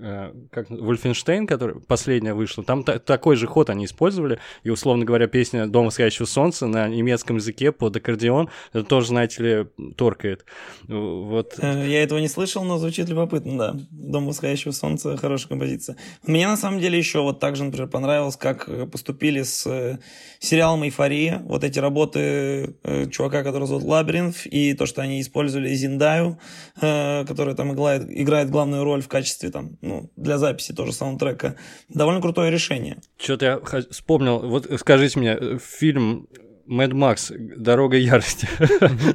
э, 0.02 0.34
как 0.52 0.70
Вольфенштейн, 0.70 1.48
который 1.48 1.82
последняя 1.82 2.34
вышло. 2.46 2.64
Там 2.64 2.84
та- 2.84 3.00
такой 3.00 3.36
же 3.36 3.48
ход 3.48 3.70
они 3.70 3.86
использовали, 3.86 4.40
и, 4.64 4.70
условно 4.70 5.06
говоря, 5.06 5.28
песня 5.28 5.68
«Дом 5.68 5.86
восходящего 5.86 6.26
солнца» 6.26 6.68
на 6.68 6.88
немецком 6.88 7.38
языке 7.38 7.72
под 7.72 7.96
аккордеон, 7.98 8.50
это 8.74 8.84
тоже, 8.84 9.08
знаете 9.08 9.44
ли, 9.44 9.94
торкает. 9.96 10.46
Вот. 10.88 11.56
Э, 11.60 11.86
я 11.88 12.04
этого 12.04 12.20
не 12.20 12.28
слышал, 12.28 12.64
но 12.64 12.78
звучит 12.78 13.10
любопытно, 13.10 13.58
да. 13.58 13.76
«Дом 13.92 14.28
восходящего 14.28 14.72
солнца»— 14.72 15.18
хорошая 15.22 15.50
композиция. 15.50 15.98
Мне, 16.26 16.48
на 16.48 16.58
самом 16.58 16.80
деле, 16.80 16.98
еще 16.98 17.22
вот 17.22 17.40
также, 17.40 17.64
например, 17.64 17.90
понравилось, 17.90 18.36
как 18.36 18.70
поступили 18.92 19.44
с 19.44 19.66
э, 19.68 19.98
сериалом 20.40 20.84
«Эйфория». 20.84 21.42
Вот 21.46 21.64
эти 21.64 21.80
работы 21.80 22.76
э, 22.84 23.10
чувака, 23.10 23.44
который 23.44 23.68
зовут 23.68 23.84
Лабиринт, 23.84 24.46
и 24.46 24.74
то, 24.74 24.86
что 24.86 25.02
они 25.02 25.20
использовали 25.22 25.74
Зиндаю, 25.74 26.40
которая 26.76 27.56
там 27.56 27.74
играет, 27.74 28.04
играет 28.10 28.50
главную 28.50 28.84
роль 28.84 29.02
в 29.02 29.08
качестве 29.08 29.50
там, 29.50 29.78
ну, 29.82 30.12
для 30.16 30.38
записи 30.38 30.74
тоже 30.74 30.94
саундтрека. 30.94 31.56
Довольно 31.90 32.22
круто 32.22 32.35
крутое 32.36 32.52
решение. 32.52 32.98
Что-то 33.18 33.46
я 33.46 33.82
вспомнил, 33.90 34.40
вот 34.40 34.68
скажите 34.78 35.20
мне, 35.20 35.58
фильм 35.60 36.28
Мэд 36.66 36.94
Макс, 36.94 37.32
Дорога 37.36 37.98
ярости. 37.98 38.48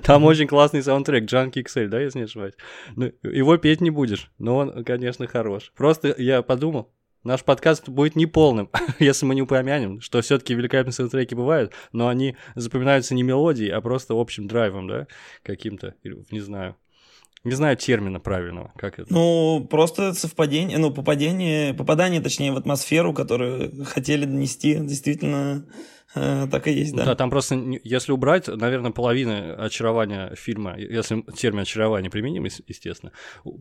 Там 0.05 0.25
очень 0.25 0.47
классный 0.47 0.83
саундтрек, 0.83 1.25
Джанки 1.25 1.59
XL, 1.59 1.89
да, 1.89 2.01
если 2.01 2.21
не 2.21 2.25
ошибаюсь. 2.25 2.55
Ну, 2.97 3.13
его 3.23 3.57
петь 3.57 3.81
не 3.81 3.91
будешь, 3.91 4.31
но 4.39 4.57
он, 4.57 4.85
конечно, 4.85 5.27
хорош. 5.27 5.73
Просто 5.77 6.15
я 6.17 6.43
подумал, 6.43 6.93
наш 7.25 7.45
подкаст 7.45 7.89
будет 7.89 8.17
неполным, 8.17 8.71
если 8.99 9.27
мы 9.27 9.35
не 9.35 9.43
упомянем, 9.43 10.01
что 10.01 10.21
все-таки 10.23 10.55
великолепные 10.55 10.93
саундтреки 10.93 11.35
бывают, 11.35 11.73
но 11.93 12.09
они 12.09 12.37
запоминаются 12.55 13.15
не 13.15 13.23
мелодией, 13.23 13.73
а 13.73 13.81
просто 13.81 14.15
общим 14.19 14.47
драйвом, 14.47 14.89
да, 14.89 15.07
каким-то, 15.43 15.95
не 16.31 16.41
знаю. 16.41 16.77
Не 17.45 17.53
знаю 17.53 17.77
термина 17.77 18.21
правильного, 18.21 18.73
как 18.77 18.99
это. 18.99 19.13
Ну, 19.13 19.67
просто 19.71 20.13
совпадение, 20.15 20.79
ну, 20.79 20.91
попадение, 20.91 21.73
попадание, 21.75 22.21
точнее, 22.21 22.53
в 22.53 22.57
атмосферу, 22.57 23.15
которую 23.15 23.85
хотели 23.87 24.25
донести, 24.25 24.75
действительно 24.75 25.65
Э, 26.15 26.49
так 26.51 26.67
и 26.67 26.73
есть, 26.73 26.95
да. 26.95 27.05
Да, 27.05 27.15
там 27.15 27.31
просто, 27.31 27.55
если 27.85 28.11
убрать, 28.13 28.49
наверное, 28.49 28.91
половина 28.91 29.55
очарования 29.55 30.35
фильма, 30.35 30.77
если 30.77 31.23
термин 31.37 31.61
очарование 31.61 32.11
применим, 32.11 32.45
естественно, 32.45 33.13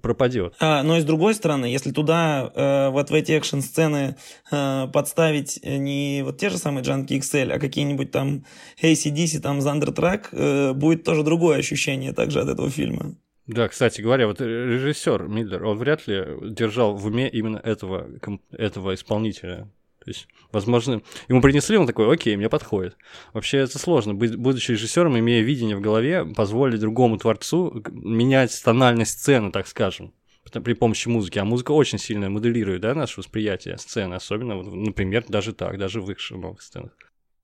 пропадет. 0.02 0.56
А, 0.60 0.82
но 0.82 0.98
и 0.98 1.02
с 1.02 1.06
другой 1.06 1.36
стороны, 1.36 1.66
если 1.66 1.92
туда, 1.92 2.52
э, 2.54 2.90
вот 2.90 3.12
в 3.12 3.14
эти 3.14 3.34
экшн-сцены 3.34 4.16
э, 4.52 4.88
подставить 4.92 5.60
не 5.64 6.24
вот 6.24 6.40
те 6.40 6.50
же 6.50 6.58
самые 6.58 6.84
Джанки 6.84 7.14
XL, 7.14 7.52
а 7.52 7.60
какие-нибудь 7.60 8.12
там 8.12 8.46
ACDC, 8.82 9.40
там 9.42 9.60
Track, 9.60 10.30
э, 10.32 10.74
будет 10.74 11.04
тоже 11.04 11.24
другое 11.24 11.60
ощущение 11.60 12.14
также 12.14 12.42
от 12.42 12.50
этого 12.50 12.70
фильма. 12.70 13.16
Да, 13.50 13.68
кстати 13.68 14.00
говоря, 14.00 14.28
вот 14.28 14.42
режиссер 14.42 15.28
Миллер, 15.28 15.66
он 15.66 15.80
вряд 15.80 16.06
ли 16.06 16.24
держал 16.52 16.96
в 16.96 17.08
уме 17.08 17.28
именно 17.28 17.58
этого, 17.58 18.08
этого 18.52 18.94
исполнителя. 18.94 19.68
То 20.06 20.12
есть, 20.12 20.28
возможно, 20.52 21.02
ему 21.28 21.42
принесли, 21.42 21.76
он 21.76 21.88
такой, 21.88 22.14
окей, 22.14 22.36
мне 22.38 22.48
подходит. 22.48 22.96
Вообще 23.34 23.58
это 23.58 23.80
сложно, 23.80 24.14
будучи 24.14 24.74
режиссером, 24.74 25.18
имея 25.18 25.42
видение 25.42 25.76
в 25.76 25.82
голове, 25.82 26.26
позволить 26.26 26.80
другому 26.80 27.18
творцу 27.18 27.84
менять 27.90 28.52
тональность 28.64 29.20
сцены, 29.20 29.52
так 29.52 29.66
скажем 29.66 30.14
при 30.52 30.74
помощи 30.74 31.08
музыки, 31.08 31.38
а 31.38 31.46
музыка 31.46 31.72
очень 31.72 32.00
сильно 32.00 32.30
моделирует, 32.30 32.82
да, 32.82 32.96
наше 32.96 33.20
восприятие 33.20 33.78
сцены, 33.78 34.16
особенно, 34.16 34.62
например, 34.62 35.26
даже 35.28 35.54
так, 35.54 35.78
даже 35.78 36.02
в 36.02 36.10
их 36.10 36.18
новых 36.32 36.62
сценах. 36.62 36.92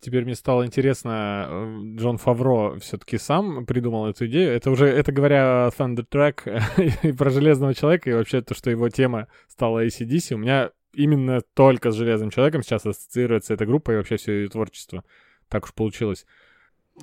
Теперь 0.06 0.24
мне 0.24 0.36
стало 0.36 0.68
интересно, 0.68 1.48
э, 1.50 1.80
Джон 1.96 2.20
Фавро 2.20 2.78
все-таки 2.78 3.18
сам 3.18 3.66
придумал 3.66 4.06
эту 4.06 4.28
идею. 4.28 4.52
Это 4.52 4.70
уже, 4.70 4.86
это 4.86 5.12
говоря 5.12 5.72
Thunder 5.76 6.06
Track 6.08 7.00
и 7.08 7.12
про 7.12 7.32
Железного 7.32 7.74
Человека, 7.74 8.12
и 8.12 8.14
вообще 8.14 8.44
то, 8.44 8.54
что 8.54 8.70
его 8.70 8.88
тема 8.90 9.30
стала 9.48 9.84
ACDC, 9.84 10.36
у 10.36 10.38
меня 10.38 10.70
именно 10.94 11.42
только 11.56 11.90
с 11.90 11.96
Железным 11.96 12.30
Человеком 12.30 12.62
сейчас 12.62 12.86
ассоциируется 12.86 13.56
эта 13.56 13.66
группа 13.66 13.94
и 13.94 13.96
вообще 13.96 14.18
все 14.18 14.42
ее 14.42 14.48
творчество. 14.48 15.04
Так 15.50 15.64
уж 15.64 15.74
получилось. 15.74 16.28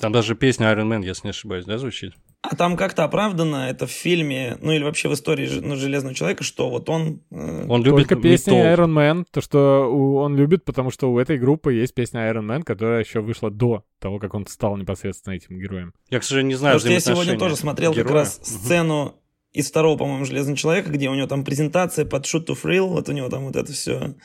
Там 0.00 0.12
даже 0.12 0.36
песня 0.36 0.72
Iron 0.72 0.86
Man, 0.86 1.04
если 1.04 1.26
не 1.26 1.30
ошибаюсь, 1.30 1.64
да, 1.64 1.78
звучит? 1.78 2.14
А 2.42 2.56
там 2.56 2.76
как-то 2.76 3.04
оправдано 3.04 3.70
это 3.70 3.86
в 3.86 3.90
фильме, 3.90 4.58
ну 4.60 4.72
или 4.72 4.82
вообще 4.82 5.08
в 5.08 5.14
истории 5.14 5.48
ну, 5.60 5.76
Железного 5.76 6.12
Человека, 6.12 6.42
что 6.42 6.70
вот 6.70 6.90
он... 6.90 7.22
Э... 7.30 7.66
Он 7.68 7.84
любит 7.84 8.08
Только 8.08 8.16
песня 8.16 8.74
Iron 8.74 8.92
Man, 8.92 9.24
то, 9.30 9.40
что 9.40 9.88
он 9.88 10.36
любит, 10.36 10.64
потому 10.64 10.90
что 10.90 11.12
у 11.12 11.20
этой 11.20 11.38
группы 11.38 11.72
есть 11.72 11.94
песня 11.94 12.28
Iron 12.28 12.46
Man, 12.46 12.64
которая 12.64 13.04
еще 13.04 13.20
вышла 13.20 13.48
до 13.48 13.84
того, 14.00 14.18
как 14.18 14.34
он 14.34 14.44
стал 14.48 14.76
непосредственно 14.76 15.34
этим 15.34 15.56
героем. 15.56 15.94
Я, 16.10 16.18
к 16.18 16.24
сожалению, 16.24 16.48
не 16.48 16.56
знаю 16.56 16.78
Потому 16.78 16.98
что 16.98 17.10
я 17.10 17.14
сегодня 17.14 17.38
тоже 17.38 17.54
смотрел 17.54 17.92
героя. 17.92 18.04
как 18.04 18.14
раз 18.14 18.40
сцену 18.42 19.14
из 19.52 19.70
второго, 19.70 19.96
по-моему, 19.96 20.24
Железного 20.24 20.56
Человека, 20.56 20.90
где 20.90 21.08
у 21.10 21.14
него 21.14 21.28
там 21.28 21.44
презентация 21.44 22.04
под 22.04 22.24
Shoot 22.24 22.46
to 22.46 22.58
Thrill, 22.60 22.88
вот 22.88 23.08
у 23.08 23.12
него 23.12 23.28
там 23.28 23.44
вот 23.44 23.54
это 23.54 23.72
все 23.72 24.16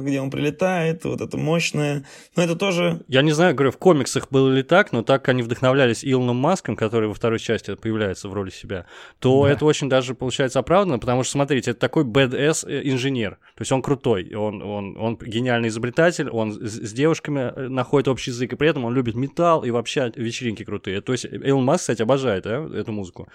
где 0.00 0.20
он 0.20 0.30
прилетает, 0.30 1.04
вот 1.04 1.20
это 1.20 1.36
мощное. 1.36 2.04
Но 2.36 2.42
это 2.42 2.56
тоже... 2.56 3.02
Я 3.08 3.22
не 3.22 3.32
знаю, 3.32 3.54
говорю, 3.54 3.72
в 3.72 3.78
комиксах 3.78 4.28
было 4.30 4.50
ли 4.50 4.62
так, 4.62 4.92
но 4.92 5.02
так 5.02 5.28
они 5.28 5.42
вдохновлялись 5.42 6.04
Илоном 6.04 6.36
Маском, 6.36 6.76
который 6.76 7.08
во 7.08 7.14
второй 7.14 7.38
части 7.38 7.74
появляется 7.74 8.28
в 8.28 8.32
роли 8.32 8.50
себя, 8.50 8.86
то 9.18 9.44
да. 9.44 9.52
это 9.52 9.64
очень 9.64 9.88
даже 9.88 10.14
получается 10.14 10.58
оправданно, 10.58 10.98
потому 10.98 11.22
что, 11.22 11.32
смотрите, 11.32 11.72
это 11.72 11.80
такой 11.80 12.04
badass 12.04 12.68
э, 12.68 12.82
инженер. 12.84 13.38
То 13.54 13.62
есть 13.62 13.72
он 13.72 13.82
крутой, 13.82 14.34
он, 14.34 14.62
он, 14.62 14.96
он 14.96 15.16
гениальный 15.16 15.68
изобретатель, 15.68 16.28
он 16.28 16.52
с, 16.52 16.72
с 16.72 16.92
девушками 16.92 17.52
э, 17.54 17.68
находит 17.68 18.08
общий 18.08 18.30
язык, 18.30 18.52
и 18.52 18.56
при 18.56 18.68
этом 18.68 18.84
он 18.84 18.94
любит 18.94 19.14
металл 19.14 19.64
и 19.64 19.70
вообще 19.70 20.12
вечеринки 20.16 20.64
крутые. 20.64 21.00
То 21.00 21.12
есть 21.12 21.24
Илон 21.24 21.64
Маск, 21.64 21.82
кстати, 21.82 22.02
обожает 22.02 22.44
да, 22.44 22.64
эту 22.74 22.92
музыку. 22.92 23.28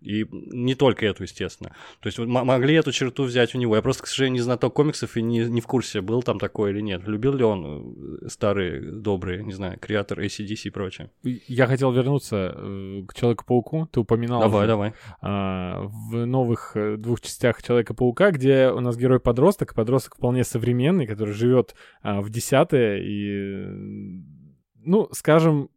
И 0.00 0.26
не 0.30 0.74
только 0.74 1.06
эту, 1.06 1.22
естественно. 1.24 1.74
То 2.00 2.06
есть 2.06 2.18
могли 2.18 2.74
эту 2.74 2.92
черту 2.92 3.24
взять 3.24 3.54
у 3.54 3.58
него. 3.58 3.76
Я 3.76 3.82
просто, 3.82 4.04
к 4.04 4.06
сожалению, 4.06 4.34
не 4.34 4.40
знаток 4.42 4.74
комиксов 4.74 5.16
и 5.16 5.22
не, 5.22 5.40
не 5.40 5.59
в 5.60 5.66
курсе, 5.66 6.00
был 6.00 6.22
там 6.22 6.38
такой 6.38 6.70
или 6.70 6.80
нет. 6.80 7.06
Любил 7.06 7.34
ли 7.34 7.44
он 7.44 8.18
э, 8.22 8.28
старый, 8.28 8.80
добрый, 8.80 9.44
не 9.44 9.52
знаю, 9.52 9.78
креатор 9.78 10.20
ACDC 10.20 10.62
и 10.64 10.70
прочее? 10.70 11.10
Я 11.22 11.66
хотел 11.66 11.92
вернуться 11.92 12.54
э, 12.54 13.02
к 13.06 13.14
Человеку-пауку. 13.14 13.88
Ты 13.92 14.00
упоминал 14.00 14.40
давай, 14.40 14.66
давай. 14.66 14.92
А, 15.20 15.82
в 15.82 16.26
новых 16.26 16.72
э, 16.74 16.96
двух 16.96 17.20
частях 17.20 17.62
Человека-паука, 17.62 18.30
где 18.30 18.70
у 18.70 18.80
нас 18.80 18.96
герой 18.96 19.20
подросток, 19.20 19.74
подросток 19.74 20.16
вполне 20.16 20.44
современный, 20.44 21.06
который 21.06 21.34
живет 21.34 21.74
а, 22.02 22.20
в 22.20 22.30
десятые 22.30 23.02
и 23.04 24.40
ну, 24.82 25.08
скажем, 25.12 25.70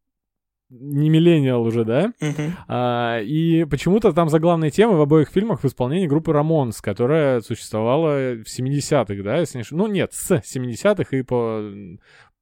не 0.79 1.09
миллениал 1.09 1.62
уже, 1.62 1.86
да? 1.86 2.13
Uh-huh. 2.19 2.51
А, 2.67 3.19
и 3.19 3.65
почему-то 3.65 4.12
там 4.12 4.29
заглавная 4.29 4.71
тема 4.71 4.93
в 4.93 5.01
обоих 5.01 5.29
фильмах 5.29 5.63
в 5.63 5.65
исполнении 5.65 6.07
группы 6.07 6.33
Рамонс, 6.33 6.81
которая 6.81 7.41
существовала 7.41 8.33
в 8.33 8.45
70-х, 8.47 9.23
да, 9.23 9.38
если 9.38 9.59
не 9.59 9.63
Ну, 9.71 9.88
нет, 9.88 10.13
с 10.13 10.31
70-х 10.31 11.15
и 11.15 11.21
по, 11.21 11.63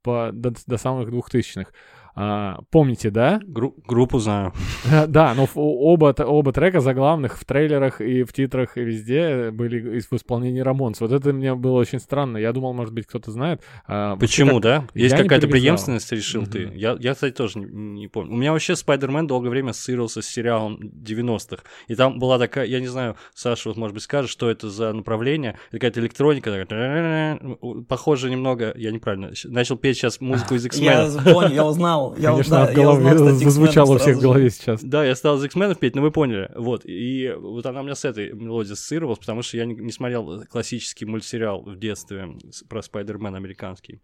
по, 0.02 0.32
до, 0.32 0.54
до 0.66 0.78
самых 0.78 1.10
2000-х. 1.10 1.72
А, 2.16 2.60
помните, 2.70 3.10
да? 3.10 3.40
Гру- 3.44 3.76
группу 3.88 4.20
знаю. 4.20 4.54
да, 5.08 5.34
но 5.34 5.48
оба, 5.56 6.14
оба 6.18 6.54
трека 6.54 6.80
заглавных 6.80 7.38
в 7.38 7.46
трейлерах 7.46 8.02
и 8.02 8.24
в 8.24 8.34
титрах 8.34 8.78
и 8.78 8.82
везде 8.82 9.52
были 9.52 10.00
в 10.00 10.14
исполнении 10.14 10.62
Рамонс. 10.62 11.00
Вот 11.02 11.12
это 11.12 11.34
мне 11.34 11.56
было 11.56 11.80
очень 11.80 12.00
странно. 12.00 12.38
Я 12.38 12.52
думал, 12.52 12.74
может 12.74 12.94
быть, 12.94 13.08
кто-то 13.08 13.32
знает. 13.32 13.62
А, 13.88 14.16
Почему, 14.18 14.56
как... 14.56 14.62
да? 14.62 14.88
Есть 14.94 15.16
какая-то 15.16 15.48
преемственность, 15.48 16.12
решил 16.12 16.44
mm-hmm. 16.44 16.52
ты? 16.52 16.72
Я, 16.76 16.98
я, 17.00 17.14
кстати, 17.14 17.34
тоже 17.34 17.60
не, 17.60 17.66
не 18.02 18.08
помню. 18.08 18.34
У 18.34 18.38
меня 18.38 18.52
вообще 18.52 18.76
Спайдермен 18.76 19.28
долгое 19.28 19.50
время 19.50 19.72
ассоциировался 19.72 20.22
с 20.22 20.26
сериалом 20.26 20.80
90-х. 20.82 21.64
И 21.88 21.96
там 21.96 22.20
была 22.20 22.38
такая, 22.40 22.66
я 22.66 22.80
не 22.80 22.88
знаю, 22.88 23.16
Саша, 23.34 23.70
вот, 23.70 23.78
может 23.78 23.94
быть, 23.94 24.04
скажет, 24.04 24.30
что 24.30 24.50
это 24.50 24.70
за 24.70 24.92
направление. 24.94 25.58
Какая-то 25.72 26.00
электроника, 26.00 26.52
такая, 26.52 27.40
похоже 27.88 28.30
немного, 28.30 28.74
я 28.76 28.92
неправильно, 28.92 29.32
начал 29.46 29.78
петь 29.78 29.98
сейчас 29.98 30.20
музыку 30.20 30.56
из 30.56 30.66
X-Men. 30.66 30.84
Я 30.84 31.34
понял, 31.34 31.54
я 31.54 31.66
узнал 31.66 32.01
узнал. 32.08 32.22
Я, 32.22 32.30
Конечно, 32.32 32.58
да, 32.58 32.72
в 32.72 32.76
голове, 32.76 33.06
я 33.06 33.14
узнал, 33.16 33.36
зазвучало 33.36 33.96
у 33.96 33.98
всех 33.98 34.18
в 34.18 34.22
голове 34.22 34.50
сейчас. 34.50 34.84
Да, 34.84 35.06
я 35.06 35.16
стал 35.16 35.38
из 35.38 35.46
X-Men 35.46 35.76
петь, 35.76 35.96
но 35.96 36.02
вы 36.02 36.12
поняли. 36.12 36.52
Вот, 36.56 36.82
и 36.86 37.34
вот 37.38 37.66
она 37.66 37.82
у 37.82 37.84
меня 37.84 37.96
с 37.96 38.06
этой 38.06 38.34
мелодией 38.34 38.74
ассоциировалась, 38.74 39.20
потому 39.20 39.42
что 39.42 39.58
я 39.58 39.66
не, 39.66 39.76
не 39.76 39.92
смотрел 39.92 40.44
классический 40.50 41.06
мультсериал 41.06 41.64
в 41.64 41.78
детстве 41.78 42.30
про 42.68 42.82
Спайдермен 42.82 43.36
американский. 43.36 44.02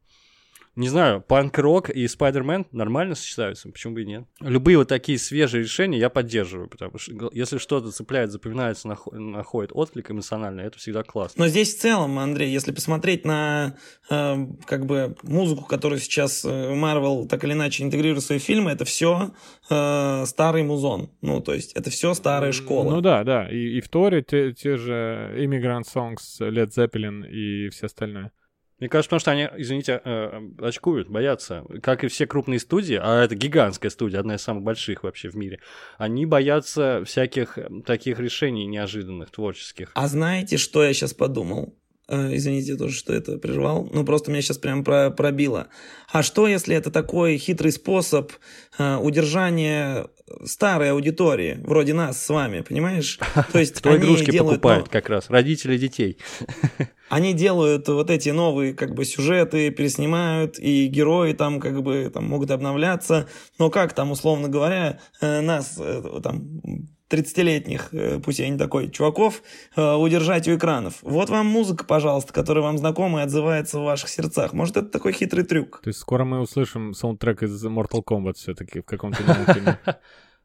Не 0.78 0.90
знаю, 0.90 1.22
панк-рок 1.22 1.90
и 1.90 2.08
Спайдермен 2.08 2.68
нормально 2.72 3.16
сочетаются, 3.16 3.68
почему 3.68 3.96
бы 3.96 4.04
и 4.04 4.06
нет. 4.06 4.26
Любые 4.42 4.78
вот 4.78 4.88
такие 4.88 5.18
свежие 5.18 5.64
решения 5.64 5.98
я 5.98 6.12
поддерживаю, 6.12 6.70
потому 6.70 7.00
что 7.00 7.32
если 7.34 7.58
что-то 7.58 7.92
цепляет, 7.92 8.32
запоминается, 8.32 8.88
находит 9.12 9.72
отклик 9.74 10.12
эмоционально, 10.12 10.62
это 10.62 10.78
всегда 10.78 11.02
классно. 11.02 11.46
Но 11.46 11.50
здесь 11.50 11.76
в 11.76 11.80
целом, 11.80 12.20
Андрей, 12.20 12.52
если 12.52 12.72
посмотреть 12.72 13.26
на 13.26 13.76
э, 14.12 14.36
как 14.68 14.86
бы 14.86 15.16
музыку, 15.24 15.66
которую 15.66 16.00
сейчас 16.00 16.46
Marvel 16.46 17.26
э, 17.26 17.28
так 17.28 17.44
или 17.44 17.54
иначе 17.54 17.84
интегрирует 17.84 18.22
в 18.22 18.28
свои 18.28 18.38
фильмы, 18.38 18.70
это 18.70 18.86
все 18.86 19.34
э, 19.72 20.26
старый 20.28 20.62
музон. 20.62 21.10
Ну, 21.22 21.42
то 21.42 21.56
есть 21.56 21.74
это 21.74 21.90
все 21.90 22.14
старая 22.14 22.52
школа. 22.52 22.92
Ну 22.92 23.02
да, 23.02 23.24
да. 23.24 23.50
И, 23.50 23.78
и 23.78 23.82
в 23.82 23.90
Торе 23.90 24.22
те, 24.22 24.54
те 24.54 24.78
же 24.78 25.34
Immigrant 25.40 25.86
Songs, 25.92 26.40
Led 26.40 26.70
Zeppelin 26.70 27.28
и 27.28 27.70
все 27.70 27.88
остальное. 27.88 28.32
Мне 28.80 28.90
кажется, 28.90 29.10
потому 29.10 29.20
что 29.20 29.32
они, 29.32 29.50
извините, 29.58 30.02
э, 30.04 30.40
очкуют, 30.60 31.10
боятся. 31.10 31.66
Как 31.82 32.04
и 32.04 32.08
все 32.08 32.28
крупные 32.28 32.60
студии, 32.60 33.00
а 33.02 33.24
это 33.24 33.36
гигантская 33.36 33.90
студия, 33.90 34.20
одна 34.20 34.36
из 34.36 34.42
самых 34.42 34.64
больших 34.64 35.04
вообще 35.04 35.30
в 35.30 35.36
мире, 35.36 35.60
они 35.98 36.26
боятся 36.26 37.04
всяких 37.06 37.58
таких 37.86 38.20
решений 38.20 38.68
неожиданных, 38.68 39.32
творческих. 39.32 39.92
А 39.96 40.08
знаете, 40.08 40.58
что 40.58 40.84
я 40.84 40.94
сейчас 40.94 41.14
подумал? 41.14 41.76
Э, 42.08 42.36
извините 42.36 42.76
тоже, 42.76 42.96
что 42.96 43.14
это 43.14 43.38
прервал. 43.38 43.90
Ну, 43.92 44.04
просто 44.06 44.32
меня 44.32 44.42
сейчас 44.42 44.58
прям 44.58 44.84
пробило. 44.84 45.68
А 46.12 46.24
что, 46.24 46.48
если 46.48 46.76
это 46.76 46.92
такой 46.92 47.38
хитрый 47.38 47.72
способ 47.72 48.32
удержания 48.80 50.08
старой 50.44 50.92
аудитории, 50.92 51.60
вроде 51.64 51.94
нас 51.94 52.24
с 52.24 52.30
вами, 52.30 52.62
понимаешь? 52.62 53.20
То 53.52 53.60
есть 53.60 53.76
Кто 53.76 53.96
игрушки 53.98 54.32
делают, 54.32 54.62
покупает 54.62 54.86
ну, 54.86 54.92
как 54.92 55.10
раз? 55.10 55.30
Родители 55.30 55.78
детей. 55.78 56.18
Они 57.10 57.34
делают 57.34 57.88
вот 57.88 58.10
эти 58.10 58.30
новые 58.30 58.74
как 58.74 58.94
бы 58.94 59.06
сюжеты, 59.06 59.72
переснимают, 59.72 60.60
и 60.60 60.88
герои 60.88 61.34
там 61.34 61.60
как 61.60 61.82
бы 61.82 62.12
там 62.14 62.26
могут 62.26 62.52
обновляться. 62.52 63.28
Но 63.58 63.70
как 63.70 63.94
там, 63.94 64.12
условно 64.12 64.50
говоря, 64.50 65.00
э, 65.22 65.42
нас 65.42 65.76
э, 65.80 66.20
там 66.22 66.62
30-летних, 67.10 67.90
э, 67.94 68.20
пусть 68.24 68.40
я 68.40 68.50
не 68.50 68.58
такой, 68.58 68.90
чуваков, 68.90 69.42
удержать 69.76 70.48
у 70.48 70.56
экранов. 70.56 70.96
Вот 71.02 71.30
вам 71.30 71.48
музыка, 71.48 71.86
пожалуйста, 71.86 72.34
которая 72.34 72.64
вам 72.64 72.78
знакома 72.78 73.20
и 73.20 73.24
отзывается 73.24 73.80
в 73.80 73.84
ваших 73.84 74.10
сердцах. 74.10 74.54
Может, 74.54 74.78
это 74.78 74.88
такой 74.88 75.14
хитрый 75.14 75.44
трюк. 75.44 75.82
То 75.84 75.90
есть 75.90 76.00
скоро 76.00 76.24
мы 76.26 76.40
услышим 76.40 76.94
саундтрек 76.94 77.44
из 77.44 77.66
Mortal 77.66 78.04
Kombat 78.04 78.34
все-таки 78.36 78.82
в 78.82 78.86
каком-то 78.86 79.24
фильме? 79.24 79.80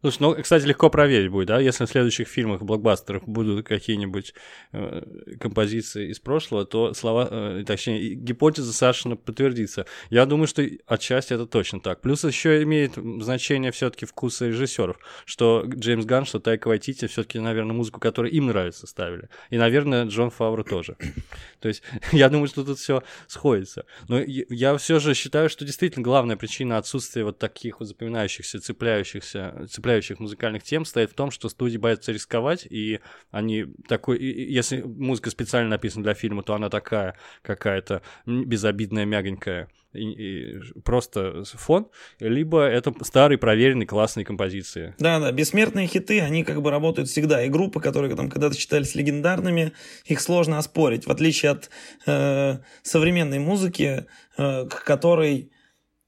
Слушай, 0.03 0.17
ну, 0.21 0.35
кстати, 0.35 0.65
легко 0.65 0.91
проверить 0.91 1.31
будет, 1.31 1.47
да, 1.47 1.61
если 1.61 1.85
в 1.85 1.88
следующих 1.88 2.27
фильмах, 2.27 2.62
блокбастерах 2.62 3.23
будут 3.23 3.65
какие-нибудь 3.65 4.35
э, 4.73 5.03
композиции 5.38 6.11
из 6.11 6.19
прошлого, 6.19 6.65
то 6.65 6.93
слова, 6.93 7.29
э, 7.31 7.65
точнее, 7.65 8.15
гипотеза 8.15 8.73
Сашина 8.73 9.15
подтвердится. 9.15 9.87
Я 10.11 10.27
думаю, 10.27 10.49
что 10.49 10.67
отчасти 10.87 11.35
это 11.35 11.47
точно 11.47 11.81
так. 11.81 12.01
Плюс 12.01 12.25
еще 12.25 12.65
имеет 12.65 12.95
значение 12.97 13.71
все-таки 13.71 14.05
вкуса 14.05 14.49
режиссеров, 14.49 14.99
что 15.25 15.65
Джеймс 15.67 16.05
Ганн, 16.05 16.25
что 16.25 16.41
Тайка 16.41 16.67
Вайтити 16.67 17.07
все-таки, 17.07 17.38
наверное, 17.38 17.73
музыку, 17.73 18.01
которая 18.01 18.33
им 18.33 18.47
нравится, 18.47 18.88
ставили. 18.88 19.29
И, 19.51 19.57
наверное, 19.57 20.07
Джон 20.07 20.31
Фавро 20.31 20.65
тоже. 20.65 20.97
То 21.61 21.69
есть 21.69 21.85
я 22.12 22.29
думаю, 22.29 22.49
что 22.49 22.65
тут 22.65 22.81
все 22.81 23.05
сходится. 23.29 23.87
Но 24.09 24.21
я 24.21 24.77
все 24.79 24.99
же 24.99 25.15
считаю, 25.15 25.49
что 25.49 25.65
действительно 25.65 26.03
главная 26.03 26.37
причина 26.37 26.79
отсутствия 26.79 27.23
вот 27.23 27.38
таких 27.38 27.79
вот 27.79 27.87
запоминающихся, 27.87 28.59
цепляющихся, 28.59 29.67
цепляющих 29.93 30.21
музыкальных 30.21 30.63
тем 30.63 30.85
стоит 30.85 31.11
в 31.11 31.15
том, 31.15 31.31
что 31.31 31.49
студии 31.49 31.77
боятся 31.77 32.13
рисковать, 32.13 32.67
и 32.69 33.01
они 33.31 33.67
такой, 33.88 34.19
и, 34.19 34.53
если 34.53 34.81
музыка 34.81 35.31
специально 35.31 35.69
написана 35.69 36.03
для 36.03 36.15
фильма, 36.15 36.43
то 36.43 36.55
она 36.55 36.71
такая 36.71 37.15
какая-то 37.43 38.03
безобидная, 38.27 39.05
мягонькая 39.05 39.69
и, 39.93 40.57
и 40.57 40.61
просто 40.85 41.45
фон, 41.45 41.88
либо 42.21 42.63
это 42.63 42.95
старые 43.03 43.38
проверенные 43.38 43.87
классные 43.87 44.25
композиции. 44.25 44.95
Да, 44.99 45.21
да, 45.21 45.31
бессмертные 45.33 45.87
хиты, 45.87 46.21
они 46.21 46.45
как 46.45 46.63
бы 46.63 46.71
работают 46.71 47.09
всегда. 47.09 47.45
И 47.45 47.51
группы, 47.51 47.81
которые 47.81 48.15
там 48.17 48.31
когда-то 48.31 48.57
считались 48.57 48.95
легендарными, 48.95 49.73
их 50.07 50.21
сложно 50.21 50.59
оспорить, 50.59 51.07
в 51.07 51.11
отличие 51.11 51.53
от 51.53 51.71
э, 52.07 52.59
современной 52.83 53.38
музыки, 53.38 54.07
э, 54.38 54.67
к 54.67 54.85
которой, 54.85 55.51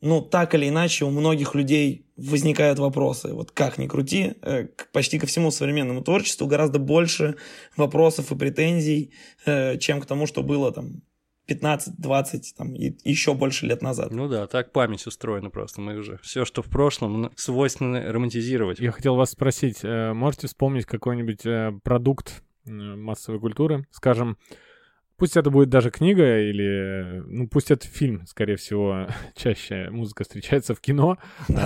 ну, 0.05 0.21
так 0.21 0.55
или 0.55 0.69
иначе 0.69 1.07
у 1.07 1.11
многих 1.11 1.55
людей 1.55 2.07
возникают 2.17 2.79
вопросы. 2.79 3.33
Вот 3.33 3.51
как 3.51 3.79
ни 3.79 3.87
крути, 3.87 4.35
э, 4.43 4.69
почти 4.93 5.19
ко 5.19 5.27
всему 5.27 5.51
современному 5.51 6.03
творчеству 6.03 6.47
гораздо 6.47 6.79
больше 6.79 7.37
вопросов 7.77 8.31
и 8.31 8.37
претензий, 8.37 9.13
э, 9.47 9.79
чем 9.79 10.03
к 10.03 10.07
тому, 10.07 10.27
что 10.27 10.43
было 10.43 10.73
там 10.73 11.03
15-20 11.49 12.43
там, 12.57 12.75
и 12.75 12.95
еще 13.05 13.33
больше 13.33 13.67
лет 13.67 13.81
назад. 13.81 14.11
Ну 14.13 14.29
да, 14.29 14.47
так 14.47 14.73
память 14.73 15.07
устроена 15.07 15.49
просто. 15.49 15.81
Мы 15.81 15.97
уже 15.97 16.19
все, 16.23 16.45
что 16.45 16.61
в 16.63 16.67
прошлом, 16.67 17.33
свойственно 17.37 18.13
романтизировать. 18.13 18.81
Я 18.81 18.93
хотел 18.93 19.17
вас 19.17 19.31
спросить, 19.31 19.79
э, 19.83 20.13
можете 20.13 20.49
вспомнить 20.49 20.85
какой-нибудь 20.85 21.83
продукт 21.83 22.43
массовой 22.67 23.41
культуры, 23.41 23.87
скажем, 23.91 24.39
Пусть 25.17 25.37
это 25.37 25.51
будет 25.51 25.69
даже 25.69 25.91
книга 25.91 26.41
или, 26.41 27.23
ну, 27.27 27.49
пусть 27.49 27.71
это 27.71 27.87
фильм, 27.87 28.27
скорее 28.27 28.57
всего, 28.57 29.07
чаще 29.37 29.89
музыка 29.91 30.25
встречается 30.25 30.75
в 30.75 30.81
кино, 30.81 31.19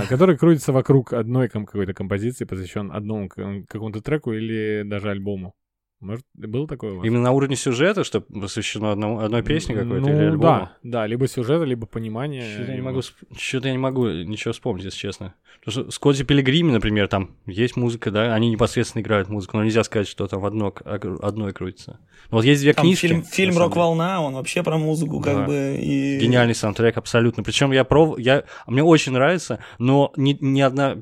который 0.08 0.36
крутится 0.36 0.72
вокруг 0.72 1.12
одной 1.12 1.48
какой-то 1.48 1.94
композиции, 1.94 2.44
посвящен 2.44 2.92
одному 2.92 3.28
какому-то 3.28 4.02
треку 4.02 4.32
или 4.32 4.82
даже 4.84 5.10
альбому. 5.10 5.54
Может, 6.00 6.24
было 6.34 6.68
такое 6.68 6.92
у 6.92 6.96
вас? 6.98 7.06
Именно 7.06 7.22
на 7.22 7.32
уровне 7.32 7.56
сюжета, 7.56 8.04
что 8.04 8.20
посвящено 8.20 8.92
одному, 8.92 9.18
одной 9.18 9.42
песне 9.42 9.74
какой-то 9.74 10.06
ну, 10.06 10.08
или 10.08 10.26
альбому? 10.26 10.40
да, 10.40 10.72
да, 10.84 11.06
либо 11.08 11.26
сюжета, 11.26 11.64
либо 11.64 11.86
понимание. 11.86 12.42
Что-то 12.54 12.70
я, 12.70 12.76
не 12.76 12.82
могу, 12.82 13.02
что 13.02 13.58
я 13.58 13.72
не 13.72 13.78
могу 13.78 14.06
ничего 14.06 14.52
вспомнить, 14.52 14.84
если 14.84 14.98
честно. 14.98 15.34
Потому 15.58 15.86
что 15.86 15.90
Скотти 15.90 16.22
Пилигрими, 16.22 16.70
например, 16.70 17.08
там 17.08 17.34
есть 17.46 17.76
музыка, 17.76 18.12
да, 18.12 18.32
они 18.32 18.48
непосредственно 18.48 19.02
играют 19.02 19.28
музыку, 19.28 19.56
но 19.56 19.64
нельзя 19.64 19.82
сказать, 19.82 20.06
что 20.06 20.28
там 20.28 20.40
в 20.40 20.46
одно, 20.46 20.72
одной 20.84 21.52
крутится. 21.52 21.98
Но 22.30 22.36
вот 22.36 22.44
есть 22.44 22.62
две 22.62 22.74
там 22.74 22.84
книжки. 22.84 23.08
Фильм, 23.08 23.24
фильм 23.24 23.58
«Рок-волна», 23.58 24.22
он 24.22 24.34
вообще 24.34 24.62
про 24.62 24.78
музыку 24.78 25.20
как 25.20 25.34
да. 25.34 25.46
бы. 25.46 25.78
И... 25.80 26.18
Гениальный 26.20 26.54
саундтрек, 26.54 26.96
абсолютно. 26.96 27.42
Причем 27.42 27.72
я 27.72 27.82
про... 27.82 28.16
я... 28.18 28.44
мне 28.68 28.84
очень 28.84 29.12
нравится, 29.12 29.58
но 29.78 30.12
ни, 30.16 30.38
ни 30.40 30.60
одна 30.60 30.96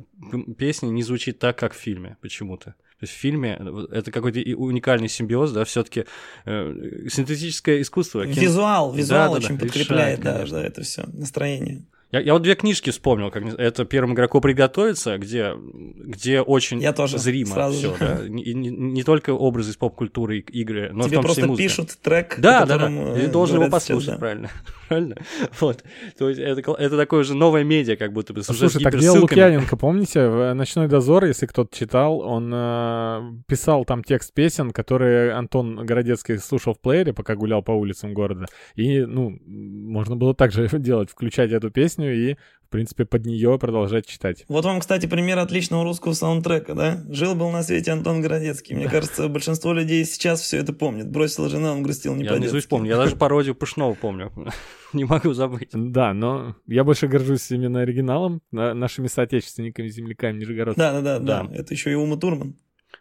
песня 0.56 0.86
не 0.86 1.02
звучит 1.02 1.38
так, 1.38 1.58
как 1.58 1.74
в 1.74 1.76
фильме 1.76 2.16
почему-то. 2.22 2.74
То 2.98 3.04
есть 3.04 3.12
в 3.12 3.16
фильме 3.16 3.60
это 3.90 4.10
какой-то 4.10 4.40
уникальный 4.56 5.08
симбиоз, 5.08 5.52
да, 5.52 5.64
все-таки 5.64 6.06
э, 6.46 7.08
синтетическое 7.10 7.82
искусство. 7.82 8.22
Визуал, 8.22 8.92
визуал 8.92 9.32
да, 9.32 9.38
очень 9.38 9.58
да, 9.58 9.64
подкрепляет, 9.64 10.20
решает, 10.20 10.48
да, 10.50 10.56
да, 10.56 10.66
это 10.66 10.82
все 10.82 11.04
настроение. 11.12 11.84
Я, 12.12 12.20
я 12.20 12.32
вот 12.34 12.42
две 12.42 12.54
книжки 12.54 12.90
вспомнил, 12.90 13.32
как 13.32 13.44
это 13.58 13.84
первому 13.84 14.14
игроку 14.14 14.40
приготовиться, 14.40 15.18
где, 15.18 15.54
где 15.56 16.40
очень 16.40 16.80
я 16.80 16.92
тоже 16.92 17.18
зримо 17.18 17.70
все, 17.70 17.96
да? 17.98 18.20
не, 18.28 18.54
не, 18.54 18.68
не 18.70 19.02
только 19.02 19.30
образы 19.30 19.72
из 19.72 19.76
поп-культуры 19.76 20.38
игры, 20.38 20.90
но 20.92 21.04
Тебе 21.04 21.18
в 21.18 21.22
том 21.22 21.30
числе 21.30 21.44
просто 21.44 21.62
пишут 21.62 21.98
трек, 22.00 22.36
да, 22.38 22.64
да, 22.64 22.78
да, 22.78 22.86
ты 22.86 23.22
э, 23.22 23.26
должен 23.26 23.60
его 23.60 23.68
послушать, 23.68 24.04
сейчас, 24.04 24.14
да. 24.14 24.20
правильно, 24.20 24.50
правильно, 24.88 25.16
вот, 25.58 25.82
то 26.16 26.28
есть 26.28 26.40
это, 26.40 26.72
это 26.78 26.96
такое 26.96 27.24
же 27.24 27.34
новое 27.34 27.64
медиа, 27.64 27.96
как 27.96 28.12
будто 28.12 28.32
бы, 28.32 28.42
с 28.42 28.46
Слушай, 28.46 28.84
так 28.84 28.94
где 28.94 29.10
Лукьяненко, 29.10 29.76
помните, 29.76 30.28
в 30.28 30.54
«Ночной 30.54 30.86
дозор», 30.86 31.24
если 31.24 31.46
кто-то 31.46 31.76
читал, 31.76 32.20
он 32.20 32.52
э, 32.54 33.20
писал 33.48 33.84
там 33.84 34.04
текст 34.04 34.32
песен, 34.32 34.70
которые 34.70 35.32
Антон 35.32 35.84
Городецкий 35.84 36.38
слушал 36.38 36.74
в 36.74 36.80
плеере, 36.80 37.12
пока 37.12 37.34
гулял 37.34 37.62
по 37.62 37.72
улицам 37.72 38.14
города, 38.14 38.46
и, 38.76 39.00
ну, 39.00 39.36
можно 39.44 40.14
было 40.14 40.34
также 40.34 40.68
делать, 40.72 41.10
включать 41.10 41.50
эту 41.50 41.70
песню, 41.70 42.05
песню 42.06 42.14
и, 42.14 42.36
в 42.64 42.68
принципе, 42.68 43.04
под 43.04 43.26
нее 43.26 43.58
продолжать 43.58 44.06
читать. 44.06 44.44
Вот 44.48 44.64
вам, 44.64 44.80
кстати, 44.80 45.06
пример 45.06 45.38
отличного 45.38 45.84
русского 45.84 46.12
саундтрека, 46.14 46.74
да? 46.74 47.04
Жил-был 47.08 47.50
на 47.50 47.62
свете 47.62 47.92
Антон 47.92 48.20
Городецкий. 48.22 48.74
Мне 48.74 48.88
кажется, 48.88 49.28
большинство 49.28 49.72
людей 49.72 50.04
сейчас 50.04 50.40
все 50.40 50.58
это 50.58 50.72
помнит. 50.72 51.08
Бросила 51.08 51.48
жена, 51.48 51.72
он 51.72 51.82
грустил 51.82 52.14
не 52.14 52.24
Я 52.24 52.38
не 52.38 52.60
помню. 52.62 52.90
Я 52.90 52.96
даже 52.96 53.16
пародию 53.16 53.54
Пышнова 53.54 53.94
помню. 53.94 54.32
не 54.92 55.04
могу 55.04 55.32
забыть. 55.32 55.70
Да, 55.72 56.12
но 56.12 56.56
я 56.66 56.84
больше 56.84 57.06
горжусь 57.06 57.50
именно 57.50 57.80
оригиналом, 57.80 58.42
нашими 58.50 59.06
соотечественниками, 59.06 59.88
земляками, 59.88 60.38
нижегородцами. 60.38 60.84
Да, 60.84 61.00
да, 61.00 61.18
да, 61.18 61.42
да. 61.44 61.54
Это 61.54 61.72
еще 61.72 61.92
и 61.92 61.94
Ума 61.94 62.16
Турман. 62.16 62.56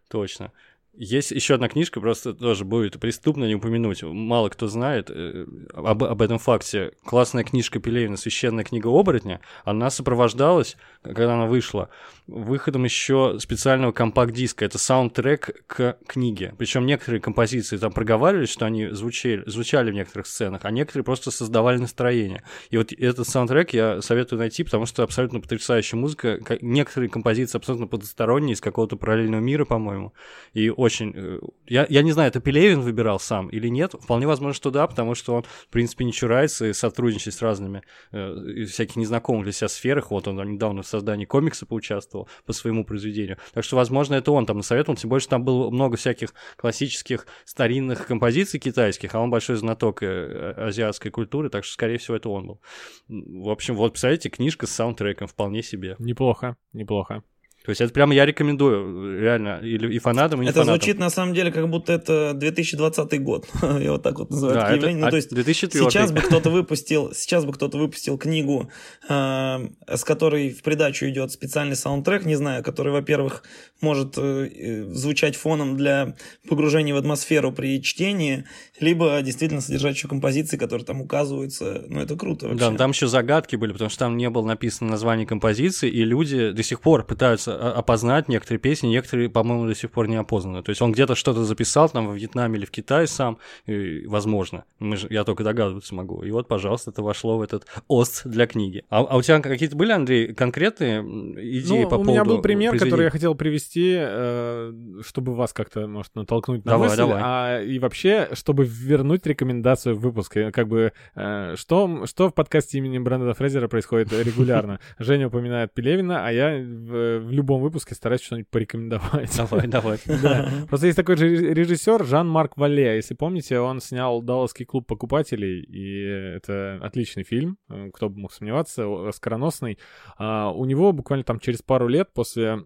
Точно. 0.10 0.51
Есть 0.97 1.31
еще 1.31 1.55
одна 1.55 1.67
книжка, 1.67 1.99
просто 1.99 2.33
тоже 2.33 2.63
будет 2.63 2.99
преступно 2.99 3.45
не 3.45 3.55
упомянуть. 3.55 4.01
Мало 4.03 4.49
кто 4.49 4.67
знает 4.67 5.09
э, 5.09 5.45
об, 5.73 6.03
об 6.03 6.21
этом 6.21 6.39
факте. 6.39 6.93
Классная 7.03 7.43
книжка 7.43 7.79
Пелевина 7.79 8.15
«Священная 8.15 8.63
книга 8.63 8.87
оборотня», 8.87 9.41
она 9.65 9.89
сопровождалась, 9.89 10.77
когда 11.14 11.34
она 11.36 11.45
вышла, 11.45 11.89
выходом 12.28 12.84
еще 12.84 13.38
специального 13.39 13.91
компакт-диска. 13.91 14.66
Это 14.66 14.78
саундтрек 14.78 15.64
к 15.68 15.97
книге. 16.08 16.56
Причем 16.58 16.86
некоторые 16.86 17.22
композиции 17.22 17.78
там 17.78 17.91
проговаривались, 17.91 18.49
что 18.49 18.66
они 18.66 18.89
звучали, 18.89 19.43
звучали 19.45 19.91
в 19.91 19.93
некоторых 19.93 20.28
сценах, 20.28 20.62
а 20.64 20.72
некоторые 20.72 21.03
просто 21.03 21.32
создавали 21.32 21.78
настроение. 21.78 22.43
И 22.70 22.78
вот 22.78 22.91
этот 22.91 23.28
саундтрек 23.28 23.74
я 23.74 24.01
советую 24.01 24.39
найти, 24.39 24.64
потому 24.64 24.86
что 24.86 25.03
абсолютно 25.03 25.39
потрясающая 25.39 25.99
музыка. 25.99 26.39
Некоторые 26.62 27.10
композиции 27.10 27.58
абсолютно 27.58 27.88
потусторонние, 27.88 28.53
из 28.53 28.62
какого-то 28.62 28.95
параллельного 28.95 29.41
мира, 29.41 29.66
по-моему. 29.66 30.14
И 30.53 30.70
очень... 30.70 31.14
Э, 31.16 31.39
я, 31.68 31.86
я 31.89 32.01
не 32.01 32.12
знаю, 32.12 32.30
это 32.30 32.39
Пелевин 32.39 32.82
выбирал 32.82 33.20
сам 33.20 33.49
или 33.49 33.68
нет. 33.68 33.93
Вполне 33.93 34.28
возможно, 34.28 34.53
что 34.53 34.72
да, 34.72 34.88
потому 34.88 35.16
что 35.16 35.36
он, 35.36 35.43
в 35.43 35.68
принципе, 35.70 36.06
не 36.06 36.14
чурается 36.14 36.66
и 36.68 36.74
сотрудничает 36.74 37.36
с 37.36 37.41
разными 37.41 37.84
э, 38.12 38.66
всяких 38.66 38.95
незнакомых 38.95 39.43
для 39.43 39.51
себя 39.51 39.68
сферах. 39.68 40.12
Вот 40.12 40.28
он 40.28 40.36
недавно 40.51 40.82
в 40.82 40.88
создании 40.99 41.25
комикса 41.25 41.65
поучаствовал 41.65 42.29
по 42.45 42.53
своему 42.53 42.85
произведению. 42.85 43.37
Так 43.53 43.63
что, 43.63 43.75
возможно, 43.75 44.15
это 44.15 44.31
он 44.31 44.45
там 44.45 44.57
насоветовал. 44.57 44.97
Тем 44.97 45.09
более, 45.09 45.21
что 45.21 45.31
там 45.31 45.43
было 45.43 45.69
много 45.69 45.97
всяких 45.97 46.33
классических 46.55 47.27
старинных 47.45 48.07
композиций 48.07 48.59
китайских, 48.59 49.15
а 49.15 49.19
он 49.19 49.29
большой 49.29 49.55
знаток 49.57 50.03
э, 50.03 50.53
азиатской 50.57 51.11
культуры, 51.11 51.49
так 51.49 51.63
что, 51.63 51.73
скорее 51.73 51.97
всего, 51.97 52.17
это 52.17 52.29
он 52.29 52.47
был. 52.47 52.61
В 53.07 53.49
общем, 53.49 53.75
вот, 53.75 53.93
представляете, 53.93 54.29
книжка 54.29 54.67
с 54.67 54.71
саундтреком 54.71 55.27
вполне 55.27 55.63
себе. 55.63 55.95
Неплохо, 55.99 56.57
неплохо. 56.73 57.23
То 57.66 57.72
есть 57.72 57.82
это 57.82 57.91
прямо 57.91 58.13
я 58.13 58.26
рекомендую, 58.26 59.20
реально, 59.20 59.59
и, 59.63 59.76
и 59.76 59.99
фанатам, 59.99 60.41
и 60.41 60.45
не 60.45 60.51
Это 60.51 60.59
фанатам. 60.59 60.80
звучит 60.80 60.99
на 60.99 61.09
самом 61.09 61.34
деле 61.34 61.51
как 61.51 61.68
будто 61.68 61.93
это 61.93 62.34
2020 62.36 63.22
год. 63.24 63.47
я 63.61 63.91
вот 63.91 64.03
так 64.03 64.20
вот 64.20 64.30
называю 64.30 64.55
да, 64.55 64.76
это, 64.76 64.89
ну, 64.91 65.09
то 65.09 65.16
есть 65.16 65.34
2004. 65.34 65.89
сейчас 65.89 66.11
бы 66.11 66.22
кто-то 66.22 66.51
выпустил, 66.51 67.13
сейчас 67.13 67.43
бы 67.43 67.53
кто-то 67.53 67.78
выпустил 67.78 68.20
книгу, 68.20 68.70
э, 69.09 69.68
с 69.88 70.03
которой 70.03 70.51
в 70.51 70.61
придачу 70.61 71.07
идет 71.07 71.32
специальный 71.32 71.76
саундтрек, 71.76 72.26
не 72.26 72.36
знаю, 72.36 72.63
который, 72.63 72.93
во-первых, 72.93 73.43
может 73.82 74.16
э, 74.18 74.86
звучать 74.91 75.36
фоном 75.36 75.76
для 75.76 76.16
погружения 76.47 76.93
в 76.93 76.97
атмосферу 76.97 77.51
при 77.51 77.82
чтении, 77.82 78.45
либо 78.80 79.20
действительно 79.22 79.61
содержать 79.61 79.95
еще 79.95 80.07
композиции, 80.07 80.57
которые 80.57 80.86
там 80.86 81.01
указываются. 81.01 81.84
Ну, 81.88 81.99
это 81.99 82.16
круто 82.16 82.47
вообще. 82.47 82.70
Да, 82.70 82.78
там 82.78 82.91
еще 82.91 83.07
загадки 83.07 83.55
были, 83.55 83.72
потому 83.72 83.89
что 83.89 83.99
там 83.99 84.18
не 84.18 84.30
было 84.30 84.45
написано 84.45 84.91
название 84.91 85.26
композиции, 85.26 85.89
и 85.89 86.03
люди 86.03 86.51
до 86.51 86.63
сих 86.63 86.82
пор 86.82 87.05
пытаются 87.05 87.55
опознать 87.56 88.28
некоторые 88.28 88.60
песни, 88.60 88.88
некоторые, 88.88 89.30
по-моему, 89.30 89.68
до 89.68 89.76
сих 89.76 89.91
пор 89.91 90.08
не 90.08 90.16
опознаны. 90.16 90.64
То 90.64 90.70
есть 90.70 90.82
он 90.82 90.91
где-то 90.91 91.16
что-то 91.16 91.43
записал 91.43 91.89
там 91.89 92.08
во 92.08 92.14
Вьетнаме 92.14 92.58
или 92.58 92.66
в 92.66 92.72
Китае 92.72 93.08
сам, 93.08 93.38
и, 93.66 94.06
возможно. 94.08 94.66
Мы 94.80 94.97
же, 94.97 95.08
я 95.10 95.24
только 95.24 95.43
догадываться 95.43 95.95
могу. 95.95 96.24
И 96.24 96.32
вот, 96.32 96.47
пожалуйста, 96.47 96.91
это 96.91 97.03
вошло 97.03 97.38
в 97.38 97.41
этот 97.41 97.66
ост 97.88 98.26
для 98.26 98.47
книги. 98.47 98.84
А, 98.89 98.99
а 99.01 99.18
у 99.18 99.22
тебя 99.22 99.39
какие-то 99.39 99.76
были, 99.76 99.91
Андрей, 99.91 100.34
конкретные 100.34 101.01
идеи 101.01 101.84
ну, 101.84 101.89
по 101.89 101.97
поводу 101.97 102.10
У 102.10 102.14
меня 102.14 102.26
был 102.26 102.41
пример, 102.41 102.78
который 102.78 103.06
я 103.06 103.10
хотел 103.10 103.36
привести, 103.36 103.95
э, 103.97 104.74
чтобы 105.06 105.36
вас 105.36 105.53
как-то, 105.53 105.88
может, 105.88 106.16
натолкнуть 106.16 106.66
на 106.66 106.72
давай, 106.72 106.89
мысль, 106.89 106.97
давай. 106.97 107.22
А, 107.24 107.62
и 107.62 107.80
вообще, 107.80 108.30
чтобы 108.34 108.66
вернуть 108.66 109.26
рекомендацию 109.26 109.95
в 109.95 109.99
выпуск. 109.99 110.38
Как 110.53 110.68
бы, 110.68 110.93
э, 111.16 111.56
что, 111.58 112.06
что 112.06 112.30
в 112.30 112.34
подкасте 112.34 112.78
имени 112.78 112.97
Брэндона 112.99 113.34
Фрезера 113.34 113.68
происходит 113.68 114.12
регулярно? 114.14 114.80
Женя 114.99 115.28
упоминает 115.28 115.74
Пелевина, 115.74 116.26
а 116.26 116.32
я 116.32 116.58
в, 116.58 117.20
в 117.20 117.32
любом 117.45 117.61
выпуске 117.61 117.93
стараюсь 117.93 118.21
что-нибудь 118.21 118.49
порекомендовать. 118.49 119.35
Давай, 119.37 119.67
давай. 119.67 119.99
Да. 120.25 120.49
Просто 120.67 120.87
есть 120.87 120.97
такой 120.97 121.17
же 121.17 121.27
режиссер 121.53 122.03
Жан-Марк 122.03 122.57
Вале. 122.57 122.95
Если 122.95 123.13
помните, 123.13 123.59
он 123.59 123.79
снял 123.79 124.21
«Далласский 124.21 124.65
клуб 124.65 124.87
покупателей», 124.87 125.61
и 125.61 126.35
это 126.37 126.79
отличный 126.81 127.23
фильм, 127.23 127.57
э, 127.69 127.91
кто 127.93 128.09
бы 128.09 128.19
мог 128.19 128.33
сомневаться, 128.33 129.11
скороносный. 129.11 129.77
А 130.17 130.51
у 130.51 130.65
него 130.65 130.91
буквально 130.91 131.23
там 131.23 131.39
через 131.39 131.61
пару 131.61 131.87
лет 131.87 132.11
после 132.13 132.65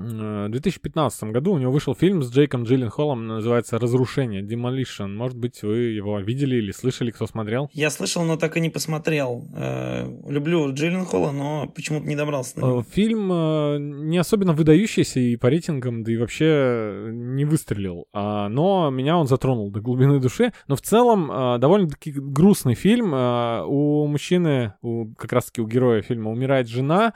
в 0.00 0.48
2015 0.48 1.24
году 1.24 1.52
у 1.52 1.58
него 1.58 1.72
вышел 1.72 1.94
фильм 1.94 2.22
с 2.22 2.32
Джейком 2.32 2.64
Джилленхолом, 2.64 3.26
называется 3.26 3.78
«Разрушение», 3.78 4.42
Demolition. 4.42 5.08
Может 5.08 5.36
быть, 5.36 5.62
вы 5.62 5.78
его 5.90 6.18
видели 6.20 6.56
или 6.56 6.72
слышали, 6.72 7.10
кто 7.10 7.26
смотрел? 7.26 7.68
Я 7.72 7.90
слышал, 7.90 8.24
но 8.24 8.36
так 8.36 8.56
и 8.56 8.60
не 8.60 8.70
посмотрел. 8.70 9.44
Э, 9.54 10.08
люблю 10.26 10.72
Джилленхола, 10.72 11.32
но 11.32 11.68
почему-то 11.68 12.06
не 12.06 12.16
добрался 12.16 12.56
до 12.56 12.60
него. 12.62 12.80
Э, 12.80 12.84
фильм 12.90 13.30
э, 13.32 13.78
не 13.78 14.18
особенно 14.18 14.52
выдающийся 14.52 15.20
и 15.20 15.36
по 15.36 15.48
рейтингам, 15.48 16.02
да 16.02 16.12
и 16.12 16.16
вообще 16.16 17.10
не 17.12 17.44
выстрелил. 17.44 18.06
А, 18.12 18.48
но 18.48 18.90
меня 18.90 19.16
он 19.18 19.26
затронул 19.26 19.70
до 19.70 19.80
глубины 19.80 20.20
души. 20.20 20.52
Но 20.66 20.76
в 20.76 20.82
целом 20.82 21.60
довольно-таки 21.60 22.12
грустный 22.12 22.74
фильм. 22.74 23.12
У 23.12 24.06
мужчины, 24.06 24.74
у, 24.82 25.12
как 25.14 25.32
раз-таки 25.32 25.60
у 25.60 25.66
героя 25.66 26.02
фильма, 26.02 26.30
умирает 26.30 26.68
жена, 26.68 27.14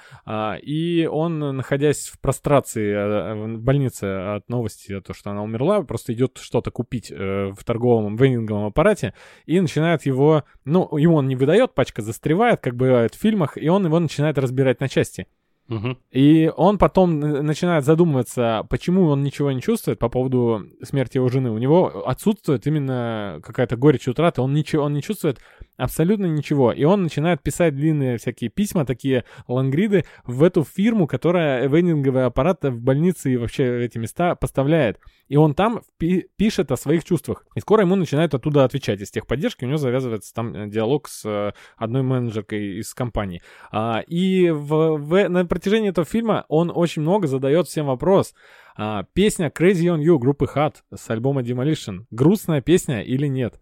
и 0.63 1.09
он, 1.11 1.39
находясь 1.39 2.09
в 2.09 2.21
прострации 2.21 2.74
информации 2.75 2.93
э, 2.93 3.57
в 3.57 3.63
больнице 3.63 4.05
от 4.37 4.49
новости, 4.49 4.93
о 4.93 5.01
том, 5.01 5.15
что 5.15 5.31
она 5.31 5.43
умерла, 5.43 5.83
просто 5.83 6.13
идет 6.13 6.39
что-то 6.41 6.71
купить 6.71 7.11
э, 7.11 7.53
в 7.57 7.65
торговом 7.65 8.17
вендинговом 8.17 8.67
аппарате 8.67 9.15
и 9.47 9.61
начинает 9.61 10.07
его, 10.07 10.45
ну, 10.65 10.97
ему 10.97 11.17
он 11.17 11.29
не 11.29 11.37
выдает, 11.37 11.75
пачка 11.75 12.03
застревает, 12.03 12.61
как 12.61 12.77
бывает 12.77 13.15
в 13.15 13.21
фильмах, 13.21 13.57
и 13.57 13.69
он 13.69 13.85
его 13.87 13.99
начинает 13.99 14.39
разбирать 14.39 14.81
на 14.81 14.89
части. 14.89 15.27
Угу. 15.67 15.97
И 16.11 16.53
он 16.55 16.77
потом 16.77 17.19
начинает 17.21 17.87
задумываться, 17.87 18.67
почему 18.69 19.07
он 19.07 19.23
ничего 19.23 19.51
не 19.51 19.63
чувствует 19.63 19.99
по 19.99 20.11
поводу 20.11 20.67
смерти 20.83 21.17
его 21.17 21.31
жены. 21.31 21.51
У 21.51 21.59
него 21.59 22.07
отсутствует 22.07 22.67
именно 22.67 23.41
какая-то 23.43 23.77
горечь 23.77 24.07
утраты, 24.07 24.43
он 24.43 24.53
ничего, 24.53 24.85
он 24.85 24.93
не 24.93 25.01
чувствует 25.01 25.39
абсолютно 25.77 26.27
ничего. 26.27 26.73
И 26.73 26.85
он 26.85 27.03
начинает 27.03 27.43
писать 27.43 27.75
длинные 27.75 28.19
всякие 28.19 28.51
письма, 28.51 28.85
такие 28.85 29.25
лангриды, 29.49 30.05
в 30.25 30.43
эту 30.43 30.65
фирму, 30.65 31.07
которая 31.07 31.67
вендинговые 31.69 32.27
аппараты 32.27 32.71
в 32.71 32.81
больнице 32.81 33.33
и 33.33 33.37
вообще 33.37 33.85
эти 33.85 33.99
места 33.99 34.35
поставляет. 34.35 34.99
И 35.29 35.37
он 35.37 35.55
там 35.55 35.83
пи- 35.99 36.27
пишет 36.37 36.71
о 36.71 36.77
своих 36.77 37.05
чувствах. 37.05 37.47
И 37.55 37.61
скоро 37.61 37.83
ему 37.83 37.97
начинают 37.97 38.35
оттуда 38.35 38.65
отвечать 38.65 39.01
из 39.01 39.11
техподдержки. 39.11 39.65
У 39.65 39.69
него 39.69 39.79
завязывается 39.79 40.35
там 40.35 40.55
э, 40.55 40.69
диалог 40.69 41.09
с 41.09 41.25
э, 41.25 41.53
одной 41.77 42.03
менеджеркой 42.03 42.79
из 42.79 42.93
компании. 42.95 43.43
А, 43.73 44.03
и 44.07 44.51
в, 44.51 44.97
в, 44.99 45.29
на 45.29 45.47
протяжении 45.47 45.91
этого 45.91 46.07
фильма 46.07 46.45
он 46.49 46.71
очень 46.75 47.03
много 47.03 47.27
задает 47.27 47.67
всем 47.67 47.87
вопрос. 47.87 48.35
А, 48.77 49.05
песня 49.15 49.49
Crazy 49.49 49.87
on 49.87 50.01
You 50.01 50.19
группы 50.19 50.47
Hot 50.55 50.77
с 50.95 51.09
альбома 51.11 51.43
Demolition. 51.43 52.05
Грустная 52.11 52.61
песня 52.61 53.03
или 53.03 53.27
нет? 53.27 53.61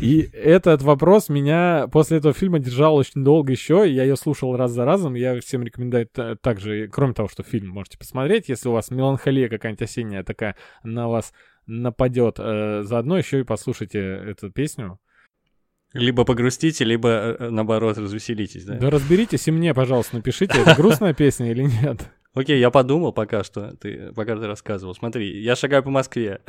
И 0.00 0.28
этот 0.32 0.82
вопрос 0.82 1.28
меня 1.28 1.88
после 1.90 2.18
этого 2.18 2.34
фильма 2.34 2.58
держал 2.58 2.96
очень 2.96 3.24
долго 3.24 3.52
еще. 3.52 3.84
Я 3.86 4.04
ее 4.04 4.16
слушал 4.16 4.56
раз 4.56 4.72
за 4.72 4.84
разом. 4.84 5.14
Я 5.14 5.40
всем 5.40 5.62
рекомендую 5.62 6.08
также, 6.40 6.88
кроме 6.88 7.14
того, 7.14 7.28
что 7.28 7.42
фильм 7.42 7.70
можете 7.70 7.98
посмотреть, 7.98 8.48
если 8.48 8.68
у 8.68 8.72
вас 8.72 8.90
меланхолия 8.90 9.48
какая-нибудь 9.48 9.82
осенняя 9.82 10.22
такая 10.22 10.56
на 10.82 11.08
вас 11.08 11.32
нападет, 11.66 12.36
э, 12.38 12.82
заодно 12.82 13.16
еще 13.16 13.40
и 13.40 13.44
послушайте 13.44 13.98
эту 13.98 14.50
песню. 14.50 14.98
Либо 15.94 16.24
погрустите, 16.24 16.84
либо 16.84 17.08
э, 17.08 17.50
наоборот 17.50 17.96
развеселитесь, 17.96 18.64
да? 18.64 18.74
Да 18.74 18.90
разберитесь 18.90 19.46
и 19.46 19.50
мне, 19.50 19.72
пожалуйста, 19.72 20.16
напишите, 20.16 20.60
это 20.60 20.74
грустная 20.76 21.14
песня 21.14 21.50
или 21.50 21.62
нет. 21.62 22.10
Окей, 22.34 22.58
я 22.58 22.70
подумал 22.70 23.12
пока 23.12 23.44
что, 23.44 23.76
ты, 23.76 24.12
пока 24.12 24.34
ты 24.36 24.46
рассказывал. 24.46 24.94
Смотри, 24.94 25.40
я 25.40 25.54
шагаю 25.54 25.84
по 25.84 25.90
Москве. 25.90 26.42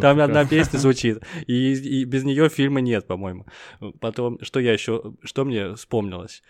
Там 0.00 0.20
одна 0.20 0.44
песня 0.44 0.78
звучит, 0.78 1.22
и, 1.46 1.72
и 1.72 2.04
без 2.04 2.24
нее 2.24 2.50
фильма 2.50 2.80
нет, 2.80 3.06
по-моему. 3.06 3.46
Потом, 4.00 4.38
что 4.42 4.60
я 4.60 4.72
еще, 4.72 5.14
что 5.22 5.44
мне 5.46 5.74
вспомнилось? 5.74 6.42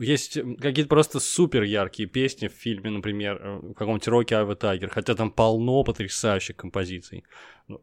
Есть 0.00 0.38
какие-то 0.60 0.88
просто 0.88 1.20
супер 1.20 1.62
яркие 1.62 2.08
песни 2.08 2.48
в 2.48 2.52
фильме, 2.52 2.90
например, 2.90 3.60
в 3.62 3.74
каком-нибудь 3.74 4.08
Роке 4.08 4.36
Ава 4.36 4.54
Тайгер, 4.54 4.88
хотя 4.88 5.14
там 5.14 5.30
полно 5.30 5.82
потрясающих 5.82 6.56
композиций. 6.56 7.24
Ну, 7.66 7.82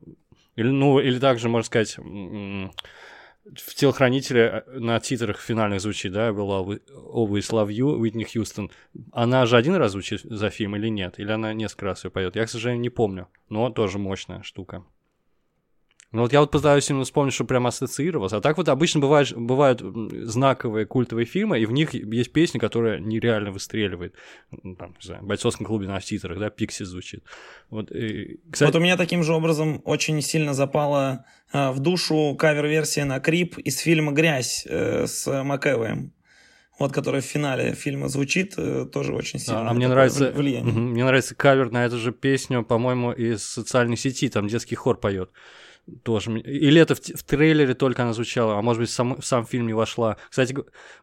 или, 0.55 0.69
ну, 0.69 0.99
или 0.99 1.19
также, 1.19 1.49
можно 1.49 1.65
сказать, 1.65 1.97
в 3.53 3.75
телохранителе 3.75 4.63
э, 4.65 4.79
на 4.79 4.99
титрах 4.99 5.39
финальных 5.39 5.81
звучит, 5.81 6.11
да, 6.11 6.33
была 6.33 6.61
Always 6.61 7.51
Love 7.51 7.69
You, 7.69 7.95
Уитни 7.95 8.23
Хьюстон. 8.23 8.71
Она 9.11 9.45
же 9.45 9.57
один 9.57 9.75
раз 9.75 9.91
звучит 9.91 10.21
за 10.23 10.49
фильм 10.49 10.75
или 10.75 10.89
нет? 10.89 11.19
Или 11.19 11.31
она 11.31 11.53
несколько 11.53 11.85
раз 11.85 12.03
ее 12.03 12.11
поет? 12.11 12.35
Я, 12.35 12.45
к 12.45 12.49
сожалению, 12.49 12.81
не 12.81 12.89
помню. 12.89 13.27
Но 13.49 13.69
тоже 13.69 13.99
мощная 13.99 14.41
штука. 14.41 14.83
Ну 16.15 16.21
вот 16.21 16.31
я 16.31 16.39
вот 16.39 16.49
пытаюсь 16.49 16.89
именно 16.89 17.03
вспомнить, 17.03 17.33
что 17.33 17.43
прям 17.43 17.67
ассоциировался. 17.67 18.37
А 18.37 18.41
так 18.41 18.55
вот 18.55 18.69
обычно 18.69 19.01
бывает, 19.01 19.35
бывают 19.35 19.81
знаковые 19.81 20.85
культовые 20.85 21.25
фильмы, 21.25 21.59
и 21.59 21.65
в 21.65 21.73
них 21.73 21.93
есть 21.93 22.31
песни, 22.31 22.57
которая 22.57 22.99
нереально 22.99 23.51
выстреливает. 23.51 24.15
Там, 24.49 24.95
не 24.97 25.05
знаю, 25.05 25.23
в 25.23 25.27
бойцовском 25.27 25.65
клубе 25.65 25.87
на 25.87 25.99
титрах, 25.99 26.39
да, 26.39 26.49
Пикси 26.49 26.83
звучит. 26.83 27.25
Вот, 27.69 27.91
и, 27.91 28.39
кстати... 28.49 28.71
вот 28.71 28.79
у 28.79 28.81
меня 28.81 28.95
таким 28.95 29.23
же 29.23 29.33
образом 29.33 29.81
очень 29.83 30.21
сильно 30.21 30.53
запала 30.53 31.25
а, 31.51 31.73
в 31.73 31.79
душу 31.79 32.33
кавер-версия 32.39 33.03
на 33.03 33.19
Крип 33.19 33.57
из 33.57 33.79
фильма 33.79 34.13
«Грязь» 34.13 34.65
э, 34.69 35.07
с 35.07 35.43
МакЭвоем 35.43 36.13
вот, 36.77 36.91
которая 36.91 37.21
в 37.21 37.25
финале 37.25 37.73
фильма 37.73 38.09
звучит, 38.09 38.55
э, 38.57 38.85
тоже 38.85 39.13
очень 39.13 39.39
сильно. 39.39 39.67
А, 39.67 39.71
а 39.71 39.73
мне 39.73 39.87
нравится, 39.87 40.31
влияние. 40.31 40.73
мне 40.73 41.05
нравится 41.05 41.33
кавер 41.33 41.71
на 41.71 41.85
эту 41.85 41.97
же 41.97 42.11
песню, 42.11 42.63
по-моему, 42.65 43.13
из 43.13 43.43
социальной 43.45 43.95
сети, 43.95 44.27
там 44.27 44.47
детский 44.47 44.75
хор 44.75 44.99
поет 44.99 45.29
тоже. 46.03 46.31
Или 46.39 46.81
это 46.81 46.95
в, 46.95 46.99
в 46.99 47.23
трейлере 47.23 47.73
только 47.73 48.03
она 48.03 48.13
звучала, 48.13 48.57
а 48.57 48.61
может 48.61 48.81
быть, 48.81 48.89
сам, 48.89 49.21
в 49.21 49.25
сам 49.25 49.45
фильм 49.45 49.67
не 49.67 49.73
вошла. 49.73 50.17
Кстати, 50.29 50.55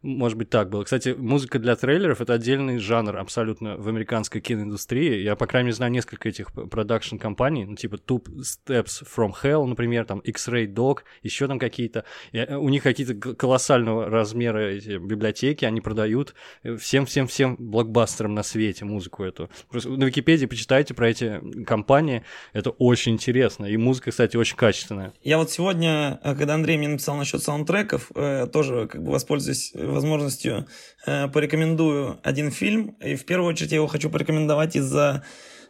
может 0.03 0.37
быть, 0.37 0.51
так 0.51 0.71
было. 0.71 0.85
Кстати, 0.85 1.15
музыка 1.17 1.59
для 1.59 1.77
трейлеров— 1.77 2.21
это 2.21 2.35
отдельный 2.35 2.79
жанр 2.79 3.17
абсолютно 3.17 3.77
в 3.77 3.89
американской 3.89 4.41
киноиндустрии. 4.41 5.23
Я, 5.23 5.37
по 5.37 5.47
крайней 5.47 5.67
мере, 5.67 5.77
знаю 5.77 5.93
несколько 5.93 6.29
этих 6.29 6.53
продакшн-компаний, 6.53 7.65
ну, 7.65 7.77
типа 7.77 7.95
Two 7.95 8.23
Steps 8.41 9.05
from 9.05 9.33
Hell, 9.43 9.65
например, 9.67 10.05
там 10.05 10.19
X-Ray 10.19 10.67
Dog, 10.67 11.01
еще 11.23 11.47
там 11.47 11.59
какие-то. 11.59 12.05
Э, 12.33 12.57
у 12.57 12.69
них 12.69 12.83
какие-то 12.83 13.15
колоссального 13.35 14.11
размера 14.11 14.59
эти 14.59 14.99
библиотеки, 14.99 15.65
они 15.65 15.81
продают 15.81 16.35
всем-всем-всем 16.65 17.57
блокбастерам 17.59 18.35
на 18.35 18.43
свете 18.43 18.85
музыку 18.85 19.23
эту. 19.25 19.49
Просто 19.71 19.91
на 19.91 20.05
Википедии 20.05 20.47
почитайте 20.47 20.95
про 20.95 21.09
эти 21.09 21.41
компании, 21.65 22.25
это 22.53 22.71
очень 22.71 23.13
интересно. 23.13 23.67
И 23.67 23.77
музыка, 23.77 24.11
кстати, 24.11 24.37
очень 24.37 24.57
качественная 24.57 24.72
качественная. 24.73 25.13
Я 25.23 25.39
вот 25.39 25.51
сегодня, 25.51 26.19
э, 26.25 26.35
когда 26.35 26.55
Андрей 26.55 26.79
мне 26.79 26.89
написал 26.89 27.17
насчет 27.17 27.43
саундтреков, 27.43 28.11
э, 28.15 28.47
тоже 28.53 28.89
как 28.89 29.03
бы 29.03 29.13
воспользуюсь 29.13 29.73
возможностью, 29.75 30.67
э, 31.07 31.29
порекомендую 31.29 32.19
один 32.23 32.51
фильм. 32.51 32.97
И 33.05 33.15
в 33.15 33.25
первую 33.25 33.51
очередь 33.51 33.73
я 33.73 33.77
его 33.77 33.87
хочу 33.87 34.09
порекомендовать 34.11 34.77
из-за 34.77 35.23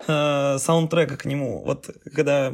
э, 0.06 0.56
саундтрека 0.58 1.16
к 1.16 1.24
нему. 1.24 1.62
Вот 1.64 1.90
когда, 2.14 2.52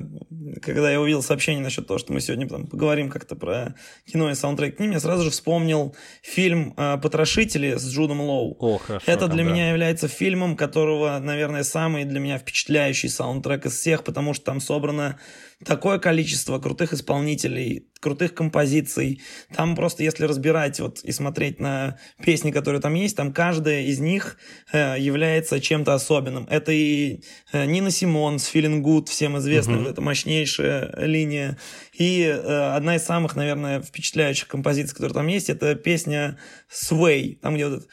когда 0.62 0.90
я 0.90 1.00
увидел 1.00 1.22
сообщение 1.22 1.62
насчет 1.62 1.86
того, 1.86 1.98
что 1.98 2.12
мы 2.12 2.20
сегодня 2.20 2.48
там, 2.48 2.66
поговорим 2.66 3.10
как-то 3.10 3.36
про 3.36 3.74
кино 4.10 4.30
и 4.30 4.34
саундтрек 4.34 4.76
к 4.76 4.80
ним, 4.80 4.92
я 4.92 5.00
сразу 5.00 5.24
же 5.24 5.30
вспомнил 5.30 5.94
фильм 6.22 6.74
э, 6.76 6.98
«Потрошители» 6.98 7.76
с 7.76 7.86
Джудом 7.90 8.20
Лоу. 8.20 8.56
О, 8.58 8.78
хорошо, 8.78 9.04
Это 9.06 9.28
для 9.28 9.44
да. 9.44 9.50
меня 9.50 9.70
является 9.70 10.08
фильмом, 10.08 10.56
которого, 10.56 11.18
наверное, 11.18 11.62
самый 11.62 12.04
для 12.04 12.20
меня 12.20 12.38
впечатляющий 12.38 13.08
саундтрек 13.08 13.66
из 13.66 13.74
всех, 13.74 14.04
потому 14.04 14.34
что 14.34 14.44
там 14.46 14.60
собрано 14.60 15.18
такое 15.64 15.98
количество 15.98 16.58
крутых 16.58 16.92
исполнителей, 16.92 17.88
крутых 18.00 18.34
композиций. 18.34 19.20
Там 19.54 19.74
просто, 19.74 20.04
если 20.04 20.24
разбирать 20.24 20.78
вот 20.78 21.00
и 21.02 21.10
смотреть 21.10 21.58
на 21.58 21.98
песни, 22.22 22.52
которые 22.52 22.80
там 22.80 22.94
есть, 22.94 23.16
там 23.16 23.32
каждая 23.32 23.82
из 23.82 23.98
них 23.98 24.36
э, 24.72 24.96
является 24.98 25.60
чем-то 25.60 25.94
особенным. 25.94 26.46
Это 26.48 26.70
и 26.70 27.22
э, 27.52 27.64
Нина 27.64 27.90
Симон 27.90 28.38
с 28.38 28.54
Feeling 28.54 28.82
Good, 28.82 29.08
всем 29.08 29.36
известная, 29.38 29.78
mm-hmm. 29.78 29.90
это 29.90 30.00
мощнейшая 30.00 30.94
линия. 31.06 31.58
И 31.92 32.22
э, 32.22 32.74
одна 32.76 32.96
из 32.96 33.02
самых, 33.02 33.34
наверное, 33.34 33.82
впечатляющих 33.82 34.46
композиций, 34.46 34.94
которые 34.94 35.14
там 35.14 35.26
есть, 35.26 35.50
это 35.50 35.74
песня 35.74 36.38
Sway, 36.70 37.36
там 37.40 37.54
где 37.54 37.66
вот 37.66 37.78
этот 37.78 37.88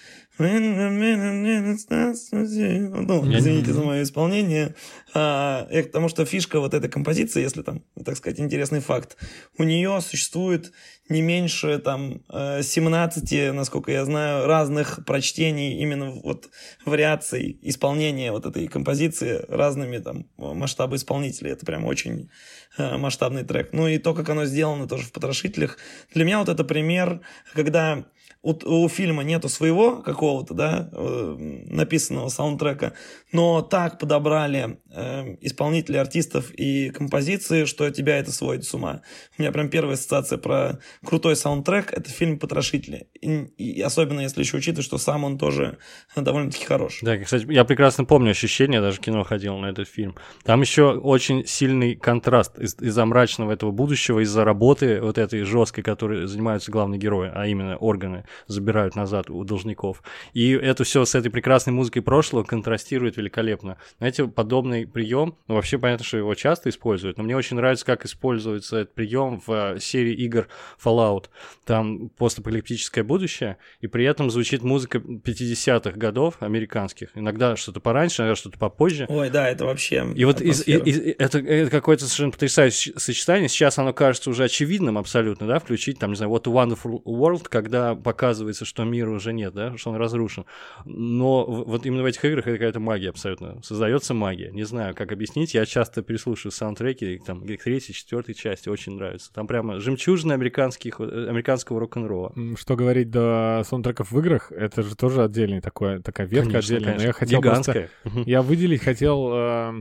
ну, 2.90 3.24
извините 3.38 3.72
за 3.72 3.82
мое 3.82 4.04
исполнение. 4.04 4.76
А, 5.14 5.66
потому 5.84 6.10
что 6.10 6.26
фишка 6.26 6.60
вот 6.60 6.74
этой 6.74 6.90
композиции, 6.90 7.42
если 7.42 7.62
там, 7.62 7.84
так 8.04 8.18
сказать, 8.18 8.40
интересный 8.40 8.82
факт, 8.82 9.16
у 9.58 9.64
нее 9.64 10.02
существует 10.02 10.74
не 11.08 11.22
меньше 11.22 11.78
там 11.80 12.22
17, 12.30 13.34
э, 13.34 13.52
насколько 13.52 13.92
я 13.92 14.04
знаю, 14.06 14.48
разных 14.48 15.06
прочтений, 15.06 15.80
именно 15.80 16.12
вот 16.12 16.50
вариаций 16.84 17.60
исполнения 17.62 18.32
вот 18.32 18.46
этой 18.46 18.68
композиции 18.68 19.46
разными 19.48 20.00
там 20.00 20.28
масштабы 20.38 20.96
исполнителей. 20.96 21.52
Это 21.52 21.66
прям 21.66 21.86
очень 21.86 22.30
э, 22.78 22.98
масштабный 22.98 23.44
трек. 23.44 23.70
Ну 23.72 23.88
и 23.88 24.00
то, 24.00 24.14
как 24.14 24.30
оно 24.30 24.46
сделано 24.46 24.88
тоже 24.88 25.06
в 25.06 25.12
«Потрошителях». 25.12 25.78
Для 26.14 26.26
меня 26.26 26.40
вот 26.40 26.50
это 26.50 26.64
пример, 26.64 27.22
когда 27.54 28.06
у, 28.46 28.84
у 28.84 28.88
фильма 28.90 29.24
нету 29.24 29.50
своего 29.50 30.04
какого-то, 30.04 30.54
да, 30.54 30.90
э, 30.92 31.36
написанного 31.66 32.30
саундтрека, 32.30 32.94
но 33.32 33.62
так 33.64 33.98
подобрали 33.98 34.78
э, 34.92 35.36
исполнителей, 35.42 36.00
артистов 36.00 36.52
и 36.52 36.92
композиции, 36.92 37.66
что 37.66 37.90
тебя 37.90 38.18
это 38.18 38.32
сводит 38.32 38.66
с 38.66 38.74
ума. 38.74 39.02
У 39.38 39.42
меня 39.42 39.52
прям 39.52 39.70
первая 39.70 39.96
ассоциация 39.96 40.38
про 40.38 40.80
крутой 41.04 41.36
саундтрек— 41.36 41.92
это 41.94 42.10
фильм 42.10 42.38
«Потрошители». 42.38 43.08
И, 43.20 43.46
и 43.58 43.82
особенно 43.82 44.22
если 44.22 44.42
еще 44.42 44.58
учитывать, 44.58 44.86
что 44.86 45.00
сам 45.00 45.24
он 45.24 45.40
тоже 45.40 45.80
довольно-таки 46.16 46.66
хорош. 46.66 47.00
Да, 47.02 47.18
кстати, 47.18 47.52
я 47.52 47.66
прекрасно 47.66 48.06
помню 48.06 48.32
ощущение, 48.32 48.80
даже 48.80 49.00
кино 49.00 49.24
ходил 49.24 49.58
на 49.58 49.68
этот 49.68 49.90
фильм. 49.90 50.16
Там 50.44 50.62
еще 50.62 50.94
очень 50.94 51.48
сильный 51.48 51.96
контраст 51.96 52.60
из- 52.60 52.80
из-за 52.80 53.06
мрачного 53.06 53.52
этого 53.52 53.72
будущего, 53.72 54.20
из-за 54.20 54.44
работы 54.44 55.02
вот 55.02 55.18
этой 55.18 55.42
жесткой, 55.42 55.84
которой 55.84 56.28
занимаются 56.28 56.72
главные 56.72 57.00
герои, 57.00 57.32
а 57.34 57.48
именно 57.48 57.78
органы 57.78 58.24
забирают 58.48 58.96
назад 58.96 59.30
у 59.30 59.44
должников. 59.44 60.02
И 60.34 60.52
это 60.52 60.84
все 60.84 61.06
с 61.06 61.16
этой 61.16 61.30
прекрасной 61.30 61.74
музыкой 61.74 62.02
прошлого 62.02 62.44
контрастирует 62.44 63.18
великолепно. 63.18 63.78
Знаете, 63.98 64.28
подобный 64.28 64.88
прием, 64.88 65.38
ну 65.48 65.56
вообще 65.56 65.78
понятно, 65.78 66.06
что 66.06 66.18
его 66.18 66.34
часто 66.36 66.70
используют, 66.70 67.18
но 67.18 67.24
мне 67.24 67.36
очень 67.36 67.56
нравится, 67.58 67.86
как 67.86 68.06
используется 68.06 68.78
этот 68.78 68.94
прием 68.94 69.42
в 69.46 69.76
э, 69.76 69.80
серии 69.80 70.14
игр 70.14 70.48
Fallout. 70.84 71.26
Там 71.66 72.10
постапокалиптическое 72.10 73.04
будущее, 73.04 73.58
и 73.82 73.88
при 73.88 74.06
этом 74.06 74.30
звучит 74.30 74.64
музыка 74.64 74.98
50-х 75.00 75.92
годов 75.98 76.36
американских. 76.42 77.10
Иногда 77.16 77.56
что-то 77.56 77.80
пораньше, 77.80 78.22
иногда 78.22 78.36
что-то 78.36 78.58
попозже. 78.60 79.06
Ой, 79.10 79.30
да, 79.30 79.50
это 79.50 79.66
вообще 79.66 80.06
И 80.16 80.26
вот 80.26 80.42
из, 80.42 80.68
и- 80.68 80.74
атмосфера. 80.76 81.10
из- 81.10 81.16
это, 81.20 81.40
это 81.40 81.72
какое-то 81.72 82.06
совершенно 82.06 82.32
потрясающее 82.32 82.94
сочетание. 82.98 83.50
Сейчас 83.50 83.78
оно 83.78 83.94
кажется 83.94 84.30
уже 84.30 84.44
очевидным 84.44 84.98
абсолютно, 84.98 85.48
да, 85.48 85.60
включить 85.60 86.00
там, 86.00 86.12
не 86.12 86.16
знаю, 86.18 86.30
вот 86.30 86.48
Wonderful 86.48 87.04
World, 87.04 87.44
когда 87.50 87.96
показывается, 88.16 88.64
что 88.64 88.86
мира 88.86 89.10
уже 89.10 89.34
нет, 89.34 89.54
да, 89.54 89.76
что 89.78 89.90
он 89.90 89.98
разрушен. 89.98 90.46
Но 90.86 91.46
вот 91.46 91.86
именно 91.86 92.02
в 92.02 92.06
этих 92.06 92.24
играх 92.24 92.48
это 92.48 92.54
какая-то 92.58 92.80
магия 92.80 93.10
абсолютно. 93.10 93.62
Создается 93.62 94.14
магия. 94.14 94.52
Не 94.52 94.64
знаю, 94.64 94.96
как 94.96 95.12
объяснить. 95.12 95.54
Я 95.54 95.66
часто 95.66 96.02
переслушиваю 96.02 96.52
саундтреки, 96.54 97.20
там, 97.26 97.42
к 97.42 97.64
третьей, 97.64 97.94
четвертой 97.94 98.34
части, 98.36 98.70
очень 98.70 98.94
нравится. 98.96 99.34
Там 99.34 99.48
прямо 99.48 99.80
жемчужины 99.82 100.32
американских, 100.34 101.00
американского 101.02 101.80
рок-н-ролла. 101.82 102.34
Что 102.58 102.76
говорить 102.78 103.10
до 103.12 103.64
саундтреков 103.68 104.12
в 104.12 104.20
играх, 104.20 104.52
это 104.52 104.82
же 104.82 104.96
тоже 104.96 105.24
отдельный 105.24 105.60
такой, 105.60 106.02
такая 106.02 106.26
ветка 106.28 106.46
Конечно, 106.52 106.60
отдельная. 106.76 106.94
Но 106.94 106.98
конечно. 107.00 107.08
я 107.08 107.14
хотел 107.14 107.42
просто- 107.42 107.72
Гигантская. 107.74 107.90
Мгм. 108.06 108.24
Я 108.26 108.42
выделить 108.42 108.82
хотел, 108.82 109.32
э, 109.34 109.74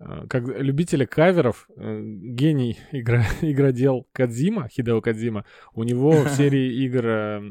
э, 0.00 0.26
как 0.28 0.44
любителя 0.58 1.06
каверов, 1.06 1.68
э, 1.76 2.00
гений 2.02 2.78
игра, 2.92 3.24
игродел 3.42 4.06
Кадзима, 4.12 4.68
Хидео 4.68 5.00
Кадзима, 5.00 5.44
у 5.74 5.82
него 5.84 6.12
в 6.12 6.28
серии 6.30 6.84
игр 6.84 7.42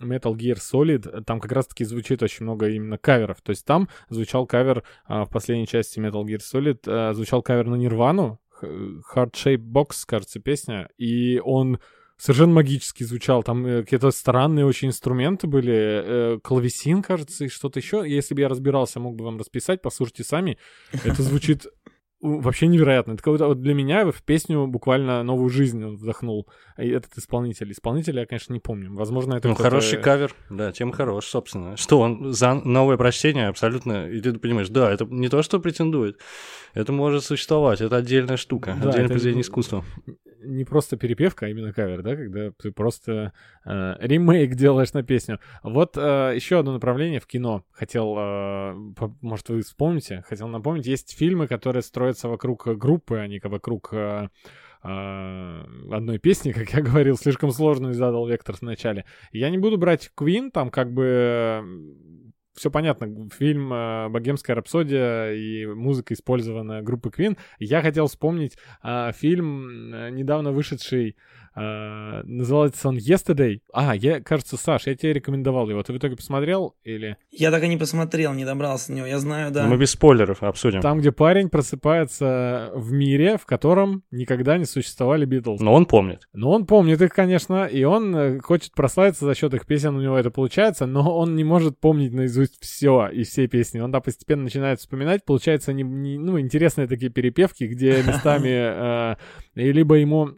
Metal 0.00 0.34
Gear 0.34 0.56
Solid, 0.56 1.08
э, 1.08 1.22
там 1.22 1.40
как 1.40 1.52
раз-таки 1.52 1.84
звучит 1.84 2.22
очень 2.22 2.44
много 2.44 2.68
именно 2.68 2.98
каверов. 2.98 3.40
То 3.42 3.50
есть 3.50 3.64
там 3.64 3.88
звучал 4.08 4.46
кавер 4.46 4.82
а, 5.06 5.24
в 5.24 5.30
последней 5.30 5.66
части 5.66 5.98
Metal 5.98 6.24
Gear 6.24 6.40
Solid, 6.40 6.80
э, 6.86 7.14
звучал 7.14 7.42
кавер 7.42 7.66
на 7.66 7.76
Нирвану, 7.76 8.40
Heart 8.62 9.32
Shape 9.32 9.56
Box, 9.56 10.04
кажется, 10.06 10.38
песня, 10.38 10.90
и 10.98 11.40
он 11.42 11.78
совершенно 12.18 12.52
магически 12.52 13.04
звучал. 13.04 13.42
Там 13.42 13.66
э, 13.66 13.82
какие-то 13.82 14.10
странные 14.10 14.66
очень 14.66 14.88
инструменты 14.88 15.46
были. 15.46 16.38
клавесин, 16.42 17.02
кажется, 17.02 17.44
и 17.46 17.48
что-то 17.48 17.78
еще. 17.78 18.04
Если 18.06 18.34
бы 18.34 18.42
я 18.42 18.48
разбирался, 18.48 19.00
мог 19.00 19.16
бы 19.16 19.24
вам 19.24 19.38
расписать, 19.38 19.80
послушайте 19.82 20.24
сами. 20.24 20.58
Это 21.04 21.22
звучит 21.22 21.66
вообще 22.20 22.66
невероятно. 22.66 23.12
Это 23.12 23.22
какой-то 23.22 23.46
вот 23.46 23.60
для 23.60 23.74
меня 23.74 24.10
в 24.10 24.22
песню 24.22 24.66
буквально 24.66 25.22
новую 25.22 25.48
жизнь 25.50 25.82
он 25.84 25.96
вдохнул. 25.96 26.46
И 26.78 26.88
этот 26.88 27.16
исполнитель. 27.18 27.70
Исполнителя 27.72 28.20
я, 28.20 28.26
конечно, 28.26 28.52
не 28.52 28.60
помню. 28.60 28.94
Возможно, 28.94 29.34
это 29.34 29.48
Ну, 29.48 29.54
хороший 29.54 30.00
кавер, 30.00 30.34
да, 30.48 30.72
тем 30.72 30.92
хорош, 30.92 31.26
собственно. 31.26 31.76
Что 31.76 32.00
он 32.00 32.32
за 32.32 32.54
новое 32.54 32.96
прочтение 32.96 33.48
абсолютно, 33.48 34.08
и 34.08 34.20
ты 34.20 34.32
понимаешь, 34.38 34.68
да, 34.68 34.90
это 34.90 35.04
не 35.04 35.28
то, 35.28 35.42
что 35.42 35.60
претендует, 35.60 36.18
это 36.74 36.92
может 36.92 37.24
существовать, 37.24 37.80
это 37.80 37.96
отдельная 37.96 38.36
штука, 38.36 38.76
Да, 38.80 38.90
отдельное 38.90 39.08
произведение 39.08 39.42
искусства. 39.42 39.84
не 40.42 40.64
просто 40.64 40.96
перепевка, 40.96 41.46
а 41.46 41.48
именно 41.48 41.72
кавер, 41.72 42.02
да, 42.02 42.16
когда 42.16 42.50
ты 42.52 42.72
просто 42.72 43.32
э, 43.64 43.94
ремейк 44.00 44.54
делаешь 44.54 44.92
на 44.92 45.02
песню. 45.02 45.38
Вот 45.62 45.96
э, 45.96 46.32
еще 46.34 46.58
одно 46.58 46.72
направление 46.72 47.20
в 47.20 47.26
кино. 47.26 47.64
Хотел, 47.72 48.14
э, 48.18 48.74
может, 49.20 49.48
вы 49.50 49.60
вспомните, 49.62 50.24
хотел 50.28 50.48
напомнить, 50.48 50.86
есть 50.86 51.16
фильмы, 51.16 51.46
которые 51.46 51.82
строятся 52.10 52.28
вокруг 52.28 52.66
группы, 52.78 53.18
а 53.18 53.26
не 53.26 53.40
вокруг 53.42 53.90
э, 53.92 54.28
э, 54.82 55.64
одной 55.92 56.18
песни, 56.18 56.52
как 56.52 56.70
я 56.72 56.82
говорил, 56.82 57.16
слишком 57.16 57.50
сложную 57.50 57.94
задал 57.94 58.26
вектор 58.26 58.56
в 58.56 58.62
начале. 58.62 59.04
Я 59.32 59.50
не 59.50 59.58
буду 59.58 59.78
брать 59.78 60.10
Queen, 60.16 60.50
там 60.50 60.70
как 60.70 60.92
бы 60.92 61.62
все 62.56 62.70
понятно, 62.70 63.28
фильм 63.30 63.72
э, 63.72 64.08
«Богемская 64.08 64.56
рапсодия» 64.56 65.32
и 65.32 65.66
музыка, 65.66 66.14
использованная 66.14 66.82
группы 66.82 67.10
Queen. 67.10 67.38
Я 67.58 67.80
хотел 67.80 68.06
вспомнить 68.06 68.58
фильм, 69.12 70.14
недавно 70.14 70.52
вышедший, 70.52 71.16
а, 71.54 72.22
называется 72.24 72.88
он 72.88 72.96
«Yesterday». 72.96 73.60
А, 73.72 73.94
я, 73.94 74.20
кажется, 74.20 74.56
Саш, 74.56 74.86
я 74.86 74.94
тебе 74.94 75.14
рекомендовал 75.14 75.68
его. 75.68 75.82
Ты 75.82 75.92
в 75.92 75.98
итоге 75.98 76.16
посмотрел 76.16 76.76
или... 76.84 77.16
Я 77.30 77.50
так 77.50 77.62
и 77.64 77.68
не 77.68 77.76
посмотрел, 77.76 78.32
не 78.34 78.44
добрался 78.44 78.88
до 78.88 78.94
него. 78.94 79.06
Я 79.06 79.18
знаю, 79.18 79.50
да. 79.50 79.66
Мы 79.66 79.76
без 79.76 79.90
спойлеров 79.90 80.42
обсудим. 80.42 80.80
Там, 80.80 81.00
где 81.00 81.10
парень 81.12 81.48
просыпается 81.48 82.70
в 82.74 82.92
мире, 82.92 83.36
в 83.36 83.46
котором 83.46 84.04
никогда 84.10 84.58
не 84.58 84.64
существовали 84.64 85.24
Битлз. 85.24 85.60
Но 85.60 85.72
он 85.72 85.86
помнит. 85.86 86.28
Но 86.32 86.50
он 86.50 86.66
помнит 86.66 87.00
их, 87.02 87.12
конечно, 87.12 87.66
и 87.66 87.82
он 87.84 88.14
э, 88.14 88.38
хочет 88.40 88.72
прославиться 88.72 89.24
за 89.24 89.34
счет 89.34 89.52
их 89.54 89.66
песен, 89.66 89.96
у 89.96 90.00
него 90.00 90.16
это 90.16 90.30
получается, 90.30 90.86
но 90.86 91.16
он 91.16 91.34
не 91.34 91.44
может 91.44 91.78
помнить 91.78 92.12
наизусть 92.12 92.60
все 92.60 93.08
и 93.08 93.24
все 93.24 93.48
песни. 93.48 93.80
Он 93.80 93.90
да, 93.90 94.00
постепенно 94.00 94.44
начинает 94.44 94.80
вспоминать, 94.80 95.24
получается, 95.24 95.72
не, 95.72 95.82
не- 95.82 96.18
ну, 96.18 96.38
интересные 96.38 96.86
такие 96.86 97.10
перепевки, 97.10 97.64
где 97.64 98.02
местами 98.06 99.14
э, 99.14 99.16
и 99.56 99.72
либо 99.72 99.96
ему 99.96 100.30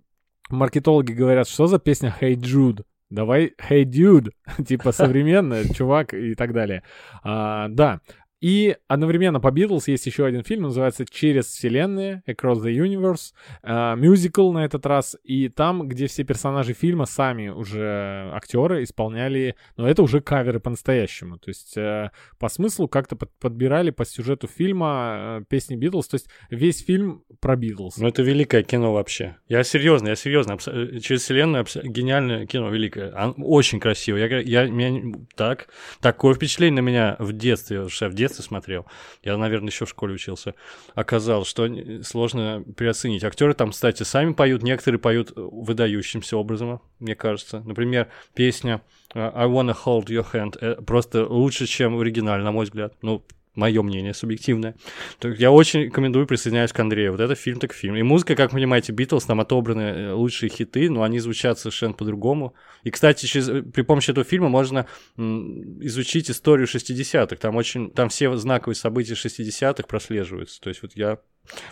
маркетологи 0.50 1.12
говорят, 1.12 1.48
что 1.48 1.66
за 1.66 1.78
песня 1.78 2.14
Hey 2.20 2.34
Jude? 2.34 2.84
Давай 3.10 3.52
Hey 3.60 3.84
Dude, 3.84 4.32
типа 4.66 4.92
современная, 4.92 5.64
чувак 5.64 6.14
и 6.14 6.34
так 6.34 6.52
далее. 6.52 6.82
А, 7.22 7.68
да, 7.68 8.00
и 8.42 8.76
одновременно 8.88 9.38
по 9.40 9.50
Битлз 9.52 9.86
есть 9.86 10.04
еще 10.06 10.26
один 10.26 10.42
фильм, 10.42 10.64
называется 10.64 11.06
«Через 11.08 11.46
вселенные», 11.46 12.22
«Across 12.26 12.64
the 12.64 12.74
Universe», 12.74 13.32
э, 13.62 13.94
мюзикл 13.96 14.50
на 14.50 14.64
этот 14.64 14.84
раз, 14.84 15.16
и 15.22 15.48
там, 15.48 15.86
где 15.86 16.08
все 16.08 16.24
персонажи 16.24 16.72
фильма 16.74 17.06
сами 17.06 17.48
уже 17.48 18.30
актеры 18.34 18.82
исполняли, 18.82 19.54
но 19.76 19.88
это 19.88 20.02
уже 20.02 20.20
каверы 20.20 20.58
по-настоящему, 20.58 21.38
то 21.38 21.50
есть 21.50 21.76
э, 21.76 22.10
по 22.40 22.48
смыслу 22.48 22.88
как-то 22.88 23.14
под- 23.14 23.30
подбирали 23.38 23.90
по 23.90 24.04
сюжету 24.04 24.48
фильма 24.48 25.38
э, 25.40 25.44
песни 25.48 25.76
Битлз, 25.76 26.08
то 26.08 26.16
есть 26.16 26.26
весь 26.50 26.84
фильм 26.84 27.22
про 27.40 27.54
Битлз. 27.54 27.98
Ну, 27.98 28.08
это 28.08 28.22
великое 28.22 28.64
кино 28.64 28.92
вообще. 28.92 29.36
Я 29.46 29.62
серьезно, 29.62 30.08
я 30.08 30.16
серьезно. 30.16 30.54
Абс- 30.54 31.00
Через 31.00 31.22
вселенную 31.22 31.62
абс- 31.62 31.76
гениальное 31.80 32.46
кино, 32.46 32.70
великое. 32.70 33.14
Оно 33.16 33.34
очень 33.38 33.78
красиво. 33.78 34.16
Я, 34.16 34.40
я, 34.40 34.66
меня, 34.66 35.16
так, 35.36 35.68
такое 36.00 36.34
впечатление 36.34 36.82
на 36.82 36.84
меня 36.84 37.16
в 37.20 37.32
детстве, 37.32 37.82
в 37.82 38.14
детстве 38.14 38.31
смотрел. 38.40 38.86
Я, 39.22 39.36
наверное, 39.36 39.68
еще 39.68 39.84
в 39.84 39.90
школе 39.90 40.14
учился. 40.14 40.54
Оказалось, 40.94 41.48
что 41.48 41.66
не- 41.66 42.02
сложно 42.04 42.64
переоценить. 42.76 43.24
Актеры 43.24 43.52
там, 43.54 43.72
кстати, 43.72 44.04
сами 44.04 44.32
поют, 44.32 44.62
некоторые 44.62 45.00
поют 45.00 45.32
э, 45.32 45.32
выдающимся 45.36 46.36
образом, 46.36 46.80
мне 47.00 47.16
кажется. 47.16 47.60
Например, 47.66 48.08
песня 48.34 48.80
э, 49.14 49.20
I 49.20 49.46
wanna 49.48 49.76
hold 49.84 50.06
your 50.06 50.26
hand 50.32 50.56
э, 50.60 50.80
просто 50.82 51.26
лучше, 51.26 51.66
чем 51.66 51.96
в 51.96 52.00
оригинале, 52.00 52.44
на 52.44 52.52
мой 52.52 52.64
взгляд. 52.66 52.94
Ну, 53.02 53.24
мое 53.54 53.82
мнение 53.82 54.14
субъективное. 54.14 54.74
Так 55.18 55.38
Я 55.38 55.50
очень 55.50 55.82
рекомендую, 55.84 56.26
присоединяюсь 56.26 56.72
к 56.72 56.80
Андрею. 56.80 57.12
Вот 57.12 57.20
это 57.20 57.34
фильм 57.34 57.58
так 57.58 57.72
фильм. 57.72 57.96
И 57.96 58.02
музыка, 58.02 58.34
как 58.34 58.52
вы 58.52 58.58
понимаете, 58.58 58.92
Битлз, 58.92 59.24
там 59.24 59.40
отобраны 59.40 59.82
э, 59.82 60.12
лучшие 60.12 60.48
хиты, 60.48 60.88
но 60.90 61.02
они 61.02 61.18
звучат 61.18 61.58
совершенно 61.58 61.92
по-другому. 61.92 62.54
И, 62.82 62.90
кстати, 62.90 63.26
через, 63.26 63.48
э, 63.48 63.62
при 63.62 63.82
помощи 63.82 64.10
этого 64.10 64.24
фильма 64.24 64.48
можно 64.48 64.86
изучить 65.16 66.30
историю 66.30 66.66
60-х. 66.66 67.36
Там 67.36 67.56
очень, 67.56 67.90
там 67.90 68.08
все 68.08 68.34
знаковые 68.36 68.76
события 68.76 69.14
60-х 69.14 69.82
прослеживаются. 69.86 70.60
То 70.60 70.68
есть 70.68 70.82
вот 70.82 70.92
я 70.94 71.18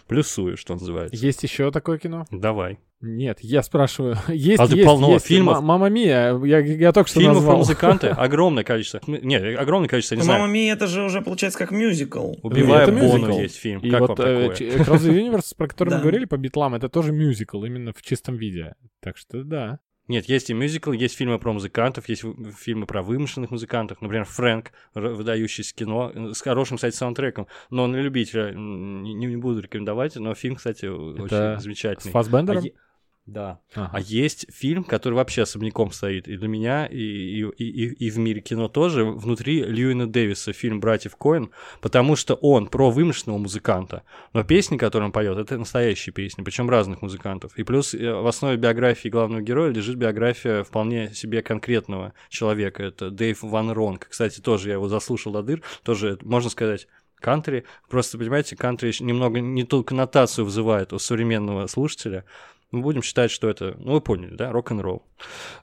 плюсую, 0.06 0.56
что 0.56 0.74
называется. 0.74 1.16
Есть 1.16 1.42
еще 1.42 1.70
такое 1.70 1.98
кино? 1.98 2.26
Давай. 2.30 2.78
Нет, 3.02 3.38
я 3.40 3.62
спрашиваю. 3.62 4.18
Есть, 4.28 4.60
А 4.60 4.68
ты 4.68 4.74
есть, 4.76 4.84
полно 4.86 5.12
есть. 5.14 5.24
фильмов. 5.26 5.56
Ма- 5.56 5.60
Мама 5.62 5.88
Мия, 5.88 6.36
я, 6.44 6.58
я 6.58 6.92
только 6.92 7.08
что 7.08 7.18
Фильмов 7.20 7.36
про 7.38 7.40
назвал. 7.42 7.56
музыканты 7.58 8.06
огромное 8.08 8.62
количество. 8.62 9.00
Нет, 9.06 9.58
огромное 9.58 9.88
количество, 9.88 10.16
не 10.16 10.18
Ну, 10.18 10.24
знаю. 10.24 10.40
«Мамма 10.40 10.52
Мия» 10.52 10.74
это 10.74 10.86
же 10.86 11.02
уже 11.02 11.22
получается 11.22 11.58
как 11.58 11.70
мюзикл. 11.70 12.34
Убивая 12.42 12.82
Это 12.82 12.92
Бону 12.92 13.16
мюзикл. 13.28 13.38
есть 13.40 13.56
фильм. 13.56 13.80
И 13.80 13.88
как 13.90 14.00
вот 14.00 14.18
вам 14.18 14.28
э, 14.28 14.48
Across 14.48 14.98
the 14.98 15.14
Universe, 15.18 15.54
про 15.56 15.66
который 15.68 15.94
мы 15.94 16.00
говорили 16.00 16.26
по 16.26 16.36
битлам, 16.36 16.74
это 16.74 16.90
тоже 16.90 17.12
мюзикл, 17.12 17.64
именно 17.64 17.94
в 17.94 18.02
чистом 18.02 18.36
виде. 18.36 18.74
Так 19.00 19.16
что 19.16 19.44
да. 19.44 19.78
Нет, 20.11 20.24
есть 20.24 20.50
и 20.50 20.54
мюзикл, 20.54 20.90
есть 20.90 21.16
фильмы 21.16 21.38
про 21.38 21.52
музыкантов, 21.52 22.08
есть 22.08 22.24
фильмы 22.58 22.86
про 22.86 23.00
вымышленных 23.00 23.52
музыкантов. 23.52 24.00
Например, 24.00 24.24
Фрэнк, 24.24 24.72
выдающийся 24.92 25.72
кино, 25.72 26.11
э, 26.12 26.34
с 26.34 26.40
хорошим, 26.40 26.78
кстати, 26.78 26.96
саундтреком. 26.96 27.46
Но 27.70 27.86
на 27.86 27.94
любителя 27.94 28.50
не, 28.52 29.14
не 29.14 29.36
буду 29.36 29.61
рекомендовать, 29.61 30.16
но 30.16 30.34
фильм, 30.34 30.56
кстати, 30.56 30.86
очень 30.86 31.28
С 31.28 31.62
замечательный. 31.62 32.11
Фассбендером? 32.11 32.64
А 32.64 32.89
Да. 33.31 33.61
Ага. 33.74 33.91
А 33.93 34.01
есть 34.01 34.47
фильм, 34.53 34.83
который 34.83 35.14
вообще 35.14 35.43
особняком 35.43 35.93
стоит 35.93 36.26
и 36.26 36.37
для 36.37 36.49
меня, 36.49 36.87
и, 36.87 36.97
и, 36.97 37.45
и, 37.45 38.07
и 38.07 38.11
в 38.11 38.18
мире 38.18 38.41
кино 38.41 38.68
тоже, 38.68 39.05
внутри 39.05 39.62
Льюина 39.62 40.09
Дэвиса, 40.09 40.53
фильм 40.53 40.81
«Братьев 40.81 41.14
Коэн», 41.16 41.51
потому 41.81 42.16
что 42.16 42.35
он 42.35 42.66
про 42.66 42.91
вымышленного 42.91 43.39
музыканта, 43.39 44.03
но 44.33 44.43
песни, 44.43 44.76
которые 44.76 45.07
он 45.07 45.12
поет, 45.12 45.39
это 45.39 45.57
настоящие 45.57 46.12
песни, 46.12 46.43
причем 46.43 46.68
разных 46.68 47.03
музыкантов. 47.03 47.57
И 47.57 47.62
плюс 47.62 47.95
э, 47.95 48.12
в 48.12 48.26
основе 48.26 48.57
биографии 48.57 49.09
главного 49.09 49.43
героя 49.43 49.70
лежит 49.70 49.97
биография 49.97 50.64
вполне 50.64 51.14
себе 51.14 51.43
конкретного 51.43 52.12
человека, 52.31 52.83
это 52.83 53.11
Дэйв 53.11 53.43
Ван 53.43 53.70
Ронг. 53.70 54.09
Кстати, 54.11 54.41
тоже 54.41 54.68
я 54.68 54.74
его 54.74 54.89
заслушал 54.89 55.33
до 55.33 55.43
дыр, 55.43 55.62
тоже, 55.85 56.18
можно 56.22 56.51
сказать, 56.51 56.89
кантри. 57.20 57.64
Просто, 57.89 58.18
понимаете, 58.18 58.57
кантри 58.57 58.93
немного 59.01 59.41
не 59.41 59.64
ту 59.64 59.85
коннотацию 59.85 60.45
вызывает 60.45 60.93
у 60.93 60.99
современного 60.99 61.66
слушателя, 61.66 62.24
мы 62.70 62.80
будем 62.82 63.02
считать, 63.02 63.30
что 63.30 63.48
это, 63.48 63.76
ну 63.78 63.92
вы 63.92 64.00
поняли, 64.00 64.34
да, 64.34 64.52
рок-н-ролл. 64.52 65.02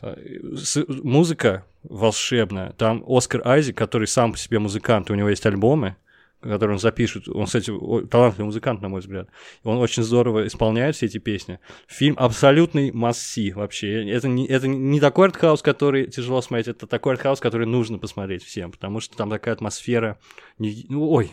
С- 0.01 0.85
Музыка 0.87 1.65
волшебная. 1.83 2.73
Там 2.73 3.03
Оскар 3.07 3.41
Айзек, 3.47 3.77
который 3.77 4.07
сам 4.07 4.33
по 4.33 4.37
себе 4.37 4.59
музыкант, 4.59 5.09
у 5.09 5.15
него 5.15 5.29
есть 5.29 5.45
альбомы, 5.45 5.95
которые 6.41 6.75
он 6.75 6.79
запишет. 6.79 7.27
Он, 7.29 7.45
кстати, 7.45 7.71
талантливый 8.09 8.45
музыкант, 8.45 8.81
на 8.81 8.89
мой 8.89 8.99
взгляд. 9.01 9.27
Он 9.63 9.77
очень 9.77 10.03
здорово 10.03 10.45
исполняет 10.47 10.95
все 10.95 11.07
эти 11.07 11.17
песни. 11.17 11.59
Фильм 11.87 12.15
абсолютный 12.19 12.91
масси 12.91 13.51
вообще. 13.53 14.07
Это 14.11 14.27
не, 14.27 14.45
это 14.47 14.67
не 14.67 14.99
такой 14.99 15.27
артхаус, 15.27 15.61
который 15.61 16.07
тяжело 16.07 16.41
смотреть, 16.41 16.67
это 16.67 16.87
такой 16.87 17.13
артхаус, 17.13 17.39
который 17.39 17.65
нужно 17.65 17.97
посмотреть 17.97 18.43
всем, 18.43 18.71
потому 18.71 18.99
что 18.99 19.17
там 19.17 19.29
такая 19.29 19.53
атмосфера... 19.55 20.19
Ну, 20.59 21.09
ой, 21.09 21.31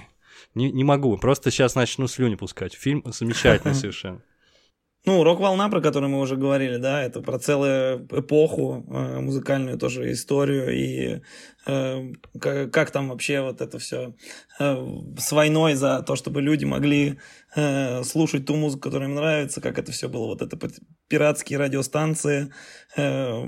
не, 0.55 0.71
не 0.73 0.85
могу, 0.85 1.17
просто 1.19 1.51
сейчас 1.51 1.75
начну 1.75 2.07
слюни 2.07 2.37
пускать. 2.37 2.75
Фильм 2.75 3.03
замечательный 3.07 3.75
совершенно. 3.75 4.23
Ну, 5.07 5.23
рок-волна, 5.23 5.69
про 5.69 5.83
которую 5.83 6.11
мы 6.11 6.21
уже 6.21 6.37
говорили, 6.37 6.79
да, 6.79 7.03
это 7.03 7.21
про 7.21 7.39
целую 7.39 8.07
эпоху, 8.11 8.85
э, 8.89 9.21
музыкальную 9.21 9.79
тоже 9.79 10.11
историю, 10.13 10.75
и 10.75 11.21
э, 11.67 12.13
как, 12.41 12.73
как 12.73 12.91
там 12.91 13.11
вообще 13.11 13.43
вот 13.43 13.61
это 13.61 13.79
все 13.79 14.15
с 14.59 15.33
войной 15.33 15.75
за 15.75 16.03
то, 16.03 16.15
чтобы 16.17 16.41
люди 16.41 16.65
могли 16.65 17.19
э, 17.57 18.05
слушать 18.05 18.47
ту 18.47 18.55
музыку, 18.55 18.83
которая 18.85 19.09
им 19.09 19.15
нравится, 19.15 19.61
как 19.61 19.79
это 19.79 19.91
все 19.93 20.09
было, 20.09 20.27
вот 20.27 20.43
это 20.43 20.57
пи- 20.57 20.75
пиратские 21.09 21.59
радиостанции. 21.59 22.53
э, 22.97 23.45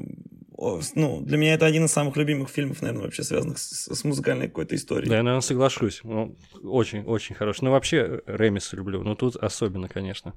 ну, 0.94 1.20
для 1.20 1.36
меня 1.36 1.54
это 1.54 1.66
один 1.66 1.84
из 1.84 1.92
самых 1.92 2.16
любимых 2.16 2.48
фильмов, 2.48 2.80
наверное, 2.80 3.04
вообще 3.04 3.22
связанных 3.22 3.58
с, 3.58 3.94
с 3.94 4.04
музыкальной 4.04 4.48
какой-то 4.48 4.74
историей. 4.74 5.08
Да, 5.08 5.16
я, 5.16 5.22
наверное, 5.22 5.42
соглашусь. 5.42 6.00
Ну, 6.02 6.36
очень, 6.62 7.02
очень 7.02 7.34
хороший. 7.34 7.64
Ну, 7.64 7.72
вообще, 7.72 8.22
Ремиса 8.26 8.74
люблю. 8.76 9.02
Но 9.02 9.14
тут 9.14 9.36
особенно, 9.36 9.88
конечно. 9.88 10.32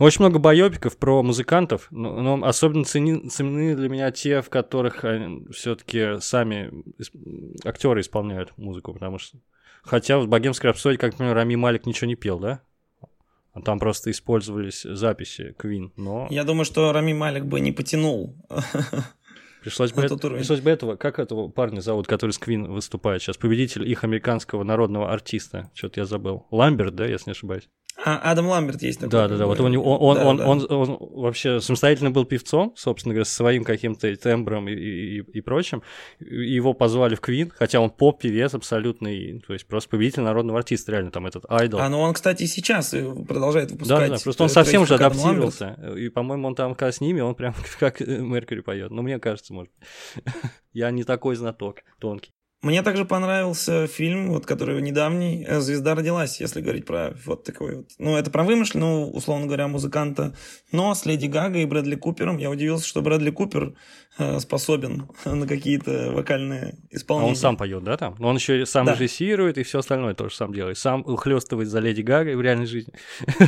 Очень 0.00 0.22
много 0.24 0.38
байопиков 0.38 0.96
про 0.96 1.22
музыкантов, 1.22 1.88
но, 1.90 2.22
но 2.22 2.46
особенно 2.46 2.84
цени, 2.84 3.28
ценны 3.28 3.76
для 3.76 3.90
меня 3.90 4.10
те, 4.10 4.40
в 4.40 4.48
которых 4.48 5.04
все-таки 5.52 6.18
сами 6.20 6.72
актеры 7.66 8.00
исполняют 8.00 8.56
музыку, 8.56 8.94
потому 8.94 9.18
что... 9.18 9.36
Хотя 9.82 10.18
в 10.18 10.26
«Богемской 10.26 10.70
рапсодии», 10.70 10.96
как 10.96 11.12
например, 11.12 11.34
Рами 11.34 11.54
Малик 11.54 11.84
ничего 11.84 12.08
не 12.08 12.14
пел, 12.14 12.38
да? 12.38 12.62
А 13.52 13.60
Там 13.60 13.78
просто 13.78 14.10
использовались 14.10 14.84
записи 14.84 15.54
Queen, 15.58 15.90
но 15.96 16.28
Я 16.30 16.44
думаю, 16.44 16.64
что 16.64 16.92
Рами 16.94 17.12
Малик 17.12 17.44
бы 17.44 17.60
не 17.60 17.72
потянул. 17.72 18.36
пришлось 19.62 19.92
бы, 19.92 20.02
это- 20.02 20.16
пришлось 20.16 20.60
бы 20.60 20.70
этого, 20.70 20.96
как 20.96 21.18
этого 21.18 21.48
парня 21.48 21.80
зовут, 21.80 22.06
который 22.06 22.30
с 22.30 22.40
Queen 22.40 22.70
выступает 22.70 23.20
сейчас, 23.20 23.36
победитель 23.36 23.86
их 23.86 24.02
американского 24.02 24.64
народного 24.64 25.12
артиста, 25.12 25.70
что-то 25.74 26.00
я 26.00 26.06
забыл. 26.06 26.46
Ламберт, 26.50 26.94
да, 26.94 27.04
если 27.04 27.28
не 27.28 27.32
ошибаюсь? 27.32 27.68
А, 28.04 28.30
Адам 28.30 28.46
Ламберт 28.46 28.82
есть 28.82 29.00
такой. 29.00 29.10
Да, 29.10 29.28
да, 29.28 29.36
да. 29.36 29.46
Вот 29.46 29.60
он, 29.60 29.76
он, 29.76 29.82
он, 30.00 30.16
Да, 30.16 30.26
он, 30.26 30.36
да. 30.36 30.46
он- 30.46 30.66
он 30.70 30.98
вообще 31.00 31.60
самостоятельно 31.60 32.10
был 32.10 32.24
певцом, 32.24 32.72
собственно 32.76 33.14
говоря, 33.14 33.24
своим 33.24 33.64
каким-то 33.64 34.14
тембром 34.16 34.68
и, 34.68 34.72
и, 34.72 35.18
и- 35.20 35.40
прочим. 35.40 35.82
Его 36.18 36.72
позвали 36.72 37.14
в 37.14 37.20
Квин, 37.20 37.52
хотя 37.54 37.80
он 37.80 37.90
поп-певец 37.90 38.54
абсолютный, 38.54 39.40
то 39.46 39.52
есть 39.52 39.66
просто 39.66 39.90
победитель 39.90 40.22
народного 40.22 40.58
артиста, 40.58 40.92
реально 40.92 41.10
там 41.10 41.26
этот 41.26 41.44
айдол. 41.48 41.80
А, 41.80 41.88
ну 41.88 42.00
он, 42.00 42.14
кстати, 42.14 42.44
и 42.44 42.46
сейчас 42.46 42.94
продолжает 43.26 43.68
да, 43.68 43.74
выпускать. 43.74 44.10
да, 44.10 44.16
просто 44.22 44.42
он 44.44 44.50
э, 44.50 44.52
совсем 44.52 44.82
уже 44.82 44.96
как 44.96 45.12
адаптировался. 45.12 45.94
И, 45.96 46.08
по-моему, 46.08 46.48
он 46.48 46.54
там 46.54 46.74
когда 46.74 46.92
с 46.92 47.00
ними, 47.00 47.20
он 47.20 47.34
прям 47.34 47.54
как 47.78 48.00
Меркьюри 48.00 48.60
поет. 48.60 48.90
Ну, 48.90 49.02
мне 49.02 49.18
кажется, 49.18 49.52
может. 49.52 49.72
Я 50.72 50.90
не 50.90 51.04
такой 51.04 51.36
знаток 51.36 51.80
тонкий. 51.98 52.30
Мне 52.62 52.82
также 52.82 53.06
понравился 53.06 53.86
фильм, 53.86 54.28
вот, 54.32 54.44
который 54.44 54.82
недавний, 54.82 55.46
э, 55.48 55.60
«Звезда 55.60 55.94
родилась», 55.94 56.40
если 56.42 56.60
говорить 56.60 56.84
про 56.84 57.14
вот 57.24 57.42
такой 57.42 57.76
вот. 57.76 57.86
Ну, 57.98 58.16
это 58.18 58.30
про 58.30 58.44
вымышленного, 58.44 59.06
условно 59.06 59.46
говоря, 59.46 59.66
музыканта, 59.66 60.34
но 60.70 60.94
с 60.94 61.06
Леди 61.06 61.24
Гагой 61.26 61.62
и 61.62 61.66
Брэдли 61.66 61.94
Купером. 61.94 62.36
Я 62.36 62.50
удивился, 62.50 62.86
что 62.86 63.00
Брэдли 63.00 63.30
Купер 63.30 63.72
э, 64.18 64.40
способен 64.40 65.08
на 65.24 65.46
какие-то 65.46 66.12
вокальные 66.12 66.74
А 66.92 66.96
исполнения. 66.96 67.30
он 67.30 67.36
сам 67.36 67.56
поет, 67.56 67.82
да, 67.82 67.96
там? 67.96 68.16
Но 68.18 68.28
он 68.28 68.36
еще 68.36 68.60
и 68.60 68.66
сам 68.66 68.84
Да. 68.84 68.92
режиссирует 68.94 69.56
и 69.56 69.62
все 69.62 69.78
остальное 69.78 70.12
тоже 70.12 70.34
сам 70.34 70.52
делает. 70.52 70.76
Сам 70.76 71.00
ухлестывает 71.06 71.68
за 71.68 71.78
Леди 71.80 72.02
Гагой 72.02 72.34
в 72.36 72.42
реальной 72.42 72.66
жизни. 72.66 72.92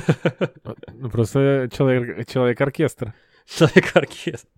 Ну, 0.94 1.10
просто 1.10 1.68
человек, 1.76 2.28
человек-оркестр, 2.28 3.12
Человек-оркестр. 3.56 4.48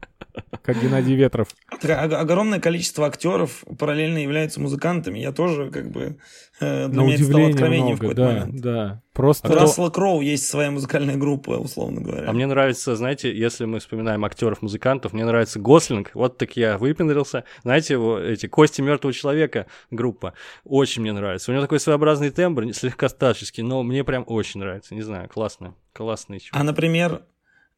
как 0.63 0.83
Геннадий 0.83 1.15
Ветров. 1.15 1.49
Огромное 1.83 2.61
количество 2.61 3.07
актеров 3.07 3.65
параллельно 3.79 4.19
являются 4.19 4.61
музыкантами. 4.61 5.19
Я 5.19 5.33
тоже, 5.33 5.71
как 5.71 5.91
бы, 5.91 6.19
э, 6.61 6.89
для 6.89 7.03
На 7.03 7.05
меня 7.05 7.15
это 7.15 7.25
стало 7.25 7.39
удивление 7.41 7.55
откровением 7.55 7.97
в 7.97 8.01
много, 8.01 8.15
какой-то 8.15 8.23
да, 8.23 8.29
момент. 8.29 8.61
да. 8.61 9.03
Просто... 9.13 9.49
У 9.49 9.55
Рассела 9.55 9.91
Кроу 9.91 10.21
есть 10.21 10.49
своя 10.49 10.71
музыкальная 10.71 11.17
группа, 11.17 11.53
условно 11.53 12.01
говоря. 12.01 12.29
А 12.29 12.33
мне 12.33 12.47
нравится, 12.47 12.97
знаете, 12.97 13.37
если 13.37 13.65
мы 13.65 13.79
вспоминаем 13.79 14.25
актеров-музыкантов, 14.25 15.13
мне 15.13 15.25
нравится 15.25 15.61
Гослинг. 15.61 16.11
Вот 16.15 16.39
так 16.39 16.57
я 16.57 16.79
выпендрился. 16.79 17.45
Знаете, 17.63 17.95
его 17.95 18.19
эти 18.19 18.47
кости 18.47 18.81
мертвого 18.81 19.13
человека 19.13 19.67
группа. 19.91 20.35
Очень 20.65 21.03
мне 21.03 21.13
нравится. 21.13 21.51
У 21.51 21.55
него 21.55 21.63
такой 21.63 21.79
своеобразный 21.79 22.31
тембр, 22.31 22.73
слегка 22.73 23.09
старческий, 23.09 23.63
но 23.63 23.83
мне 23.83 24.03
прям 24.03 24.25
очень 24.27 24.61
нравится. 24.61 24.95
Не 24.95 25.03
знаю, 25.03 25.29
классно. 25.29 25.75
Классный 25.93 26.41
чувак. 26.41 26.61
А, 26.61 26.65
например, 26.65 27.23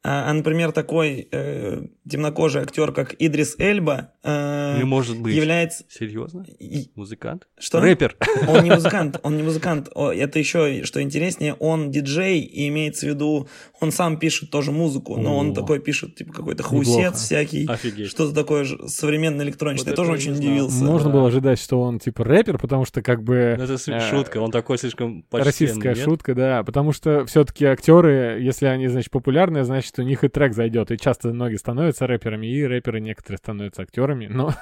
а, 0.03 0.29
а, 0.29 0.33
например, 0.33 0.71
такой 0.71 1.27
э, 1.31 1.81
темнокожий 2.09 2.61
актер, 2.61 2.93
как 2.93 3.15
Идрис 3.19 3.55
Эльба, 3.59 4.11
э, 4.23 4.77
Не 4.77 4.85
может 4.85 5.19
быть. 5.19 5.35
является... 5.35 5.83
Серьезно? 5.89 6.45
и- 6.59 6.91
Музыкант? 6.95 7.47
Что? 7.59 7.81
Рэпер. 7.81 8.15
Он 8.47 8.63
не 8.63 8.71
музыкант, 8.71 9.19
он 9.23 9.35
не 9.35 9.43
музыкант. 9.43 9.89
О, 9.95 10.11
Это 10.11 10.39
еще, 10.39 10.83
что 10.83 11.01
интереснее, 11.01 11.55
он 11.55 11.91
диджей, 11.91 12.39
и 12.39 12.67
имеется 12.69 13.05
в 13.05 13.09
виду, 13.09 13.49
он 13.81 13.91
сам 13.91 14.17
пишет 14.17 14.49
тоже 14.51 14.71
музыку, 14.71 15.17
но 15.17 15.35
он 15.37 15.53
такой 15.53 15.79
пишет, 15.79 16.15
типа, 16.15 16.31
какой-то 16.31 16.63
Неплохо. 16.63 16.85
хуесец 16.85 17.15
всякий, 17.19 17.65
Офигеть. 17.67 18.07
что-то 18.09 18.33
такое 18.33 18.63
же 18.63 18.87
современное 18.87 19.45
электроничное. 19.45 19.85
Вот 19.85 19.91
Я 19.91 19.95
тоже 19.95 20.11
очень 20.13 20.33
удивился. 20.33 20.83
Можно 20.85 21.09
да. 21.09 21.15
было 21.17 21.27
ожидать, 21.27 21.59
что 21.59 21.81
он 21.81 21.99
типа 21.99 22.23
рэпер, 22.23 22.57
потому 22.59 22.85
что 22.85 23.01
как 23.01 23.23
бы... 23.23 23.55
Ну, 23.57 23.63
Это 23.65 23.73
э, 23.91 23.99
шутка, 24.09 24.37
он 24.37 24.51
такой 24.51 24.77
слишком 24.77 25.23
почтенный, 25.23 25.45
Российская 25.45 25.95
нет? 25.95 26.03
шутка, 26.03 26.33
да, 26.35 26.63
потому 26.63 26.91
что 26.93 27.25
все-таки 27.25 27.65
актеры, 27.65 28.39
если 28.41 28.67
они, 28.67 28.87
значит, 28.87 29.11
популярные, 29.11 29.63
значит, 29.65 29.86
у 29.99 30.01
них 30.03 30.23
и 30.23 30.27
трек 30.27 30.53
зайдет. 30.53 30.91
И 30.91 30.97
часто 30.97 31.29
многие 31.29 31.57
становятся 31.57 32.07
рэперами, 32.07 32.47
и 32.47 32.63
рэперы 32.63 32.99
некоторые 32.99 33.37
становятся 33.37 33.83
актерами. 33.83 34.27
Но 34.27 34.53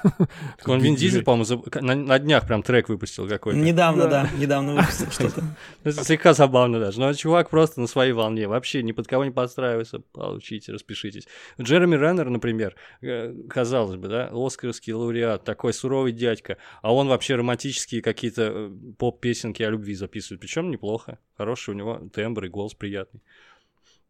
Он 0.66 0.80
Вин 0.80 0.94
Дизель, 0.94 1.24
по-моему, 1.24 1.64
на, 1.80 2.18
днях 2.18 2.46
прям 2.46 2.62
трек 2.62 2.88
выпустил 2.88 3.28
какой-то. 3.28 3.58
Недавно, 3.58 4.04
Да. 4.04 4.22
да, 4.22 4.38
недавно 4.38 4.74
выпустил 4.74 5.10
что-то. 5.10 5.42
Это 5.84 6.04
слегка 6.04 6.32
забавно 6.32 6.78
даже. 6.78 7.00
Но 7.00 7.12
чувак 7.12 7.50
просто 7.50 7.80
на 7.80 7.86
своей 7.86 8.12
волне. 8.12 8.48
Вообще 8.48 8.82
ни 8.82 8.92
под 8.92 9.06
кого 9.06 9.24
не 9.24 9.30
подстраивается. 9.30 10.00
Получите, 10.12 10.72
распишитесь. 10.72 11.26
Джереми 11.60 11.96
Реннер, 11.96 12.28
например, 12.30 12.76
э, 13.02 13.34
казалось 13.48 13.96
бы, 13.96 14.08
да, 14.08 14.30
оскаровский 14.32 14.92
лауреат, 14.92 15.44
такой 15.44 15.72
суровый 15.72 16.12
дядька. 16.12 16.56
А 16.82 16.94
он 16.94 17.08
вообще 17.08 17.36
романтические 17.36 18.02
какие-то 18.02 18.42
э, 18.54 18.70
поп-песенки 18.98 19.62
о 19.62 19.70
любви 19.70 19.94
записывает. 19.94 20.40
Причем 20.40 20.70
неплохо. 20.70 21.18
Хороший 21.36 21.70
у 21.70 21.74
него 21.74 22.00
тембр 22.12 22.44
и 22.44 22.48
голос 22.48 22.74
приятный. 22.74 23.20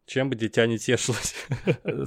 Чем 0.07 0.29
бы 0.29 0.37
дитя 0.37 0.65
не 0.67 0.79
тешилось. 0.79 1.35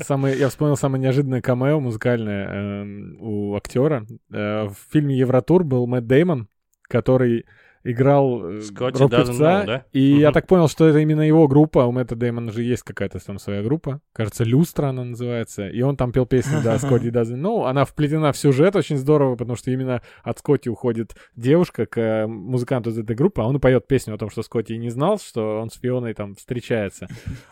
самый, 0.03 0.39
я 0.39 0.49
вспомнил 0.49 0.77
самое 0.77 1.03
неожиданное 1.03 1.43
камео 1.43 1.81
музыкальное 1.81 2.49
эм, 2.49 3.17
у 3.21 3.55
актера. 3.55 4.07
Э, 4.33 4.69
в 4.69 4.77
фильме 4.91 5.19
Евротур 5.19 5.65
был 5.65 5.87
Мэтт 5.87 6.07
Деймон, 6.07 6.49
который 6.89 7.45
играл 7.85 8.45
э, 8.45 8.61
рок-певца, 8.79 9.07
Doesn't 9.07 9.39
Know, 9.39 9.67
да? 9.67 9.85
и 9.93 10.01
я 10.01 10.29
Мгм. 10.29 10.35
так 10.35 10.47
понял, 10.47 10.69
что 10.69 10.87
это 10.87 10.99
именно 10.99 11.23
его 11.23 11.49
группа. 11.49 11.81
У 11.81 11.93
Мэтта 11.93 12.15
Деймона 12.17 12.53
же 12.53 12.63
есть 12.63 12.83
какая-то 12.83 13.19
там 13.25 13.39
своя 13.39 13.63
группа. 13.63 14.01
Кажется, 14.13 14.45
Люстра 14.45 14.89
она 14.89 15.05
называется. 15.05 15.69
И 15.69 15.81
он 15.83 15.97
там 15.97 16.13
пел 16.13 16.27
песню, 16.27 16.61
да, 16.63 16.79
Скотти 16.79 17.07
Doesn't 17.09 17.41
Know. 17.41 17.69
Она 17.69 17.85
вплетена 17.85 18.33
в 18.33 18.37
сюжет 18.37 18.77
очень 18.77 18.97
здорово, 18.97 19.37
потому 19.37 19.57
что 19.57 19.71
именно 19.71 20.03
от 20.23 20.39
Скотти 20.39 20.69
уходит 20.69 21.15
девушка 21.37 21.87
к 21.87 21.99
э, 21.99 22.27
музыканту 22.27 22.91
из 22.91 22.99
этой 22.99 23.17
группы, 23.17 23.41
а 23.43 23.47
он 23.47 23.57
и 23.57 23.61
поет 23.61 23.87
песню 23.87 24.15
о 24.15 24.19
том, 24.19 24.31
что 24.31 24.43
Скотти 24.43 24.75
не 24.77 24.91
знал, 24.91 25.19
что 25.19 25.61
он 25.61 25.71
с 25.71 25.79
Фионой 25.79 26.13
там 26.15 26.35
встречается. 26.35 27.09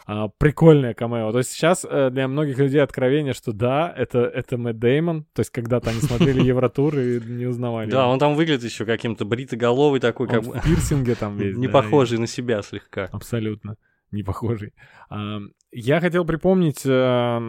А, 0.07 0.29
прикольное 0.39 0.95
камео. 0.95 1.33
То 1.33 1.39
есть 1.39 1.53
сейчас 1.53 1.87
э, 1.89 2.11
для 2.11 2.29
многих 2.29 2.59
людей 2.59 2.83
откровение, 2.83 3.33
что 3.33 3.53
да, 3.53 3.93
это, 3.97 4.20
это 4.20 4.59
Мэтт 4.59 4.79
Деймон. 4.79 5.24
То 5.33 5.41
есть 5.41 5.51
когда-то 5.51 5.91
они 5.91 6.01
смотрели 6.01 6.43
Евротур 6.45 6.99
и 6.99 7.20
не 7.20 7.47
узнавали. 7.47 7.91
Да, 7.91 8.09
он 8.09 8.18
там 8.18 8.35
выглядит 8.35 8.64
еще 8.64 8.85
каким-то 8.85 9.24
бритоголовый 9.24 10.01
такой, 10.01 10.18
Он 10.25 10.29
как 10.29 10.43
в 10.45 10.49
бы 10.53 10.61
пирсинге 10.61 11.14
там 11.14 11.37
весь. 11.37 11.57
не 11.57 11.66
да, 11.66 11.73
похожий 11.73 12.19
на 12.19 12.27
себя 12.27 12.62
слегка. 12.62 13.07
Абсолютно. 13.07 13.77
не 14.11 14.23
похожий. 14.23 14.73
А, 15.11 15.41
я 15.71 16.01
хотел 16.01 16.25
припомнить 16.25 16.85
э, 16.87 17.41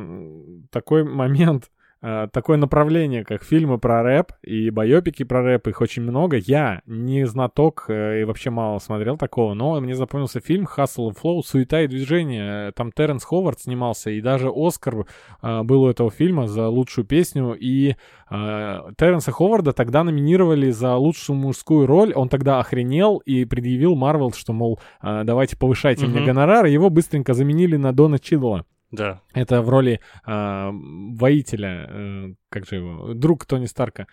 такой 0.71 1.03
момент, 1.03 1.71
такое 2.01 2.57
направление, 2.57 3.25
как 3.25 3.43
фильмы 3.43 3.77
про 3.77 4.01
рэп 4.03 4.31
и 4.41 4.69
байопики 4.69 5.23
про 5.23 5.41
рэп, 5.43 5.67
их 5.67 5.81
очень 5.81 6.03
много. 6.03 6.37
Я 6.37 6.81
не 6.85 7.25
знаток 7.25 7.85
э, 7.89 8.21
и 8.21 8.23
вообще 8.23 8.49
мало 8.49 8.79
смотрел 8.79 9.17
такого, 9.17 9.53
но 9.53 9.79
мне 9.81 9.95
запомнился 9.95 10.39
фильм 10.39 10.65
«Hustle 10.65 11.09
and 11.09 11.17
Flow. 11.21 11.41
Суета 11.45 11.81
и 11.81 11.87
движение». 11.87 12.71
Там 12.71 12.91
Терренс 12.91 13.23
Ховард 13.23 13.59
снимался, 13.59 14.11
и 14.11 14.21
даже 14.21 14.49
Оскар 14.53 15.05
э, 15.41 15.63
был 15.63 15.83
у 15.83 15.89
этого 15.89 16.09
фильма 16.09 16.47
за 16.47 16.69
лучшую 16.69 17.05
песню, 17.05 17.55
и 17.59 17.95
Терренса 18.29 19.31
Ховарда 19.31 19.73
тогда 19.73 20.03
номинировали 20.03 20.69
за 20.69 20.95
лучшую 20.95 21.35
мужскую 21.37 21.87
роль, 21.87 22.13
он 22.13 22.29
тогда 22.29 22.59
охренел 22.59 23.17
и 23.25 23.43
предъявил 23.43 23.95
Марвел, 23.95 24.31
что, 24.33 24.53
мол, 24.53 24.79
давайте 25.01 25.57
повышайте 25.57 26.05
mm-hmm. 26.05 26.09
мне 26.09 26.25
гонорар, 26.27 26.67
и 26.67 26.71
его 26.71 26.91
быстренько 26.91 27.33
заменили 27.33 27.75
на 27.75 27.91
Дона 27.91 28.19
Чидла. 28.19 28.65
Да. 28.91 29.21
Это 29.33 29.61
в 29.61 29.69
роли 29.69 29.99
э, 30.25 30.69
воителя, 30.71 31.87
э, 31.89 32.33
как 32.49 32.65
же 32.65 32.75
его, 32.77 33.13
друг 33.13 33.45
Тони 33.45 33.65
Старка. 33.65 34.07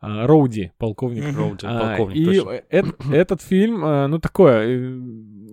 А, 0.00 0.26
Роуди, 0.26 0.72
полковник. 0.78 1.36
Роуди, 1.36 1.66
полковник, 1.66 2.16
И 2.16 2.62
этот, 2.68 3.06
этот 3.10 3.42
фильм, 3.42 3.84
э, 3.84 4.06
ну, 4.08 4.18
такое, 4.18 4.66
э, 4.66 4.96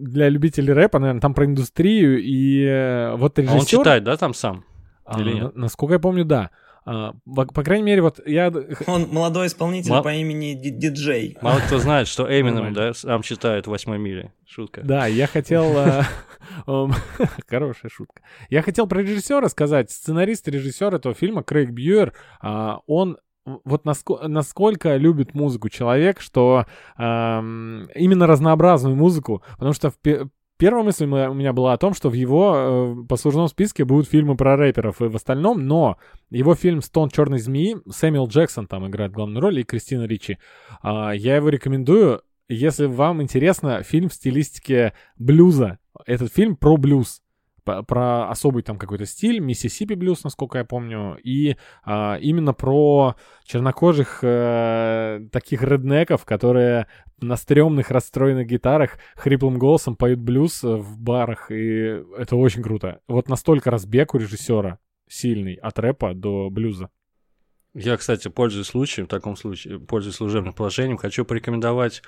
для 0.02 0.30
любителей 0.30 0.74
рэпа, 0.74 1.00
наверное, 1.00 1.22
там 1.22 1.34
про 1.34 1.46
индустрию, 1.46 2.22
и 2.22 2.66
э, 2.66 3.16
вот 3.16 3.40
режиссер... 3.40 3.58
А 3.58 3.60
он 3.60 3.66
читает, 3.66 4.04
да, 4.04 4.18
там 4.18 4.34
сам? 4.34 4.66
Или 5.18 5.32
а, 5.32 5.34
нет? 5.34 5.56
Насколько 5.56 5.94
я 5.94 6.00
помню, 6.00 6.26
да. 6.26 6.50
А, 6.86 7.14
по, 7.26 7.64
крайней 7.64 7.84
мере, 7.84 8.02
вот 8.02 8.20
я... 8.26 8.52
Он 8.88 9.08
молодой 9.10 9.48
исполнитель 9.48 9.92
Мал... 9.92 10.04
по 10.04 10.14
имени 10.14 10.54
Диджей. 10.54 11.38
Мало 11.42 11.60
кто 11.60 11.78
знает, 11.80 12.08
что 12.08 12.28
Эминем, 12.28 12.74
да, 12.74 12.94
сам 12.94 13.22
читает 13.22 13.68
«Восьмой 13.68 13.98
мили». 13.98 14.32
Шутка. 14.46 14.82
Да, 14.84 15.08
я 15.08 15.28
хотел... 15.28 15.66
Э, 16.68 16.88
хорошая 17.48 17.90
шутка. 17.90 18.22
Я 18.50 18.62
хотел 18.62 18.86
про 18.86 19.02
режиссера 19.02 19.48
сказать. 19.48 19.90
Сценарист 19.92 20.48
и 20.50 20.52
режиссер 20.52 20.94
этого 20.94 21.16
фильма 21.16 21.42
Крейг 21.42 21.72
Бьюер, 21.72 22.14
а, 22.42 22.82
он 22.86 23.18
вот 23.46 23.86
насколько, 23.86 24.28
насколько 24.28 24.96
любит 24.96 25.34
музыку 25.34 25.70
человек, 25.70 26.22
что 26.22 26.66
эм, 26.98 27.90
именно 27.94 28.28
разнообразную 28.28 28.96
музыку, 28.96 29.44
потому 29.54 29.74
что 29.74 29.92
в, 29.92 29.98
Первая 30.58 30.84
мысль 30.84 31.06
у 31.06 31.34
меня 31.34 31.52
была 31.52 31.74
о 31.74 31.78
том, 31.78 31.94
что 31.94 32.10
в 32.10 32.14
его 32.14 32.54
э, 32.56 33.08
послужном 33.08 33.48
списке 33.48 33.86
будут 33.86 34.08
фильмы 34.08 34.38
про 34.38 34.56
рэперов 34.56 35.02
и 35.02 35.06
в 35.06 35.16
остальном, 35.16 35.66
но 35.66 35.98
его 36.30 36.56
фильм 36.56 36.82
«Стон 36.82 37.10
черной 37.10 37.40
змеи», 37.40 37.78
Сэмюэл 37.90 38.28
Джексон 38.28 38.68
там 38.68 38.88
играет 38.88 39.12
главную 39.12 39.42
роль, 39.42 39.60
и 39.60 39.64
Кристина 39.64 40.04
Ричи. 40.04 40.38
Э, 40.84 41.12
я 41.16 41.38
его 41.38 41.50
рекомендую, 41.50 42.22
если 42.48 42.86
вам 42.86 43.22
интересно 43.22 43.82
фильм 43.84 44.10
в 44.10 44.14
стилистике 44.14 44.94
блюза. 45.18 45.80
Этот 46.06 46.32
фильм 46.32 46.56
про 46.56 46.78
блюз 46.78 47.22
про 47.64 48.30
особый 48.30 48.64
там 48.64 48.78
какой-то 48.78 49.06
стиль, 49.06 49.40
Миссисипи 49.40 49.94
блюз, 49.94 50.24
насколько 50.24 50.58
я 50.58 50.66
помню, 50.66 51.18
и 51.24 51.56
а, 51.84 52.18
именно 52.22 52.54
про 52.54 53.16
чернокожих 53.46 54.20
э, 54.22 55.28
таких 55.32 55.62
реднеков, 55.64 56.26
которые 56.26 56.88
на 57.20 57.36
стрёмных 57.36 57.92
расстроенных 57.92 58.48
гитарах 58.48 58.98
хриплым 59.16 59.58
голосом 59.58 59.96
поют 59.96 60.20
блюз 60.20 60.64
в 60.64 61.00
барах, 61.00 61.52
и 61.52 62.04
это 62.18 62.36
очень 62.36 62.64
круто. 62.64 63.02
Вот 63.08 63.30
настолько 63.30 63.72
разбег 63.72 64.14
у 64.14 64.18
режиссера 64.18 64.80
сильный 65.08 65.56
от 65.56 65.80
рэпа 65.80 66.14
до 66.14 66.50
блюза. 66.50 66.90
Я, 67.76 67.98
кстати, 67.98 68.28
пользуясь 68.28 68.68
случаем, 68.68 69.08
в 69.08 69.10
таком 69.10 69.36
случае, 69.36 69.80
пользуясь 69.80 70.16
служебным 70.16 70.54
положением, 70.54 70.98
хочу 70.98 71.26
порекомендовать 71.26 72.04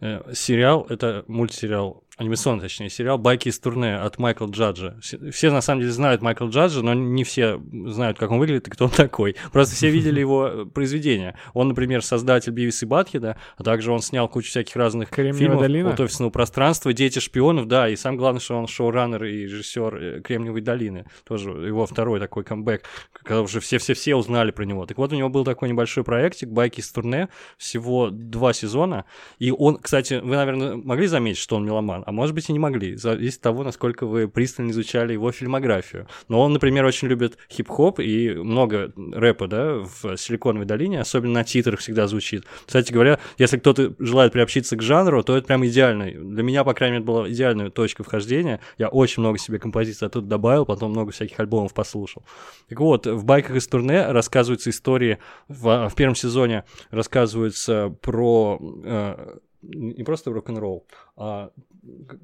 э, 0.00 0.20
сериал, 0.34 0.86
это 0.90 1.24
мультсериал 1.26 2.04
анимационный, 2.16 2.62
точнее, 2.62 2.88
сериал 2.88 3.18
«Байки 3.18 3.48
из 3.48 3.58
турне» 3.58 3.96
от 3.96 4.18
Майкла 4.18 4.46
Джаджа. 4.46 4.98
Все, 5.30 5.50
на 5.50 5.60
самом 5.60 5.82
деле, 5.82 5.92
знают 5.92 6.22
Майкла 6.22 6.46
Джаджа, 6.46 6.80
но 6.80 6.94
не 6.94 7.24
все 7.24 7.60
знают, 7.86 8.18
как 8.18 8.30
он 8.30 8.38
выглядит 8.38 8.68
и 8.68 8.70
кто 8.70 8.86
он 8.86 8.90
такой. 8.90 9.36
Просто 9.52 9.74
все 9.74 9.90
видели 9.90 10.20
его 10.20 10.46
э, 10.46 10.64
произведения. 10.64 11.38
Он, 11.52 11.68
например, 11.68 12.02
создатель 12.02 12.52
Бивис 12.52 12.82
и 12.82 12.86
Батхеда, 12.86 13.36
а 13.58 13.62
также 13.62 13.92
он 13.92 14.00
снял 14.00 14.28
кучу 14.28 14.48
всяких 14.48 14.76
разных 14.76 15.10
Кремниевая 15.10 15.38
фильмов 15.38 15.60
долина? 15.60 15.90
от 15.90 16.00
офисного 16.00 16.30
пространства, 16.30 16.92
«Дети 16.94 17.18
шпионов», 17.18 17.66
да, 17.66 17.88
и 17.88 17.96
самое 17.96 18.18
главное, 18.18 18.40
что 18.40 18.56
он 18.56 18.66
шоураннер 18.66 19.24
и 19.24 19.42
режиссер 19.42 19.96
э, 19.96 20.20
«Кремниевой 20.22 20.62
долины». 20.62 21.04
Тоже 21.24 21.50
его 21.50 21.84
второй 21.84 22.18
такой 22.18 22.44
камбэк, 22.44 22.82
когда 23.12 23.42
уже 23.42 23.60
все-все-все 23.60 24.16
узнали 24.16 24.52
про 24.52 24.64
него. 24.64 24.86
Так 24.86 24.96
вот, 24.96 25.12
у 25.12 25.16
него 25.16 25.28
был 25.28 25.44
такой 25.44 25.68
небольшой 25.68 26.02
проектик 26.02 26.48
«Байки 26.48 26.80
из 26.80 26.90
турне», 26.90 27.28
всего 27.58 28.08
два 28.10 28.54
сезона, 28.54 29.04
и 29.38 29.50
он, 29.50 29.76
кстати, 29.76 30.14
вы, 30.14 30.36
наверное, 30.36 30.76
могли 30.76 31.08
заметить, 31.08 31.40
что 31.40 31.56
он 31.56 31.66
меломан, 31.66 32.04
а 32.06 32.12
может 32.12 32.36
быть 32.36 32.48
и 32.48 32.52
не 32.52 32.60
могли, 32.60 32.94
зависит 32.94 33.38
от 33.38 33.42
того, 33.42 33.64
насколько 33.64 34.06
вы 34.06 34.28
пристально 34.28 34.70
изучали 34.70 35.12
его 35.12 35.32
фильмографию. 35.32 36.06
Но 36.28 36.40
он, 36.40 36.52
например, 36.52 36.84
очень 36.84 37.08
любит 37.08 37.36
хип-хоп 37.50 37.98
и 37.98 38.32
много 38.32 38.92
рэпа, 38.96 39.48
да, 39.48 39.74
в 39.74 40.16
Силиконовой 40.16 40.66
долине, 40.66 41.00
особенно 41.00 41.34
на 41.34 41.44
титрах 41.44 41.80
всегда 41.80 42.06
звучит. 42.06 42.44
Кстати 42.64 42.92
говоря, 42.92 43.18
если 43.38 43.58
кто-то 43.58 43.96
желает 43.98 44.32
приобщиться 44.32 44.76
к 44.76 44.82
жанру, 44.82 45.24
то 45.24 45.36
это 45.36 45.48
прям 45.48 45.66
идеально. 45.66 46.12
Для 46.12 46.44
меня, 46.44 46.62
по 46.62 46.74
крайней 46.74 46.98
мере, 46.98 47.04
была 47.04 47.28
идеальная 47.28 47.70
точка 47.70 48.04
вхождения. 48.04 48.60
Я 48.78 48.86
очень 48.86 49.20
много 49.20 49.38
себе 49.38 49.58
композиций 49.58 50.06
оттуда 50.06 50.28
добавил, 50.28 50.64
потом 50.64 50.92
много 50.92 51.10
всяких 51.10 51.40
альбомов 51.40 51.74
послушал. 51.74 52.24
Так 52.68 52.78
вот, 52.78 53.08
в 53.08 53.24
«Байках 53.24 53.56
из 53.56 53.66
турне» 53.66 54.06
рассказываются 54.06 54.70
истории, 54.70 55.18
в, 55.48 55.88
в 55.88 55.94
первом 55.96 56.14
сезоне 56.14 56.62
рассказываются 56.92 57.92
про 58.00 58.60
э, 58.84 59.38
не 59.62 60.04
просто 60.04 60.32
рок-н-ролл, 60.32 60.86
а 61.16 61.50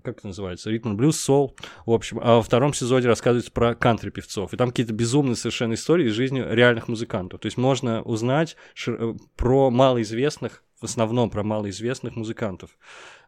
как 0.03 0.19
это 0.19 0.27
называется, 0.29 0.71
ритм 0.71 0.97
блюз, 0.97 1.21
сол, 1.21 1.57
в 1.87 1.93
общем. 1.93 2.21
А 2.23 2.37
во 2.37 2.43
втором 2.43 2.75
сезоне 2.75 3.07
рассказывается 3.07 3.53
про 3.53 3.75
кантри-певцов. 3.75 4.53
И 4.53 4.57
там 4.57 4.71
какие-то 4.71 4.93
безумные 4.93 5.37
совершенно 5.37 5.75
истории 5.75 6.09
из 6.09 6.13
жизни 6.13 6.41
реальных 6.41 6.89
музыкантов. 6.89 7.41
То 7.41 7.47
есть 7.47 7.57
можно 7.57 8.03
узнать 8.03 8.57
э, 8.87 9.15
про 9.37 9.71
малоизвестных, 9.71 10.63
в 10.83 10.85
основном 10.85 11.31
про 11.31 11.43
малоизвестных 11.43 12.17
музыкантов 12.17 12.71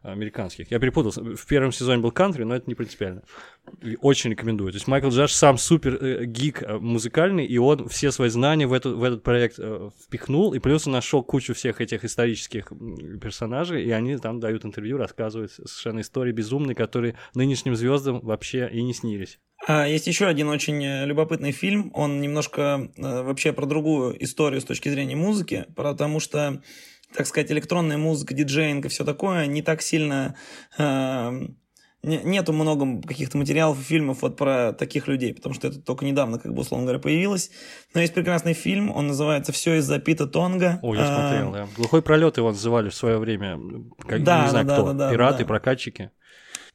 американских. 0.03 0.69
Я 0.71 0.79
перепутался. 0.79 1.21
В 1.21 1.45
первом 1.47 1.71
сезоне 1.71 2.01
был 2.01 2.11
кантри, 2.11 2.43
но 2.43 2.55
это 2.55 2.65
не 2.67 2.75
принципиально. 2.75 3.23
Очень 4.01 4.31
рекомендую. 4.31 4.71
То 4.71 4.75
есть 4.75 4.87
Майкл 4.87 5.09
Джаш 5.09 5.33
сам 5.33 5.57
супер 5.57 5.95
э, 5.95 6.25
гик 6.25 6.61
э, 6.61 6.77
музыкальный, 6.77 7.45
и 7.45 7.57
он 7.57 7.87
все 7.89 8.11
свои 8.11 8.29
знания 8.29 8.67
в, 8.67 8.73
эту, 8.73 8.97
в 8.97 9.03
этот 9.03 9.23
проект 9.23 9.55
э, 9.57 9.89
впихнул, 10.03 10.53
и 10.53 10.59
плюс 10.59 10.85
он 10.85 10.93
нашел 10.93 11.23
кучу 11.23 11.53
всех 11.53 11.81
этих 11.81 12.05
исторических 12.05 12.71
персонажей, 13.21 13.83
и 13.83 13.91
они 13.91 14.17
там 14.17 14.39
дают 14.39 14.65
интервью, 14.65 14.97
рассказывают 14.97 15.51
совершенно 15.51 16.01
истории 16.01 16.31
безумные, 16.31 16.75
которые 16.75 17.15
нынешним 17.33 17.75
звездам 17.75 18.19
вообще 18.19 18.69
и 18.71 18.83
не 18.83 18.93
снились. 18.93 19.39
А 19.67 19.87
есть 19.87 20.05
еще 20.05 20.27
один 20.27 20.49
очень 20.49 20.83
э, 20.83 21.05
любопытный 21.05 21.51
фильм. 21.51 21.89
Он 21.95 22.21
немножко 22.21 22.91
э, 22.95 23.21
вообще 23.23 23.51
про 23.51 23.65
другую 23.65 24.21
историю 24.23 24.61
с 24.61 24.65
точки 24.65 24.89
зрения 24.89 25.15
музыки, 25.15 25.65
потому 25.75 26.19
что 26.19 26.61
так 27.15 27.27
сказать, 27.27 27.51
электронная 27.51 27.97
музыка, 27.97 28.33
диджеинг 28.33 28.85
и 28.85 28.89
все 28.89 29.03
такое 29.03 29.45
не 29.47 29.61
так 29.61 29.81
сильно... 29.81 30.35
Э, 30.77 31.31
нету 32.05 32.53
много 32.53 33.01
каких-то 33.01 33.37
материалов 33.37 33.79
и 33.79 33.83
фильмов 33.83 34.21
вот 34.21 34.37
про 34.37 34.73
таких 34.73 35.07
людей, 35.07 35.33
потому 35.33 35.55
что 35.55 35.67
это 35.67 35.81
только 35.81 36.05
недавно, 36.05 36.37
как 36.37 36.53
бы, 36.53 36.61
условно 36.61 36.85
говоря, 36.85 37.01
появилось. 37.01 37.49
Но 37.93 38.01
есть 38.01 38.13
прекрасный 38.13 38.53
фильм, 38.53 38.91
он 38.91 39.07
называется 39.07 39.51
«Все 39.51 39.75
из-за 39.75 39.99
Пита 39.99 40.27
Тонга». 40.27 40.79
О, 40.83 40.93
я 40.93 41.07
смотрел, 41.07 41.49
а, 41.49 41.51
да. 41.53 41.67
«Глухой 41.75 42.01
пролет» 42.01 42.37
его 42.37 42.49
называли 42.49 42.89
в 42.89 42.95
свое 42.95 43.17
время, 43.17 43.59
как, 44.07 44.23
да, 44.23 44.43
не 44.43 44.49
знаю 44.49 44.65
да, 44.65 44.73
кто, 44.73 44.85
да, 44.87 44.93
да, 44.93 45.11
пираты, 45.11 45.39
да. 45.39 45.45
прокатчики. 45.45 46.11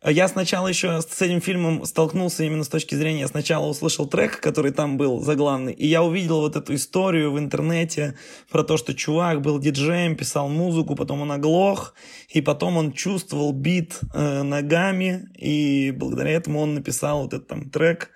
Я 0.03 0.29
сначала 0.29 0.67
еще 0.67 1.03
с 1.03 1.21
этим 1.21 1.43
фильмом 1.43 1.85
столкнулся 1.85 2.45
именно 2.45 2.65
с 2.65 2.69
точки 2.69 2.95
зрения, 2.95 3.21
я 3.21 3.29
сначала 3.29 3.67
услышал 3.67 4.07
трек, 4.07 4.41
который 4.41 4.73
там 4.73 4.97
был 4.97 5.21
заглавный, 5.21 5.75
и 5.75 5.87
я 5.87 6.03
увидел 6.03 6.41
вот 6.41 6.57
эту 6.57 6.75
историю 6.75 7.33
в 7.33 7.39
интернете 7.39 8.17
про 8.51 8.65
то, 8.65 8.79
что 8.79 8.95
чувак 8.95 9.43
был 9.43 9.59
диджеем, 9.59 10.17
писал 10.17 10.49
музыку, 10.49 10.97
потом 10.97 11.21
он 11.21 11.33
оглох, 11.33 11.95
и 12.31 12.41
потом 12.41 12.79
он 12.79 12.93
чувствовал 12.93 13.53
бит 13.53 14.01
э, 14.15 14.43
ногами, 14.43 15.29
и 15.37 15.91
благодаря 15.91 16.31
этому 16.31 16.61
он 16.61 16.75
написал 16.75 17.25
вот 17.25 17.35
этот 17.35 17.49
там 17.49 17.69
трек. 17.69 18.11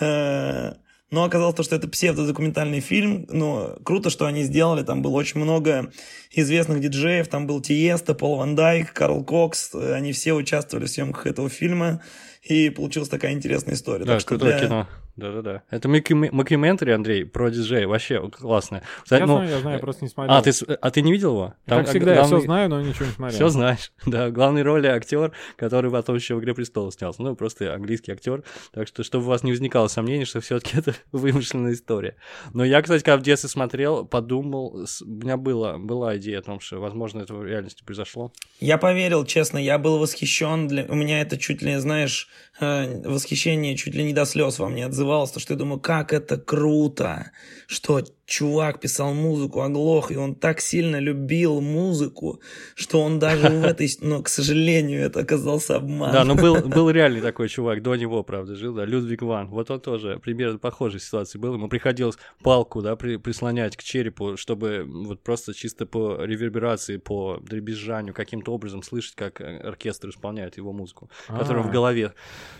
Э, 0.00 0.72
но 1.10 1.24
оказалось 1.24 1.54
то, 1.54 1.62
что 1.62 1.76
это 1.76 1.88
псевдодокументальный 1.88 2.80
фильм. 2.80 3.26
Но 3.30 3.76
круто, 3.84 4.10
что 4.10 4.26
они 4.26 4.42
сделали. 4.42 4.82
Там 4.82 5.02
было 5.02 5.12
очень 5.12 5.40
много 5.40 5.92
известных 6.32 6.80
диджеев. 6.80 7.28
Там 7.28 7.46
был 7.46 7.60
Тиеста, 7.60 8.14
Пол 8.14 8.36
Ван 8.38 8.56
Дайк, 8.56 8.92
Карл 8.92 9.24
Кокс. 9.24 9.74
Они 9.74 10.12
все 10.12 10.32
участвовали 10.32 10.86
в 10.86 10.90
съемках 10.90 11.26
этого 11.26 11.48
фильма. 11.48 12.02
И 12.42 12.70
получилась 12.70 13.08
такая 13.08 13.32
интересная 13.32 13.74
история. 13.74 14.04
Да, 14.04 14.18
так 14.18 14.26
крутое 14.26 14.58
для... 14.58 14.66
кино. 14.66 14.88
Да-да-да. 15.16 15.62
Это 15.70 15.88
Макюментари, 15.88 16.90
Андрей, 16.90 17.24
про 17.24 17.50
диджей. 17.50 17.86
Вообще 17.86 18.28
классно. 18.30 18.82
Кстати, 19.02 19.20
я 19.20 19.26
ну, 19.26 19.36
знаю, 19.36 19.50
я 19.50 19.60
знаю, 19.60 19.76
я 19.76 19.80
просто 19.80 20.04
не 20.04 20.10
смотрел. 20.10 20.36
А, 20.36 20.42
ты, 20.42 20.52
а 20.80 20.90
ты 20.90 21.00
не 21.00 21.12
видел 21.12 21.32
его? 21.32 21.54
Там, 21.64 21.80
как 21.80 21.88
всегда, 21.88 22.14
главный... 22.14 22.30
я 22.30 22.38
все 22.38 22.44
знаю, 22.44 22.68
но 22.68 22.80
ничего 22.82 23.06
не 23.06 23.12
смотрел. 23.12 23.36
Все 23.36 23.48
знаешь, 23.48 23.92
да. 24.06 24.30
Главной 24.30 24.62
роли 24.62 24.88
актер, 24.88 25.32
который 25.56 25.90
потом 25.90 26.16
еще 26.16 26.34
в 26.34 26.40
«Игре 26.40 26.54
престолов» 26.54 26.92
снялся. 26.92 27.22
Ну, 27.22 27.34
просто 27.34 27.74
английский 27.74 28.12
актер. 28.12 28.44
Так 28.72 28.88
что, 28.88 29.02
чтобы 29.04 29.24
у 29.24 29.28
вас 29.28 29.42
не 29.42 29.52
возникало 29.52 29.88
сомнений, 29.88 30.26
что 30.26 30.40
все 30.40 30.60
таки 30.60 30.76
это 30.78 30.94
вымышленная 31.12 31.72
история. 31.72 32.16
Но 32.52 32.64
я, 32.64 32.82
кстати, 32.82 33.02
когда 33.02 33.16
в 33.16 33.22
детстве 33.22 33.48
смотрел, 33.48 34.04
подумал, 34.04 34.86
у 35.02 35.06
меня 35.06 35.38
была, 35.38 35.78
была 35.78 36.18
идея 36.18 36.40
о 36.40 36.42
том, 36.42 36.60
что, 36.60 36.78
возможно, 36.78 37.22
это 37.22 37.34
в 37.34 37.44
реальности 37.44 37.82
произошло. 37.84 38.32
Я 38.60 38.76
поверил, 38.76 39.24
честно, 39.24 39.58
я 39.58 39.78
был 39.78 39.98
восхищен. 39.98 40.68
Для... 40.68 40.84
У 40.84 40.94
меня 40.94 41.22
это 41.22 41.38
чуть 41.38 41.62
ли, 41.62 41.76
знаешь, 41.76 42.28
э, 42.60 43.00
восхищение 43.08 43.76
чуть 43.76 43.94
ли 43.94 44.04
не 44.04 44.12
до 44.12 44.26
слез 44.26 44.58
во 44.58 44.68
мне 44.68 44.84
отзывалось, 44.84 45.05
то 45.06 45.40
что 45.40 45.54
я 45.54 45.58
думаю, 45.58 45.80
как 45.80 46.12
это 46.12 46.36
круто, 46.36 47.30
что 47.66 48.02
чувак 48.26 48.80
писал 48.80 49.14
музыку, 49.14 49.60
оглох, 49.60 50.10
и 50.10 50.16
он 50.16 50.34
так 50.34 50.60
сильно 50.60 50.98
любил 50.98 51.60
музыку, 51.60 52.40
что 52.74 53.00
он 53.00 53.18
даже 53.18 53.48
в 53.48 53.64
этой, 53.64 53.88
но, 54.00 54.22
к 54.22 54.28
сожалению, 54.28 55.02
это 55.02 55.20
оказался 55.20 55.76
обман. 55.76 56.12
Да, 56.12 56.24
но 56.24 56.34
был, 56.34 56.56
был 56.68 56.90
реальный 56.90 57.20
такой 57.20 57.48
чувак, 57.48 57.82
до 57.82 57.94
него, 57.94 58.22
правда, 58.24 58.56
жил, 58.56 58.74
да, 58.74 58.84
Людвиг 58.84 59.22
Ван. 59.22 59.48
Вот 59.48 59.70
он 59.70 59.80
тоже 59.80 60.18
примерно 60.18 60.58
похожей 60.58 61.00
ситуации 61.00 61.38
был. 61.38 61.54
Ему 61.54 61.68
приходилось 61.68 62.18
палку, 62.42 62.82
да, 62.82 62.96
при, 62.96 63.16
прислонять 63.16 63.76
к 63.76 63.82
черепу, 63.82 64.36
чтобы 64.36 64.84
вот 64.86 65.22
просто 65.22 65.54
чисто 65.54 65.86
по 65.86 66.22
реверберации, 66.22 66.96
по 66.96 67.38
дребезжанию 67.40 68.12
каким-то 68.12 68.52
образом 68.52 68.82
слышать, 68.82 69.14
как 69.14 69.40
э, 69.40 69.58
оркестр 69.58 70.08
исполняет 70.08 70.56
его 70.56 70.72
музыку, 70.72 71.10
которую 71.28 71.62
он 71.62 71.68
в 71.68 71.70
А. 71.70 71.72
голове 71.72 72.12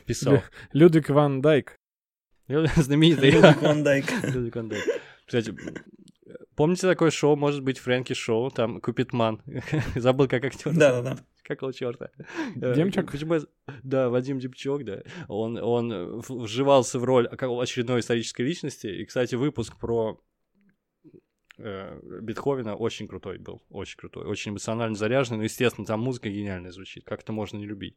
писал. 0.06 0.42
Людвиг 0.72 1.10
Ван 1.10 1.40
Дайк. 1.40 1.76
Знаменитый. 2.76 3.30
Людвиг 3.30 3.62
Ван 3.62 3.82
Дайк. 3.82 4.04
Людвиг 4.22 4.56
Ван 4.56 4.68
Дайк. 4.68 4.84
Кстати, 5.26 5.54
помните 6.54 6.86
такое 6.86 7.10
шоу, 7.10 7.36
может 7.36 7.62
быть, 7.62 7.78
Фрэнки 7.78 8.12
Шоу, 8.12 8.50
там 8.50 8.80
Купитман. 8.80 9.42
Забыл, 9.96 10.28
как 10.28 10.44
актер. 10.44 10.72
Да-да-да. 10.72 11.18
Какого 11.42 11.72
черта? 11.72 12.10
Демчак? 12.56 13.10
Почему 13.10 13.34
я- 13.34 13.42
Да, 13.84 14.08
Вадим 14.10 14.38
Демчок, 14.40 14.84
да. 14.84 15.02
Он, 15.28 15.56
он 15.58 16.20
в- 16.20 16.42
вживался 16.42 16.98
в 16.98 17.04
роль 17.04 17.28
как 17.28 17.50
очередной 17.50 18.00
исторической 18.00 18.42
личности. 18.42 18.88
И, 18.88 19.04
кстати, 19.04 19.36
выпуск 19.36 19.78
про 19.78 20.20
э, 21.58 22.00
Бетховена 22.20 22.74
очень 22.74 23.06
крутой 23.08 23.38
был. 23.38 23.62
Очень 23.70 23.98
крутой. 23.98 24.26
Очень 24.26 24.52
эмоционально 24.52 24.96
заряженный. 24.96 25.38
Ну, 25.38 25.44
естественно, 25.44 25.86
там 25.86 26.00
музыка 26.00 26.28
гениальная 26.28 26.72
звучит. 26.72 27.04
Как 27.04 27.20
это 27.22 27.32
можно 27.32 27.58
не 27.58 27.66
любить? 27.66 27.96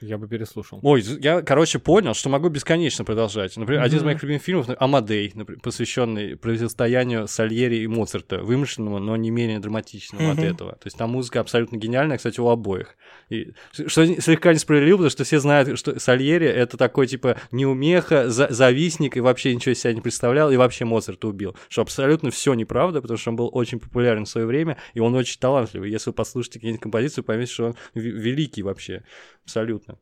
Я 0.00 0.18
бы 0.18 0.28
переслушал. 0.28 0.80
Ой, 0.82 1.02
я, 1.20 1.40
короче, 1.42 1.78
понял, 1.78 2.14
что 2.14 2.28
могу 2.28 2.48
бесконечно 2.48 3.04
продолжать. 3.04 3.56
Например, 3.56 3.82
один 3.82 3.98
из 3.98 4.02
моих 4.04 4.22
любимых 4.22 4.42
фильмов 4.42 4.66
«Амадей», 4.78 5.30
например, 5.34 5.60
посвященный 5.62 6.36
противостоянию 6.36 7.26
Сальери 7.28 7.76
и 7.76 7.86
Моцарта, 7.86 8.38
вымышленному, 8.42 8.98
но 8.98 9.16
не 9.16 9.30
менее 9.30 9.60
драматичному 9.60 10.30
от 10.30 10.38
Мгм. 10.38 10.46
этого. 10.46 10.72
То 10.72 10.86
есть 10.86 10.98
там 10.98 11.10
музыка 11.10 11.40
абсолютно 11.40 11.76
гениальная, 11.76 12.16
кстати, 12.18 12.40
у 12.40 12.48
обоих. 12.48 12.96
И, 13.30 13.52
что 13.72 14.04
слегка 14.20 14.52
несправедливо, 14.52 14.96
потому 14.98 15.10
что 15.10 15.24
все 15.24 15.38
знают, 15.40 15.78
что 15.78 15.98
Сальери— 15.98 16.46
это 16.48 16.76
такой, 16.76 17.06
типа, 17.06 17.36
неумеха, 17.52 18.28
за- 18.30 18.48
завистник, 18.50 19.16
и 19.16 19.20
вообще 19.20 19.54
ничего 19.54 19.72
из 19.72 19.80
себя 19.80 19.92
не 19.94 20.00
представлял, 20.00 20.50
и 20.50 20.56
вообще 20.56 20.84
Моцарта 20.84 21.28
убил. 21.28 21.56
Что 21.68 21.82
абсолютно 21.82 22.30
все 22.30 22.54
неправда, 22.54 23.00
потому 23.00 23.16
что 23.18 23.30
он 23.30 23.36
был 23.36 23.50
очень 23.52 23.78
популярен 23.80 24.24
в 24.24 24.28
свое 24.28 24.46
время, 24.46 24.76
и 24.92 25.00
он 25.00 25.14
очень 25.14 25.38
талантливый. 25.40 25.90
Если 25.90 26.10
вы 26.10 26.14
послушаете 26.14 26.58
какие-нибудь 26.58 26.82
композиции, 26.82 27.22
поймете, 27.22 27.52
что 27.52 27.64
он 27.66 27.76
ве- 27.94 28.00
великий 28.10 28.62
вообще. 28.62 29.02
Абсолютно. 29.44 29.98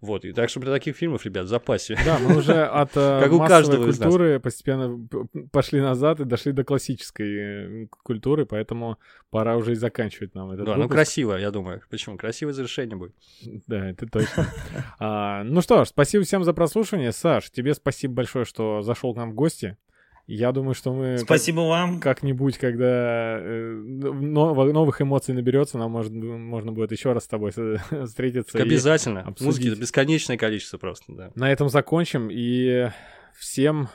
Вот, 0.00 0.24
и 0.24 0.32
так 0.32 0.48
что 0.48 0.60
для 0.60 0.70
таких 0.70 0.96
фильмов, 0.96 1.24
ребят, 1.24 1.46
в 1.46 1.48
запасе. 1.48 1.98
Да, 2.04 2.20
мы 2.20 2.36
уже 2.36 2.64
от 2.64 2.90
э, 2.94 3.20
Как 3.20 3.32
у 3.32 3.38
каждого 3.40 3.84
культуры 3.84 4.38
постепенно 4.38 5.08
пошли 5.50 5.80
назад 5.80 6.20
и 6.20 6.24
дошли 6.24 6.52
до 6.52 6.62
классической 6.62 7.36
э, 7.36 7.86
культуры, 8.04 8.46
поэтому 8.46 8.98
пора 9.30 9.56
уже 9.56 9.72
и 9.72 9.74
заканчивать 9.74 10.36
нам 10.36 10.52
этот 10.52 10.66
Да, 10.66 10.76
ну 10.76 10.82
выпуск. 10.82 10.94
красиво, 10.94 11.34
я 11.34 11.50
думаю. 11.50 11.82
Почему? 11.90 12.16
Красивое 12.16 12.52
завершение 12.52 12.96
будет. 12.96 13.14
Да, 13.66 13.90
это 13.90 14.06
точно. 14.06 14.46
А, 15.00 15.42
ну 15.42 15.60
что 15.62 15.84
ж, 15.84 15.88
спасибо 15.88 16.22
всем 16.22 16.44
за 16.44 16.52
прослушивание. 16.52 17.10
Саш, 17.10 17.50
тебе 17.50 17.74
спасибо 17.74 18.14
большое, 18.14 18.44
что 18.44 18.82
зашел 18.82 19.14
к 19.14 19.16
нам 19.16 19.32
в 19.32 19.34
гости. 19.34 19.76
Я 20.30 20.52
думаю, 20.52 20.74
что 20.74 20.92
мы 20.92 21.16
как- 21.16 21.24
Спасибо 21.24 21.60
вам. 21.60 22.00
как-нибудь, 22.00 22.58
когда 22.58 23.38
э, 23.40 23.72
но- 23.72 24.54
новых 24.54 25.00
эмоций 25.00 25.34
наберется, 25.34 25.78
нам 25.78 25.90
может, 25.90 26.12
можно 26.12 26.70
будет 26.70 26.92
еще 26.92 27.14
раз 27.14 27.24
с 27.24 27.28
тобой 27.28 27.50
встретиться. 28.06 28.58
Обязательно. 28.58 29.22
обсудить. 29.22 29.46
Музыки 29.64 29.80
бесконечное 29.80 30.36
количество 30.36 30.76
просто, 30.76 31.12
да. 31.14 31.30
На 31.34 31.50
этом 31.50 31.70
закончим. 31.70 32.28
И 32.30 32.88
всем 33.34 33.88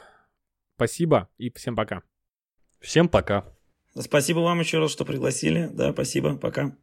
спасибо 0.75 1.29
и 1.37 1.51
всем 1.55 1.75
пока. 1.75 2.01
Всем 2.79 3.07
пока. 3.09 3.45
Спасибо 3.97 4.39
вам 4.39 4.59
еще 4.59 4.79
раз, 4.79 4.91
что 4.91 5.05
пригласили. 5.05 5.69
Да, 5.71 5.93
спасибо. 5.93 6.35
Пока. 6.35 6.75